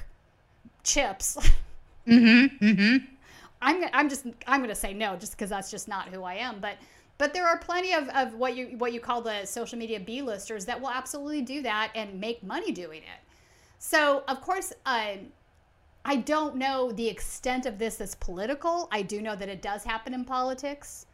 chips. 0.84 1.36
Mm-hmm. 2.06 2.64
Mm-hmm. 2.64 2.96
I'm 3.60 3.84
I'm 3.92 4.08
just 4.08 4.26
I'm 4.46 4.62
gonna 4.62 4.74
say 4.74 4.94
no, 4.94 5.16
just 5.16 5.32
because 5.32 5.50
that's 5.50 5.70
just 5.70 5.86
not 5.86 6.08
who 6.08 6.24
I 6.24 6.34
am. 6.34 6.58
But 6.58 6.76
but 7.18 7.34
there 7.34 7.46
are 7.46 7.58
plenty 7.58 7.92
of, 7.92 8.08
of 8.08 8.34
what 8.34 8.56
you 8.56 8.78
what 8.78 8.94
you 8.94 9.00
call 9.00 9.20
the 9.20 9.44
social 9.44 9.78
media 9.78 10.00
B 10.00 10.22
listers 10.22 10.64
that 10.64 10.80
will 10.80 10.88
absolutely 10.88 11.42
do 11.42 11.60
that 11.62 11.92
and 11.94 12.18
make 12.18 12.42
money 12.42 12.72
doing 12.72 13.02
it. 13.02 13.20
So 13.78 14.24
of 14.28 14.40
course, 14.40 14.72
uh, 14.86 15.18
I 16.04 16.16
don't 16.16 16.56
know 16.56 16.92
the 16.92 17.08
extent 17.08 17.66
of 17.66 17.78
this 17.78 18.00
as 18.00 18.14
political. 18.14 18.88
I 18.90 19.02
do 19.02 19.20
know 19.20 19.36
that 19.36 19.48
it 19.48 19.62
does 19.62 19.84
happen 19.84 20.14
in 20.14 20.24
politics. 20.24 21.06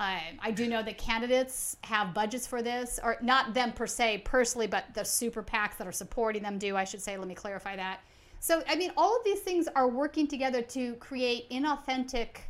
Um, 0.00 0.38
I 0.40 0.52
do 0.52 0.68
know 0.68 0.82
that 0.82 0.96
candidates 0.96 1.76
have 1.82 2.14
budgets 2.14 2.46
for 2.46 2.62
this, 2.62 3.00
or 3.02 3.16
not 3.20 3.52
them 3.52 3.72
per 3.72 3.86
se 3.86 4.18
personally, 4.24 4.68
but 4.68 4.84
the 4.94 5.04
super 5.04 5.42
PACs 5.42 5.76
that 5.78 5.86
are 5.88 5.92
supporting 5.92 6.42
them 6.42 6.58
do, 6.58 6.76
I 6.76 6.84
should 6.84 7.02
say. 7.02 7.16
Let 7.16 7.26
me 7.26 7.34
clarify 7.34 7.74
that. 7.76 8.00
So, 8.40 8.62
I 8.68 8.76
mean, 8.76 8.92
all 8.96 9.16
of 9.16 9.24
these 9.24 9.40
things 9.40 9.66
are 9.74 9.88
working 9.88 10.28
together 10.28 10.62
to 10.62 10.94
create 10.94 11.50
inauthentic 11.50 12.42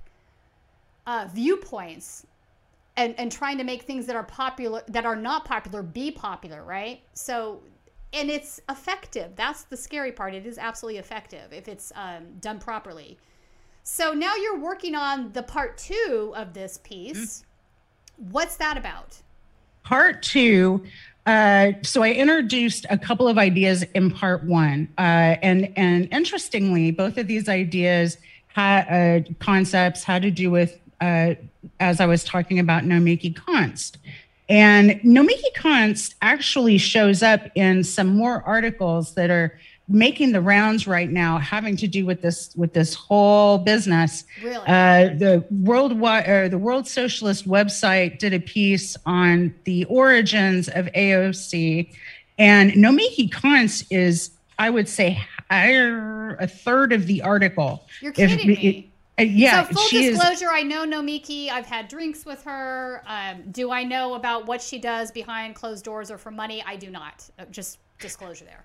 uh, 1.06 1.26
viewpoints 1.32 2.26
and, 2.98 3.14
and 3.18 3.32
trying 3.32 3.56
to 3.56 3.64
make 3.64 3.82
things 3.82 4.04
that 4.06 4.16
are 4.16 4.24
popular, 4.24 4.82
that 4.88 5.06
are 5.06 5.16
not 5.16 5.46
popular, 5.46 5.82
be 5.82 6.10
popular, 6.10 6.62
right? 6.64 7.00
So, 7.14 7.62
and 8.12 8.30
it's 8.30 8.60
effective. 8.68 9.32
That's 9.36 9.64
the 9.64 9.76
scary 9.76 10.12
part. 10.12 10.34
It 10.34 10.46
is 10.46 10.58
absolutely 10.58 10.98
effective 10.98 11.52
if 11.52 11.68
it's 11.68 11.92
um, 11.94 12.24
done 12.40 12.58
properly. 12.58 13.18
So 13.82 14.12
now 14.12 14.34
you're 14.36 14.58
working 14.58 14.94
on 14.94 15.32
the 15.32 15.42
part 15.42 15.78
two 15.78 16.32
of 16.36 16.52
this 16.52 16.78
piece. 16.82 17.44
Mm-hmm. 18.20 18.32
What's 18.32 18.56
that 18.56 18.76
about? 18.76 19.16
Part 19.82 20.22
two. 20.22 20.84
Uh, 21.24 21.72
so 21.82 22.02
I 22.02 22.12
introduced 22.12 22.86
a 22.90 22.98
couple 22.98 23.28
of 23.28 23.38
ideas 23.38 23.82
in 23.94 24.10
part 24.10 24.44
one, 24.44 24.88
uh, 24.96 25.36
and 25.42 25.70
and 25.76 26.08
interestingly, 26.10 26.90
both 26.90 27.18
of 27.18 27.26
these 27.26 27.50
ideas 27.50 28.16
had 28.48 28.86
uh, 28.88 29.28
concepts 29.38 30.02
had 30.02 30.22
to 30.22 30.30
do 30.30 30.50
with, 30.50 30.80
uh, 31.02 31.34
as 31.80 32.00
I 32.00 32.06
was 32.06 32.24
talking 32.24 32.58
about, 32.58 32.84
Nomiki 32.84 33.34
Konst. 33.34 33.96
And 34.48 34.92
Nomiki 35.02 35.52
Konst 35.54 36.14
actually 36.22 36.78
shows 36.78 37.22
up 37.22 37.42
in 37.54 37.84
some 37.84 38.08
more 38.08 38.42
articles 38.44 39.14
that 39.14 39.30
are 39.30 39.58
making 39.88 40.32
the 40.32 40.40
rounds 40.40 40.86
right 40.86 41.10
now, 41.10 41.38
having 41.38 41.76
to 41.76 41.88
do 41.88 42.04
with 42.04 42.22
this 42.22 42.54
with 42.56 42.72
this 42.72 42.94
whole 42.94 43.58
business. 43.58 44.24
Really? 44.42 44.66
Uh, 44.66 45.14
the 45.14 45.44
worldwide 45.50 46.28
or 46.28 46.48
the 46.48 46.58
World 46.58 46.86
Socialist 46.86 47.48
website 47.48 48.18
did 48.18 48.34
a 48.34 48.40
piece 48.40 48.96
on 49.06 49.54
the 49.64 49.84
origins 49.86 50.68
of 50.68 50.86
AOC, 50.86 51.92
and 52.38 52.72
Nomiki 52.72 53.30
Konst 53.30 53.86
is, 53.90 54.30
I 54.58 54.70
would 54.70 54.88
say, 54.88 55.22
a 55.50 56.46
third 56.46 56.92
of 56.92 57.06
the 57.06 57.22
article. 57.22 57.86
You're 58.00 58.12
kidding 58.12 58.38
if, 58.40 58.46
me. 58.46 58.68
It, 58.68 58.84
yeah. 59.18 59.66
So 59.66 59.74
full 59.74 59.88
disclosure, 59.88 60.44
is, 60.44 60.50
I 60.50 60.62
know 60.62 60.84
Nomiki. 60.84 61.50
I've 61.50 61.66
had 61.66 61.88
drinks 61.88 62.24
with 62.24 62.42
her. 62.44 63.02
Um, 63.06 63.42
do 63.50 63.70
I 63.70 63.84
know 63.84 64.14
about 64.14 64.46
what 64.46 64.62
she 64.62 64.78
does 64.78 65.10
behind 65.10 65.54
closed 65.54 65.84
doors 65.84 66.10
or 66.10 66.18
for 66.18 66.30
money? 66.30 66.62
I 66.66 66.76
do 66.76 66.90
not. 66.90 67.28
Uh, 67.38 67.44
just 67.50 67.78
disclosure 67.98 68.44
there. 68.44 68.64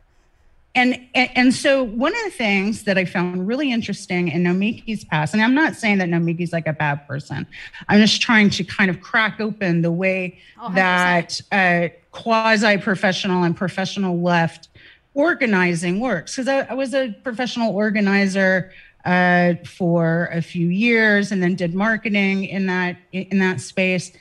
And, 0.76 1.08
and 1.14 1.30
and 1.36 1.54
so 1.54 1.84
one 1.84 2.16
of 2.16 2.24
the 2.24 2.32
things 2.32 2.84
that 2.86 2.98
I 2.98 3.06
found 3.06 3.48
really 3.48 3.72
interesting 3.72 4.30
in 4.30 4.44
Nomiki's 4.44 5.06
past, 5.06 5.36
and 5.36 5.44
I'm 5.44 5.54
not 5.54 5.76
saying 5.76 6.00
that 6.00 6.10
Nomiki's 6.10 6.52
like 6.52 6.66
a 6.66 6.74
bad 6.74 7.08
person. 7.08 7.46
I'm 7.90 8.00
just 8.02 8.24
trying 8.24 8.50
to 8.52 8.64
kind 8.64 8.90
of 8.90 9.00
crack 9.00 9.40
open 9.40 9.84
the 9.84 9.92
way 9.92 10.40
oh, 10.60 10.74
that 10.74 11.40
uh, 11.52 11.90
quasi-professional 12.12 13.44
and 13.44 13.56
professional 13.56 14.20
left 14.20 14.70
organizing 15.14 16.00
works. 16.00 16.36
Because 16.36 16.48
I, 16.48 16.62
I 16.62 16.74
was 16.74 16.96
a 16.96 17.12
professional 17.24 17.76
organizer 17.76 18.72
uh, 19.06 19.56
for 19.66 20.30
a 20.32 20.42
few 20.42 20.68
years 20.68 21.32
and 21.32 21.42
then 21.42 21.56
did 21.56 21.74
marketing 21.74 22.46
in 22.46 22.68
that 22.68 22.98
in 23.12 23.40
that 23.40 23.60
space. 23.62 24.12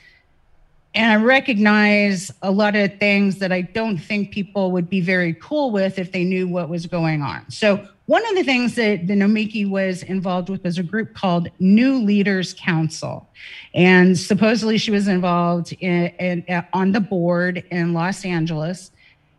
And 0.95 1.11
i 1.11 1.15
recognize 1.15 2.31
a 2.43 2.51
lot 2.51 2.75
of 2.75 2.99
things 2.99 3.39
that 3.39 3.51
i 3.51 3.61
don't 3.61 3.97
think 3.97 4.31
people 4.31 4.71
would 4.71 4.89
be 4.89 5.01
very 5.01 5.33
cool 5.35 5.71
with 5.71 5.97
if 5.97 6.11
they 6.11 6.23
knew 6.23 6.47
what 6.47 6.69
was 6.69 6.85
going 6.85 7.21
on. 7.21 7.49
So 7.49 7.87
one 8.05 8.25
of 8.27 8.35
the 8.35 8.43
things 8.43 8.75
that 8.75 9.07
the 9.07 9.13
nomiki 9.13 9.67
was 9.67 10.03
involved 10.03 10.49
with 10.49 10.63
was 10.63 10.77
a 10.77 10.83
group 10.83 11.13
called 11.13 11.47
new 11.59 11.99
leaders 11.99 12.53
council. 12.53 13.29
And 13.73 14.19
supposedly 14.19 14.77
she 14.77 14.91
was 14.91 15.07
involved 15.07 15.71
in, 15.79 16.07
in 16.19 16.65
on 16.73 16.91
the 16.91 16.99
board 16.99 17.63
in 17.71 17.93
los 17.93 18.25
angeles 18.25 18.91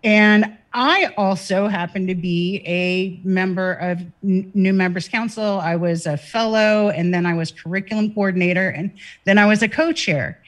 and 0.05 0.57
I 0.75 1.15
also 1.17 1.69
happen 1.69 2.07
to 2.09 2.15
be 2.15 2.63
a 2.67 3.19
member 3.27 3.73
of 3.75 4.03
New 4.23 4.73
Members 4.73 5.09
Council. 5.09 5.61
I 5.61 5.77
was 5.77 6.05
a 6.05 6.17
fellow, 6.17 6.91
and 6.91 7.15
then 7.15 7.27
I 7.27 7.35
was 7.35 7.51
curriculum 7.51 8.13
coordinator, 8.13 8.69
and 8.69 8.93
then 9.25 9.39
I 9.39 9.47
was 9.47 9.63
a 9.63 9.69
co 9.69 9.93
chair. 9.93 10.41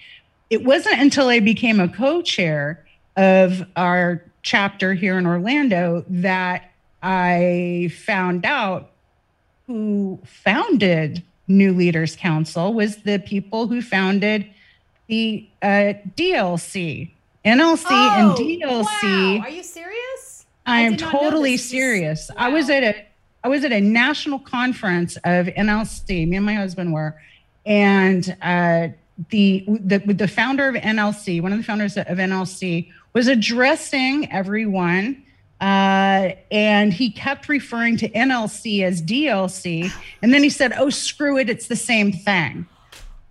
It 0.50 0.64
wasn't 0.64 1.00
until 1.00 1.28
I 1.28 1.40
became 1.40 1.80
a 1.80 1.88
co 1.88 2.22
chair 2.22 2.84
of 3.16 3.64
our 3.76 4.22
chapter 4.42 4.94
here 4.94 5.18
in 5.18 5.26
Orlando 5.26 6.04
that 6.08 6.70
I 7.02 7.92
found 8.04 8.44
out 8.44 8.90
who 9.66 10.20
founded 10.24 11.22
New 11.48 11.72
Leaders 11.72 12.16
Council 12.16 12.74
was 12.74 12.98
the 12.98 13.18
people 13.18 13.68
who 13.68 13.80
founded 13.80 14.46
the 15.06 15.48
uh, 15.62 15.94
DLC, 16.16 17.12
NLC 17.46 17.84
oh, 17.90 18.18
and 18.18 18.30
DLC. 18.32 19.38
Wow. 19.38 19.44
Are 19.44 19.50
you 19.50 19.62
serious? 19.62 20.46
I 20.66 20.80
am 20.80 20.96
totally 20.96 21.56
serious. 21.56 22.28
Wow. 22.30 22.46
I 22.46 22.48
was 22.48 22.68
at 22.68 22.82
a 22.82 23.06
I 23.44 23.48
was 23.48 23.64
at 23.64 23.70
a 23.70 23.80
national 23.80 24.40
conference 24.40 25.16
of 25.18 25.46
NLC. 25.46 26.26
Me 26.28 26.36
and 26.36 26.44
my 26.44 26.54
husband 26.54 26.92
were, 26.92 27.20
and 27.64 28.36
uh, 28.42 28.88
the 29.30 29.64
the 29.68 29.98
the 29.98 30.26
founder 30.26 30.68
of 30.68 30.74
NLC, 30.74 31.40
one 31.40 31.52
of 31.52 31.58
the 31.58 31.64
founders 31.64 31.96
of 31.96 32.06
NLC, 32.06 32.90
was 33.12 33.28
addressing 33.28 34.30
everyone. 34.32 35.22
Uh, 35.58 36.32
and 36.50 36.92
he 36.92 37.10
kept 37.10 37.48
referring 37.48 37.96
to 37.96 38.10
NLC 38.10 38.82
as 38.82 39.00
DLC. 39.00 39.90
And 40.20 40.34
then 40.34 40.42
he 40.42 40.50
said, 40.50 40.74
Oh, 40.76 40.90
screw 40.90 41.38
it. 41.38 41.48
It's 41.48 41.68
the 41.68 41.76
same 41.76 42.12
thing. 42.12 42.66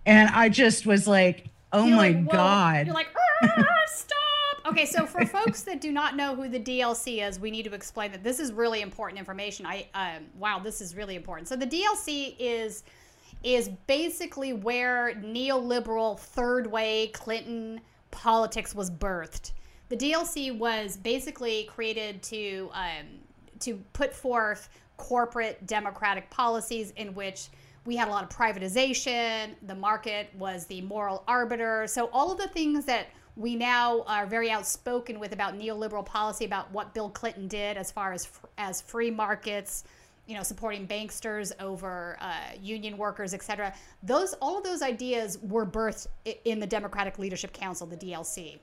And 0.06 0.28
I 0.30 0.48
just 0.48 0.86
was 0.86 1.06
like, 1.06 1.46
Oh 1.72 1.84
You're 1.84 1.96
my 1.96 2.08
like, 2.08 2.28
God. 2.28 2.86
You're 2.86 2.94
like, 2.96 3.14
stop. 3.86 4.16
Okay, 4.66 4.86
so 4.86 5.06
for 5.06 5.24
folks 5.26 5.62
that 5.62 5.80
do 5.80 5.92
not 5.92 6.16
know 6.16 6.34
who 6.34 6.48
the 6.48 6.60
DLC 6.60 7.26
is, 7.26 7.38
we 7.38 7.50
need 7.50 7.64
to 7.64 7.74
explain 7.74 8.12
that 8.12 8.22
this 8.22 8.40
is 8.40 8.52
really 8.52 8.80
important 8.82 9.18
information. 9.18 9.66
I 9.66 9.86
um, 9.94 10.26
wow, 10.38 10.58
this 10.58 10.80
is 10.80 10.96
really 10.96 11.16
important. 11.16 11.48
So 11.48 11.56
the 11.56 11.66
DLC 11.66 12.34
is 12.38 12.84
is 13.42 13.68
basically 13.86 14.52
where 14.52 15.14
neoliberal 15.14 16.18
third 16.18 16.66
way 16.66 17.08
Clinton 17.08 17.80
politics 18.10 18.74
was 18.74 18.90
birthed. 18.90 19.52
The 19.88 19.96
DLC 19.96 20.56
was 20.56 20.96
basically 20.96 21.64
created 21.72 22.22
to 22.24 22.70
um, 22.72 23.06
to 23.60 23.76
put 23.92 24.12
forth 24.12 24.68
corporate 24.96 25.66
democratic 25.66 26.28
policies 26.30 26.92
in 26.96 27.14
which 27.14 27.48
we 27.84 27.94
had 27.96 28.08
a 28.08 28.10
lot 28.10 28.24
of 28.24 28.30
privatization. 28.30 29.54
The 29.62 29.74
market 29.74 30.28
was 30.36 30.66
the 30.66 30.80
moral 30.82 31.22
arbiter. 31.28 31.86
So 31.86 32.10
all 32.12 32.32
of 32.32 32.38
the 32.38 32.48
things 32.48 32.84
that 32.86 33.06
we 33.36 33.54
now 33.54 34.02
are 34.06 34.26
very 34.26 34.50
outspoken 34.50 35.20
with 35.20 35.32
about 35.32 35.58
neoliberal 35.58 36.04
policy 36.04 36.44
about 36.44 36.72
what 36.72 36.94
Bill 36.94 37.10
Clinton 37.10 37.48
did 37.48 37.76
as 37.76 37.92
far 37.92 38.12
as 38.12 38.28
as 38.56 38.80
free 38.80 39.10
markets, 39.10 39.84
you 40.26 40.34
know, 40.34 40.42
supporting 40.42 40.88
banksters 40.88 41.52
over 41.60 42.16
uh, 42.20 42.34
union 42.60 42.96
workers, 42.96 43.34
et 43.34 43.42
cetera. 43.42 43.74
Those 44.02 44.32
all 44.40 44.56
of 44.58 44.64
those 44.64 44.80
ideas 44.80 45.38
were 45.42 45.66
birthed 45.66 46.06
in 46.44 46.60
the 46.60 46.66
Democratic 46.66 47.18
Leadership 47.18 47.52
Council, 47.52 47.86
the 47.86 47.96
DLC. 47.96 48.58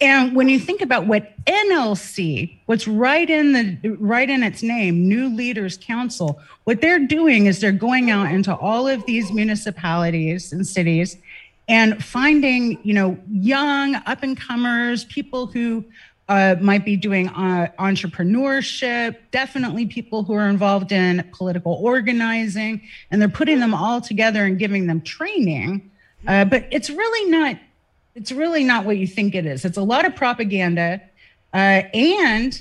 And 0.00 0.34
when 0.34 0.48
you 0.48 0.58
think 0.58 0.80
about 0.80 1.06
what 1.06 1.32
NLC, 1.44 2.58
what's 2.66 2.88
right 2.88 3.30
in 3.30 3.52
the 3.52 3.90
right 4.00 4.28
in 4.28 4.42
its 4.42 4.64
name, 4.64 5.08
New 5.08 5.28
Leaders 5.28 5.78
Council, 5.78 6.40
what 6.64 6.80
they're 6.80 7.06
doing 7.06 7.46
is 7.46 7.60
they're 7.60 7.70
going 7.70 8.10
out 8.10 8.32
into 8.32 8.52
all 8.56 8.88
of 8.88 9.06
these 9.06 9.30
municipalities 9.30 10.52
and 10.52 10.66
cities 10.66 11.18
and 11.72 12.04
finding 12.04 12.78
you 12.84 12.94
know 12.94 13.18
young 13.30 13.96
up 14.06 14.22
and 14.22 14.36
comers 14.38 15.04
people 15.06 15.46
who 15.46 15.84
uh, 16.28 16.54
might 16.60 16.84
be 16.84 16.96
doing 16.96 17.28
uh, 17.30 17.66
entrepreneurship 17.78 19.16
definitely 19.30 19.86
people 19.86 20.22
who 20.22 20.34
are 20.34 20.48
involved 20.48 20.92
in 20.92 21.28
political 21.32 21.72
organizing 21.72 22.80
and 23.10 23.20
they're 23.20 23.28
putting 23.40 23.58
them 23.58 23.74
all 23.74 24.00
together 24.00 24.44
and 24.44 24.58
giving 24.58 24.86
them 24.86 25.00
training 25.00 25.90
uh, 26.28 26.44
but 26.44 26.66
it's 26.70 26.90
really 26.90 27.30
not 27.30 27.56
it's 28.14 28.30
really 28.30 28.62
not 28.62 28.84
what 28.84 28.98
you 28.98 29.06
think 29.06 29.34
it 29.34 29.46
is. 29.46 29.64
It's 29.64 29.78
a 29.78 29.82
lot 29.82 30.04
of 30.04 30.14
propaganda 30.14 31.00
uh, 31.54 31.82
and 31.94 32.60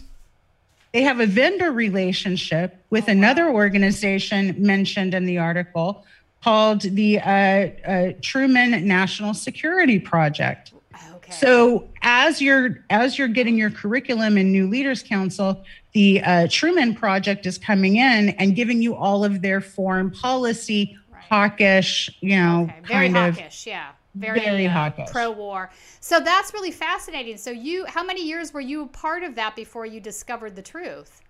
they 0.93 1.03
have 1.03 1.19
a 1.19 1.25
vendor 1.25 1.71
relationship 1.71 2.77
with 2.89 3.07
another 3.07 3.49
organization 3.49 4.55
mentioned 4.57 5.13
in 5.13 5.25
the 5.25 5.37
article 5.37 6.05
called 6.43 6.81
the 6.81 7.19
uh, 7.19 7.29
uh, 7.29 8.11
Truman 8.21 8.87
National 8.87 9.33
Security 9.33 9.99
Project. 9.99 10.73
Okay. 11.15 11.31
So 11.31 11.87
as 12.01 12.41
you're 12.41 12.83
as 12.89 13.17
you're 13.17 13.27
getting 13.27 13.57
your 13.57 13.69
curriculum 13.69 14.37
in 14.37 14.51
New 14.51 14.67
Leaders 14.67 15.03
Council, 15.03 15.63
the 15.93 16.21
uh, 16.21 16.47
Truman 16.49 16.95
Project 16.95 17.45
is 17.45 17.57
coming 17.57 17.97
in 17.97 18.29
and 18.29 18.55
giving 18.55 18.81
you 18.81 18.95
all 18.95 19.23
of 19.23 19.41
their 19.41 19.61
foreign 19.61 20.09
policy, 20.09 20.97
right. 21.11 21.23
hawkish, 21.23 22.09
you 22.21 22.35
know, 22.37 22.63
okay. 22.63 22.81
very 22.87 23.11
kind 23.11 23.35
hawkish, 23.35 23.67
of, 23.67 23.67
yeah, 23.67 23.91
very, 24.15 24.39
very 24.39 24.65
uh, 24.67 24.71
hawkish, 24.71 25.09
pro-war. 25.09 25.69
So 25.99 26.19
that's 26.19 26.53
really 26.53 26.71
fascinating. 26.71 27.37
So 27.37 27.51
you, 27.51 27.85
how 27.85 28.03
many 28.03 28.25
years 28.25 28.53
were 28.53 28.61
you 28.61 28.87
part 28.87 29.23
of 29.23 29.35
that 29.35 29.55
before 29.55 29.85
you 29.85 29.99
discovered 29.99 30.55
the 30.55 30.61
truth? 30.63 31.21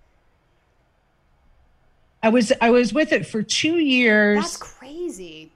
I 2.23 2.29
was 2.29 2.51
I 2.61 2.69
was 2.69 2.93
with 2.93 3.11
it 3.11 3.25
for 3.25 3.41
two 3.41 3.77
years. 3.77 4.41
That's 4.41 4.57
crazy. 4.57 5.51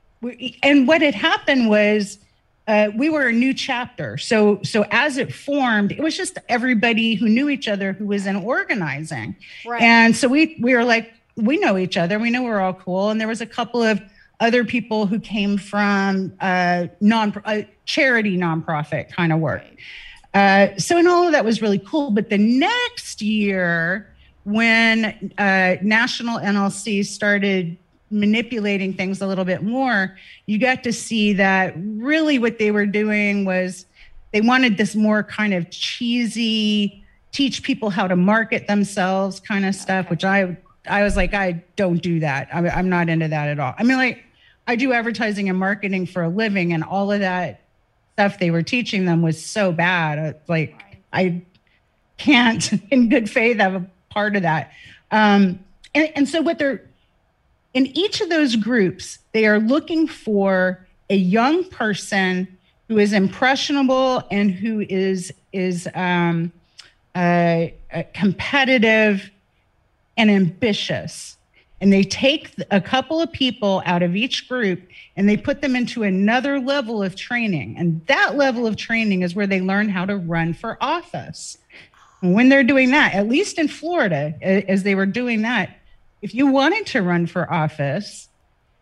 And 0.63 0.87
what 0.87 1.01
had 1.01 1.13
happened 1.13 1.69
was 1.69 2.17
uh, 2.67 2.89
we 2.95 3.09
were 3.09 3.27
a 3.27 3.31
new 3.31 3.53
chapter. 3.53 4.17
So 4.17 4.59
so 4.63 4.85
as 4.89 5.17
it 5.17 5.33
formed, 5.33 5.91
it 5.91 6.01
was 6.01 6.17
just 6.17 6.37
everybody 6.49 7.15
who 7.15 7.29
knew 7.29 7.49
each 7.49 7.67
other 7.67 7.93
who 7.93 8.07
was 8.07 8.25
in 8.25 8.35
organizing. 8.35 9.35
Right. 9.65 9.81
And 9.81 10.15
so 10.15 10.27
we 10.27 10.57
we 10.59 10.73
were 10.73 10.83
like, 10.83 11.13
we 11.35 11.57
know 11.57 11.77
each 11.77 11.97
other. 11.97 12.17
We 12.17 12.31
know 12.31 12.43
we're 12.43 12.59
all 12.59 12.73
cool. 12.73 13.09
And 13.09 13.21
there 13.21 13.27
was 13.27 13.41
a 13.41 13.45
couple 13.45 13.83
of 13.83 14.01
other 14.39 14.65
people 14.65 15.05
who 15.05 15.19
came 15.19 15.57
from 15.57 16.33
uh, 16.41 16.87
non 16.99 17.39
uh, 17.45 17.61
charity 17.85 18.37
nonprofit 18.37 19.11
kind 19.11 19.31
of 19.31 19.39
work. 19.39 19.61
Right. 19.61 20.73
Uh, 20.73 20.77
so 20.77 20.97
and 20.97 21.07
all 21.07 21.27
of 21.27 21.31
that 21.33 21.45
was 21.45 21.61
really 21.61 21.79
cool. 21.79 22.09
But 22.09 22.29
the 22.29 22.37
next 22.37 23.21
year 23.21 24.11
when 24.45 25.33
uh, 25.37 25.75
national 25.81 26.39
NLC 26.39 27.03
started 27.05 27.77
manipulating 28.11 28.93
things 28.93 29.21
a 29.21 29.27
little 29.27 29.43
bit 29.43 29.63
more, 29.63 30.15
you 30.45 30.57
got 30.57 30.83
to 30.83 30.93
see 30.93 31.33
that 31.33 31.73
really 31.77 32.39
what 32.39 32.57
they 32.59 32.71
were 32.71 32.85
doing 32.85 33.43
was 33.43 33.85
they 34.31 34.41
wanted 34.41 34.77
this 34.77 34.95
more 34.95 35.23
kind 35.23 35.53
of 35.53 35.69
cheesy, 35.71 37.03
teach 37.31 37.63
people 37.63 37.89
how 37.89 38.07
to 38.07 38.15
market 38.15 38.67
themselves 38.67 39.39
kind 39.39 39.65
of 39.65 39.75
stuff, 39.75 40.09
which 40.09 40.23
I 40.23 40.57
I 40.87 41.03
was 41.03 41.15
like, 41.15 41.33
I 41.33 41.63
don't 41.75 42.01
do 42.01 42.19
that. 42.19 42.47
I'm, 42.53 42.67
I'm 42.67 42.89
not 42.89 43.09
into 43.09 43.27
that 43.27 43.47
at 43.47 43.59
all. 43.59 43.73
I 43.77 43.83
mean, 43.83 43.97
like, 43.97 44.23
I 44.67 44.75
do 44.75 44.93
advertising 44.93 45.49
and 45.49 45.57
marketing 45.57 46.05
for 46.05 46.23
a 46.23 46.29
living, 46.29 46.73
and 46.73 46.83
all 46.83 47.11
of 47.11 47.21
that 47.21 47.61
stuff 48.13 48.39
they 48.39 48.51
were 48.51 48.61
teaching 48.61 49.05
them 49.05 49.21
was 49.21 49.43
so 49.43 49.71
bad. 49.71 50.39
Like, 50.47 50.79
I 51.11 51.43
can't, 52.17 52.71
in 52.91 53.09
good 53.09 53.29
faith, 53.29 53.57
have 53.57 53.75
a 53.75 53.85
part 54.15 54.35
of 54.35 54.41
that. 54.41 54.71
Um, 55.11 55.59
and, 55.93 56.11
and 56.15 56.27
so, 56.27 56.41
what 56.41 56.57
they're 56.57 56.81
in 57.75 57.87
each 57.87 58.21
of 58.21 58.29
those 58.29 58.55
groups, 58.55 59.19
they 59.33 59.45
are 59.45 59.59
looking 59.59 60.07
for 60.07 60.87
a 61.09 61.15
young 61.15 61.65
person 61.65 62.47
who 62.87 62.97
is 62.97 63.13
impressionable 63.13 64.23
and 64.31 64.49
who 64.49 64.85
is 64.89 65.31
is 65.51 65.87
um, 65.93 66.51
uh, 67.13 67.67
uh, 67.93 68.03
competitive 68.13 69.29
and 70.17 70.31
ambitious. 70.31 71.37
And 71.81 71.91
they 71.91 72.03
take 72.03 72.51
a 72.71 72.79
couple 72.79 73.21
of 73.21 73.31
people 73.31 73.83
out 73.85 74.01
of 74.01 74.15
each 74.15 74.47
group 74.47 74.81
and 75.17 75.27
they 75.27 75.35
put 75.35 75.61
them 75.61 75.75
into 75.75 76.03
another 76.03 76.59
level 76.59 77.03
of 77.03 77.15
training. 77.15 77.75
And 77.77 78.05
that 78.07 78.37
level 78.37 78.65
of 78.65 78.77
training 78.77 79.21
is 79.21 79.35
where 79.35 79.45
they 79.45 79.61
learn 79.61 79.89
how 79.89 80.05
to 80.05 80.15
run 80.15 80.53
for 80.53 80.77
office 80.79 81.57
when 82.33 82.49
they're 82.49 82.63
doing 82.63 82.91
that, 82.91 83.13
at 83.13 83.27
least 83.27 83.59
in 83.59 83.67
Florida, 83.67 84.33
as 84.41 84.83
they 84.83 84.95
were 84.95 85.05
doing 85.05 85.41
that, 85.43 85.77
if 86.21 86.33
you 86.33 86.47
wanted 86.47 86.85
to 86.87 87.01
run 87.01 87.27
for 87.27 87.51
office, 87.51 88.29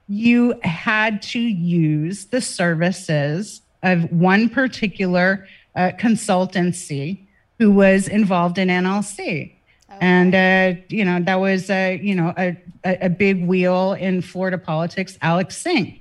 you 0.08 0.60
had 0.64 1.22
to 1.22 1.39
use 1.39 2.26
the 2.26 2.41
services 2.41 3.62
of 3.82 4.12
one 4.12 4.50
particular 4.50 5.48
uh, 5.76 5.91
consultancy 6.00 7.26
who 7.60 7.72
was 7.72 8.08
involved 8.08 8.58
in 8.58 8.68
NLC. 8.68 9.54
Okay. 9.89 9.98
And 10.02 10.36
uh, 10.36 10.82
you 10.89 11.06
know 11.06 11.20
that 11.22 11.36
was 11.36 11.70
a 11.70 12.00
you 12.02 12.16
know 12.16 12.34
a, 12.38 12.58
a 12.86 13.10
big 13.10 13.46
wheel 13.46 13.94
in 13.94 14.22
Florida 14.22 14.58
politics, 14.58 15.18
Alex 15.22 15.58
Singh. 15.58 16.00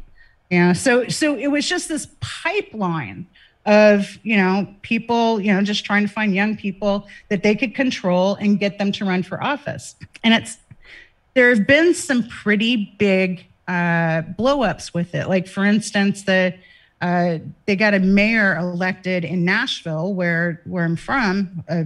Yeah, 0.51 0.72
so 0.72 1.09
so 1.09 1.36
it 1.36 1.49
was 1.49 1.68
just 1.68 1.88
this 1.88 2.07
pipeline 2.20 3.26
of 3.64 4.18
you 4.24 4.36
know 4.36 4.66
people 4.82 5.40
you 5.40 5.52
know 5.52 5.62
just 5.62 5.84
trying 5.84 6.06
to 6.06 6.12
find 6.12 6.34
young 6.34 6.56
people 6.56 7.06
that 7.28 7.42
they 7.42 7.54
could 7.54 7.74
control 7.74 8.34
and 8.36 8.58
get 8.58 8.78
them 8.78 8.90
to 8.92 9.04
run 9.04 9.22
for 9.22 9.42
office. 9.42 9.94
And 10.24 10.34
it's 10.34 10.58
there 11.34 11.48
have 11.50 11.66
been 11.66 11.94
some 11.94 12.28
pretty 12.28 12.94
big 12.98 13.46
uh, 13.68 14.22
blowups 14.38 14.92
with 14.92 15.14
it. 15.14 15.28
Like 15.28 15.46
for 15.46 15.64
instance 15.64 16.22
the 16.24 16.54
uh, 17.02 17.38
they 17.66 17.74
got 17.74 17.94
a 17.94 17.98
mayor 17.98 18.56
elected 18.56 19.24
in 19.24 19.44
Nashville, 19.44 20.14
where 20.14 20.62
where 20.64 20.84
I'm 20.84 20.94
from, 20.94 21.64
uh, 21.68 21.82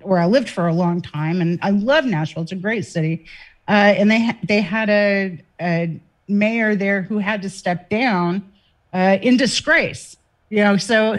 where 0.00 0.20
I 0.20 0.26
lived 0.26 0.48
for 0.48 0.68
a 0.68 0.72
long 0.72 1.02
time, 1.02 1.40
and 1.40 1.58
I 1.60 1.70
love 1.70 2.04
Nashville. 2.04 2.44
It's 2.44 2.52
a 2.52 2.56
great 2.56 2.86
city, 2.86 3.26
uh, 3.66 3.72
and 3.98 4.08
they 4.08 4.30
they 4.46 4.60
had 4.60 4.88
a, 4.90 5.42
a, 5.60 6.00
mayor 6.28 6.74
there 6.76 7.02
who 7.02 7.18
had 7.18 7.42
to 7.42 7.50
step 7.50 7.90
down 7.90 8.50
uh, 8.94 9.18
in 9.20 9.36
disgrace 9.36 10.16
you 10.50 10.62
know 10.62 10.76
so 10.76 11.16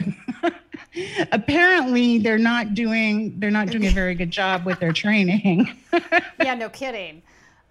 apparently 1.32 2.20
they're 2.20 2.38
not 2.38 2.74
doing 2.74 3.38
they're 3.40 3.52
not 3.52 3.70
doing 3.70 3.86
a 3.88 3.92
very 3.92 4.16
good 4.16 4.32
job 4.32 4.66
with 4.66 4.80
their 4.80 4.94
training 4.94 5.76
yeah 6.44 6.56
no 6.56 6.70
kidding 6.70 7.22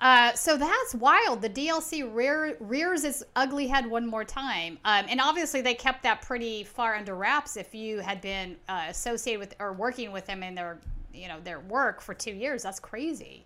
uh, 0.00 0.34
so 0.34 0.58
that's 0.58 0.94
wild. 0.96 1.40
The 1.40 1.48
DLC 1.48 2.14
rear, 2.14 2.58
rears 2.60 3.04
its 3.04 3.22
ugly 3.36 3.66
head 3.66 3.86
one 3.86 4.06
more 4.06 4.24
time, 4.24 4.76
um, 4.84 5.06
and 5.08 5.18
obviously 5.18 5.62
they 5.62 5.72
kept 5.72 6.02
that 6.02 6.20
pretty 6.20 6.62
far 6.64 6.94
under 6.94 7.14
wraps. 7.14 7.56
If 7.56 7.74
you 7.74 8.00
had 8.00 8.20
been 8.20 8.56
uh, 8.68 8.86
associated 8.88 9.40
with 9.40 9.54
or 9.60 9.72
working 9.72 10.12
with 10.12 10.26
them 10.26 10.42
in 10.42 10.54
their 10.54 10.78
you 11.14 11.28
know 11.28 11.40
their 11.40 11.60
work 11.60 12.00
for 12.00 12.12
two 12.12 12.32
years. 12.32 12.62
That's 12.62 12.80
crazy. 12.80 13.44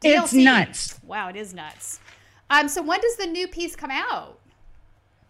DLC, 0.00 0.22
it's 0.22 0.32
nuts. 0.32 1.00
Wow, 1.04 1.28
it 1.28 1.36
is 1.36 1.52
nuts. 1.52 2.00
Um, 2.48 2.68
so 2.68 2.82
when 2.82 3.00
does 3.00 3.16
the 3.16 3.26
new 3.26 3.46
piece 3.48 3.76
come 3.76 3.90
out? 3.90 4.39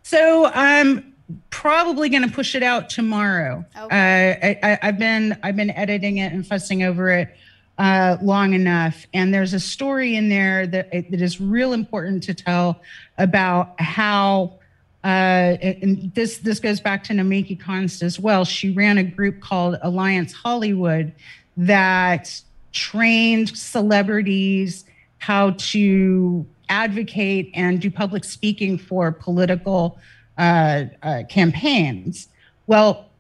So 0.03 0.47
I'm 0.47 1.15
probably 1.51 2.09
going 2.09 2.29
to 2.29 2.35
push 2.35 2.55
it 2.55 2.63
out 2.63 2.91
tomorrow. 2.91 3.65
Okay. 3.79 4.59
Uh, 4.63 4.67
I, 4.67 4.87
have 4.87 4.99
been 4.99 5.39
I've 5.43 5.57
been 5.57 5.71
editing 5.71 6.19
it 6.19 6.33
and 6.33 6.47
fussing 6.47 6.83
over 6.83 7.11
it 7.11 7.37
uh, 7.79 8.17
long 8.21 8.53
enough, 8.55 9.07
and 9.15 9.33
there's 9.33 9.55
a 9.55 9.61
story 9.61 10.17
in 10.17 10.29
there 10.29 10.67
that 10.67 10.91
that 10.91 11.21
is 11.21 11.41
real 11.41 11.73
important 11.73 12.23
to 12.25 12.35
tell 12.35 12.81
about 13.19 13.81
how. 13.81 14.55
Uh, 15.03 15.57
and 15.63 16.13
this 16.15 16.39
this 16.39 16.61
goes 16.61 16.79
back 16.79 17.03
to 17.03 17.15
Nomiki 17.15 17.59
Konst 17.59 18.03
as 18.03 18.21
well. 18.21 18.45
She 18.45 18.73
ran 18.73 18.99
a 18.99 19.03
group 19.03 19.41
called 19.41 19.79
Alliance 19.81 20.31
Hollywood 20.35 21.15
that 21.57 22.39
trained 22.73 23.57
celebrities 23.57 24.85
how 25.17 25.51
to 25.53 26.47
advocate 26.71 27.51
and 27.53 27.81
do 27.81 27.91
public 27.91 28.25
speaking 28.25 28.79
for 28.79 29.13
political 29.13 29.99
uh, 30.39 30.85
uh, 31.03 31.23
campaigns. 31.29 32.29
Well, 32.67 33.11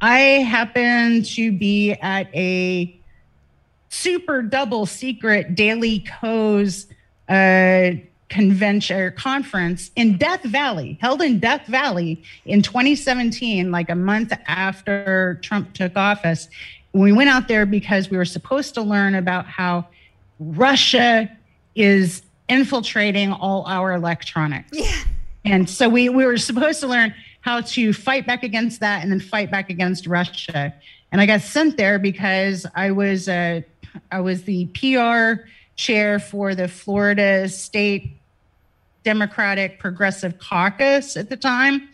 I 0.00 0.18
happen 0.18 1.24
to 1.24 1.50
be 1.50 1.92
at 1.94 2.32
a 2.34 2.94
super 3.88 4.42
double 4.42 4.86
secret 4.86 5.54
Daily 5.56 6.00
Kos 6.00 6.86
uh, 7.28 7.92
convention 8.28 9.00
or 9.00 9.10
conference 9.10 9.90
in 9.96 10.18
Death 10.18 10.44
Valley, 10.44 10.98
held 11.00 11.22
in 11.22 11.40
Death 11.40 11.66
Valley 11.66 12.22
in 12.44 12.62
2017, 12.62 13.70
like 13.70 13.90
a 13.90 13.94
month 13.94 14.32
after 14.46 15.40
Trump 15.42 15.72
took 15.72 15.96
office. 15.96 16.48
We 16.92 17.12
went 17.12 17.30
out 17.30 17.48
there 17.48 17.66
because 17.66 18.10
we 18.10 18.16
were 18.16 18.24
supposed 18.24 18.74
to 18.74 18.82
learn 18.82 19.14
about 19.14 19.46
how 19.46 19.86
Russia 20.38 21.30
is 21.74 22.22
infiltrating 22.48 23.32
all 23.32 23.64
our 23.66 23.92
electronics. 23.92 24.70
Yeah. 24.72 24.94
And 25.44 25.68
so 25.68 25.88
we, 25.88 26.08
we 26.08 26.24
were 26.24 26.36
supposed 26.36 26.80
to 26.80 26.86
learn 26.86 27.14
how 27.40 27.60
to 27.60 27.92
fight 27.92 28.26
back 28.26 28.42
against 28.42 28.80
that 28.80 29.02
and 29.02 29.10
then 29.10 29.20
fight 29.20 29.50
back 29.50 29.70
against 29.70 30.06
Russia. 30.06 30.74
And 31.12 31.20
I 31.20 31.26
got 31.26 31.40
sent 31.40 31.76
there 31.76 31.98
because 31.98 32.66
I 32.74 32.90
was 32.90 33.28
uh, 33.28 33.62
I 34.12 34.20
was 34.20 34.44
the 34.44 34.66
PR 34.66 35.46
chair 35.76 36.18
for 36.18 36.54
the 36.54 36.68
Florida 36.68 37.48
State 37.48 38.12
Democratic 39.04 39.78
Progressive 39.78 40.38
Caucus 40.38 41.16
at 41.16 41.30
the 41.30 41.36
time, 41.36 41.88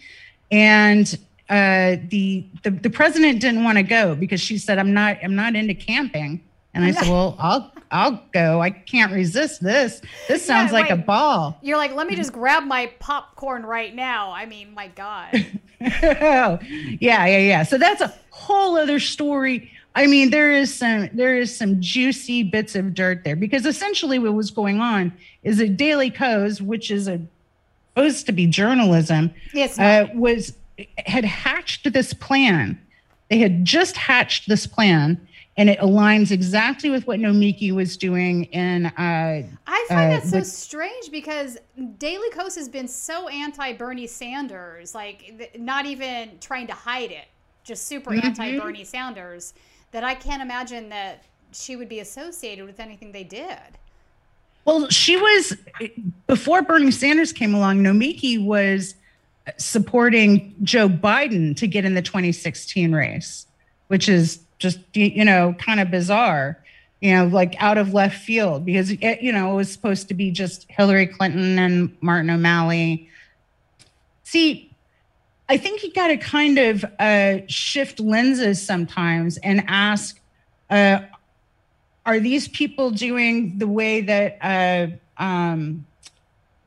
and 0.51 1.17
uh, 1.49 1.97
the, 2.09 2.45
the 2.65 2.71
the 2.71 2.91
president 2.91 3.41
didn't 3.41 3.63
want 3.63 3.79
to 3.79 3.85
go 3.85 4.17
because 4.17 4.41
she 4.41 4.59
said 4.59 4.79
I'm 4.79 4.93
not 4.93 5.19
I'm 5.23 5.37
not 5.37 5.55
into 5.55 5.75
camping. 5.75 6.43
And 6.75 6.85
I 6.85 6.91
said, 6.91 7.09
well, 7.09 7.37
I'll 7.39 7.72
I'll 7.91 8.22
go. 8.33 8.61
I 8.61 8.70
can't 8.70 9.12
resist 9.12 9.62
this. 9.62 10.03
This 10.27 10.45
sounds 10.45 10.72
yeah, 10.72 10.79
like 10.79 10.91
wait, 10.91 10.99
a 10.99 11.03
ball. 11.03 11.59
You're 11.62 11.77
like, 11.77 11.95
let 11.95 12.07
me 12.07 12.16
just 12.16 12.33
grab 12.33 12.64
my 12.64 12.93
popcorn 12.99 13.64
right 13.64 13.95
now. 13.95 14.33
I 14.33 14.47
mean, 14.47 14.75
my 14.75 14.89
God. 14.89 15.47
yeah, 15.81 16.59
yeah, 17.01 17.27
yeah. 17.27 17.62
So 17.62 17.79
that's 17.79 18.01
a 18.01 18.12
whole 18.31 18.77
other 18.77 18.99
story. 18.99 19.70
I 19.95 20.09
mean, 20.09 20.31
there 20.31 20.51
is 20.51 20.75
some 20.75 21.09
there 21.12 21.37
is 21.37 21.57
some 21.57 21.81
juicy 21.81 22.43
bits 22.43 22.75
of 22.75 22.95
dirt 22.95 23.22
there 23.22 23.37
because 23.37 23.64
essentially 23.64 24.18
what 24.18 24.35
was 24.35 24.51
going 24.51 24.81
on 24.81 25.12
is 25.45 25.61
a 25.61 25.68
Daily 25.68 26.11
Kos, 26.11 26.61
which 26.61 26.91
is 26.91 27.07
a 27.07 27.20
supposed 27.95 28.27
to 28.27 28.33
be 28.33 28.47
journalism, 28.47 29.33
yes, 29.53 29.79
uh, 29.79 30.09
was 30.14 30.55
had 31.07 31.25
hatched 31.25 31.93
this 31.93 32.12
plan. 32.12 32.81
They 33.31 33.39
had 33.39 33.64
just 33.64 33.97
hatched 33.97 34.49
this 34.49 34.66
plan 34.66 35.29
and 35.57 35.71
it 35.71 35.79
aligns 35.79 36.31
exactly 36.31 36.91
with 36.91 37.07
what 37.07 37.21
Nomiki 37.21 37.73
was 37.73 37.97
doing 37.97 38.45
in. 38.45 38.87
Uh, 38.87 39.43
I 39.67 39.87
find 39.89 40.13
uh, 40.13 40.17
that 40.17 40.25
so 40.25 40.39
with, 40.39 40.47
strange 40.47 41.11
because 41.11 41.59
Daily 41.99 42.31
Kos 42.31 42.55
has 42.57 42.69
been 42.69 42.89
so 42.89 43.29
anti 43.29 43.73
Bernie 43.73 44.07
Sanders, 44.07 44.95
like 44.95 45.53
not 45.59 45.87
even 45.87 46.39
trying 46.41 46.67
to 46.67 46.73
hide 46.73 47.13
it, 47.13 47.27
just 47.63 47.87
super 47.87 48.11
mm-hmm. 48.11 48.27
anti 48.27 48.59
Bernie 48.59 48.85
Sanders, 48.85 49.55
that 49.93 50.03
I 50.03 50.15
can't 50.15 50.43
imagine 50.43 50.89
that 50.89 51.25
she 51.53 51.77
would 51.77 51.89
be 51.89 52.01
associated 52.01 52.67
with 52.67 52.81
anything 52.81 53.13
they 53.13 53.25
did. 53.25 53.59
Well, 54.65 54.89
she 54.89 55.17
was 55.17 55.57
before 56.27 56.63
Bernie 56.63 56.91
Sanders 56.91 57.33
came 57.33 57.55
along. 57.55 57.83
Nomiki 57.83 58.45
was 58.45 58.95
supporting 59.59 60.55
Joe 60.63 60.89
Biden 60.89 61.55
to 61.57 61.67
get 61.67 61.85
in 61.85 61.95
the 61.95 62.03
2016 62.03 62.93
race, 62.93 63.47
which 63.89 64.09
is 64.09 64.43
just 64.59 64.79
you 64.95 65.25
know 65.25 65.55
kind 65.59 65.81
of 65.81 65.91
bizarre 65.91 66.63
you 67.01 67.15
know 67.15 67.27
like 67.27 67.55
out 67.63 67.79
of 67.79 67.93
left 67.93 68.17
field 68.17 68.65
because 68.65 68.91
it, 68.91 69.21
you 69.21 69.33
know 69.33 69.53
it 69.53 69.57
was 69.57 69.71
supposed 69.71 70.09
to 70.09 70.15
be 70.15 70.31
just 70.31 70.67
hillary 70.71 71.07
clinton 71.07 71.59
and 71.59 71.97
martin 72.01 72.31
o'malley 72.31 73.09
see 74.23 74.71
i 75.49 75.57
think 75.57 75.83
you 75.83 75.93
got 75.93 76.09
to 76.09 76.17
kind 76.17 76.59
of 76.59 76.85
uh, 76.99 77.39
shift 77.47 78.01
lenses 78.01 78.65
sometimes 78.65 79.37
and 79.39 79.65
ask 79.67 80.21
uh, 80.71 81.01
are 82.07 82.21
these 82.21 82.49
people 82.49 82.91
doing 82.91 83.59
the 83.59 83.67
way 83.67 84.01
that 84.01 84.39
uh, 84.41 85.23
um, 85.23 85.85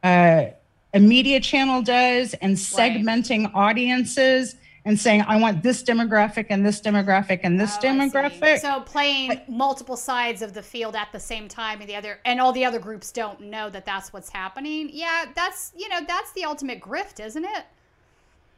uh, 0.04 0.46
a 0.94 1.00
media 1.00 1.40
channel 1.40 1.82
does 1.82 2.34
and 2.36 2.56
segmenting 2.56 3.46
right. 3.46 3.56
audiences 3.56 4.56
and 4.88 4.98
saying, 4.98 5.22
I 5.28 5.36
want 5.36 5.64
this 5.64 5.84
demographic 5.84 6.46
and 6.50 6.66
this 6.66 6.80
demographic 6.80 7.42
and 7.44 7.60
this 7.60 7.76
oh, 7.78 7.86
demographic. 7.86 8.62
So 8.62 8.80
playing 8.80 9.42
multiple 9.50 9.98
sides 9.98 10.42
of 10.42 10.54
the 10.54 10.64
field 10.64 10.96
at 10.96 11.12
the 11.12 11.20
same 11.20 11.50
time 11.50 11.82
and 11.82 11.90
the 11.90 11.96
other 11.98 12.22
and 12.24 12.40
all 12.40 12.54
the 12.54 12.64
other 12.64 12.80
groups 12.80 13.12
don't 13.12 13.42
know 13.42 13.70
that 13.70 13.86
that's 13.86 14.14
what's 14.14 14.30
happening. 14.30 14.90
Yeah, 14.94 15.26
that's, 15.36 15.74
you 15.76 15.90
know, 15.90 16.00
that's 16.08 16.32
the 16.32 16.46
ultimate 16.46 16.80
grift, 16.80 17.20
isn't 17.20 17.44
it? 17.44 17.66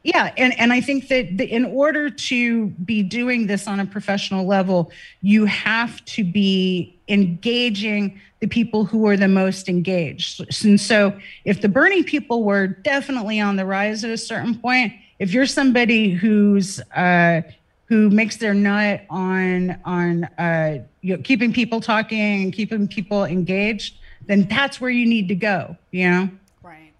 Yeah, 0.04 0.32
and, 0.36 0.58
and 0.58 0.72
I 0.72 0.80
think 0.80 1.08
that 1.08 1.36
the, 1.36 1.52
in 1.52 1.64
order 1.64 2.08
to 2.08 2.66
be 2.68 3.02
doing 3.02 3.48
this 3.48 3.66
on 3.66 3.80
a 3.80 3.84
professional 3.84 4.46
level, 4.46 4.92
you 5.22 5.46
have 5.46 6.02
to 6.06 6.22
be 6.22 6.96
engaging 7.08 8.20
the 8.38 8.46
people 8.46 8.84
who 8.84 9.04
are 9.08 9.16
the 9.16 9.28
most 9.28 9.68
engaged. 9.68 10.64
And 10.64 10.80
so, 10.80 11.18
if 11.44 11.60
the 11.60 11.68
Bernie 11.68 12.04
people 12.04 12.44
were 12.44 12.68
definitely 12.68 13.40
on 13.40 13.56
the 13.56 13.66
rise 13.66 14.04
at 14.04 14.10
a 14.10 14.16
certain 14.16 14.54
point, 14.54 14.94
if 15.20 15.32
you're 15.32 15.46
somebody 15.46 16.10
who's 16.10 16.80
uh, 16.96 17.42
who 17.84 18.10
makes 18.10 18.38
their 18.38 18.54
nut 18.54 19.02
on 19.08 19.78
on 19.84 20.24
uh, 20.24 20.82
you 21.02 21.16
know, 21.16 21.22
keeping 21.22 21.52
people 21.52 21.80
talking 21.80 22.42
and 22.42 22.52
keeping 22.52 22.88
people 22.88 23.24
engaged, 23.24 23.94
then 24.26 24.48
that's 24.48 24.80
where 24.80 24.90
you 24.90 25.06
need 25.06 25.28
to 25.28 25.36
go. 25.36 25.76
You 25.92 26.10
know. 26.10 26.28
Right. 26.62 26.92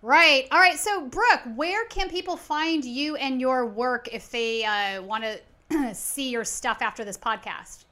Right. 0.00 0.48
All 0.52 0.60
right. 0.60 0.78
So, 0.78 1.06
Brook, 1.06 1.40
where 1.56 1.84
can 1.86 2.08
people 2.08 2.36
find 2.36 2.84
you 2.84 3.16
and 3.16 3.40
your 3.40 3.66
work 3.66 4.08
if 4.12 4.30
they 4.30 4.64
uh, 4.64 5.02
want 5.02 5.24
to 5.70 5.94
see 5.94 6.30
your 6.30 6.44
stuff 6.44 6.78
after 6.80 7.04
this 7.04 7.18
podcast? 7.18 7.86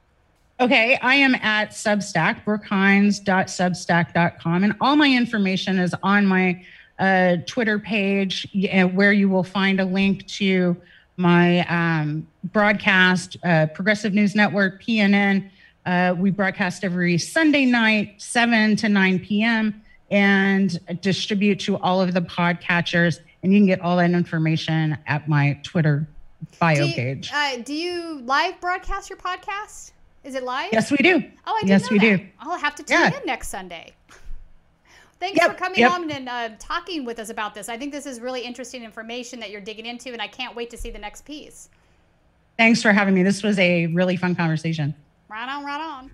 Okay, 0.61 0.99
I 1.03 1.15
am 1.17 1.35
at 1.37 1.71
Substack, 1.71 2.45
brookhines.substack.com, 2.45 4.63
and 4.63 4.77
all 4.81 4.95
my 4.95 5.11
information 5.11 5.81
is 5.81 5.93
on 6.05 6.25
my 6.27 6.65
a 7.03 7.43
Twitter 7.47 7.79
page 7.79 8.49
where 8.93 9.13
you 9.13 9.29
will 9.29 9.43
find 9.43 9.81
a 9.81 9.85
link 9.85 10.27
to 10.29 10.77
my 11.17 11.67
um, 11.67 12.27
broadcast, 12.45 13.37
uh, 13.45 13.67
Progressive 13.75 14.15
News 14.15 14.35
Network, 14.35 14.83
PNN. 14.83 15.51
Uh, 15.85 16.15
we 16.17 16.31
broadcast 16.31 16.85
every 16.85 17.19
Sunday 17.19 17.65
night, 17.67 18.15
7 18.23 18.77
to 18.77 18.89
9 18.89 19.19
p.m., 19.19 19.83
and 20.11 20.79
distribute 21.01 21.59
to 21.61 21.77
all 21.79 22.01
of 22.01 22.15
the 22.15 22.21
podcatchers. 22.21 23.19
And 23.43 23.53
you 23.53 23.59
can 23.59 23.67
get 23.67 23.81
all 23.81 23.97
that 23.97 24.11
information 24.11 24.97
at 25.07 25.29
my 25.29 25.59
Twitter 25.65 26.07
bio 26.61 26.77
do 26.77 26.87
you, 26.87 26.95
page. 26.95 27.31
Uh, 27.35 27.57
do 27.59 27.75
you 27.75 28.21
live 28.25 28.61
broadcast 28.61 29.11
your 29.11 29.19
podcast? 29.19 29.91
Is 30.23 30.37
it 30.37 30.45
live? 30.45 30.71
Yes, 30.73 30.93
we 30.93 30.99
do. 30.99 31.25
Oh, 31.47 31.59
I 31.61 31.67
yes, 31.67 31.91
we 31.91 31.99
that. 31.99 32.17
do. 32.17 32.27
I'll 32.39 32.59
have 32.59 32.77
to 32.77 32.85
tune 32.85 33.01
yeah. 33.01 33.19
in 33.19 33.27
next 33.27 33.49
Sunday. 33.49 33.93
Thanks 35.23 35.39
yep, 35.41 35.53
for 35.53 35.57
coming 35.57 35.79
yep. 35.79 35.93
on 35.93 36.11
and 36.11 36.29
uh, 36.29 36.49
talking 36.59 37.05
with 37.05 37.21
us 37.21 37.31
about 37.31 37.55
this. 37.55 37.69
I 37.69 37.79
think 37.79 37.93
this 37.93 38.07
is 38.07 38.19
really 38.19 38.41
interesting 38.41 38.83
information 38.83 39.39
that 39.39 39.51
you're 39.51 39.61
digging 39.61 39.87
into, 39.87 40.13
and 40.13 40.21
I 40.21 40.27
can't 40.27 40.57
wait 40.57 40.69
to 40.71 40.77
see 40.77 40.91
the 40.91 40.99
next 40.99 41.25
piece. 41.25 41.71
Thanks 42.59 42.83
for 42.83 42.93
having 42.93 43.15
me. 43.15 43.23
This 43.23 43.45
was 43.45 43.57
a 43.61 43.87
really 43.87 44.17
fun 44.17 44.35
conversation. 44.35 44.97
Right 45.29 45.49
on, 45.49 45.65
right 45.65 45.81
on. 45.81 46.11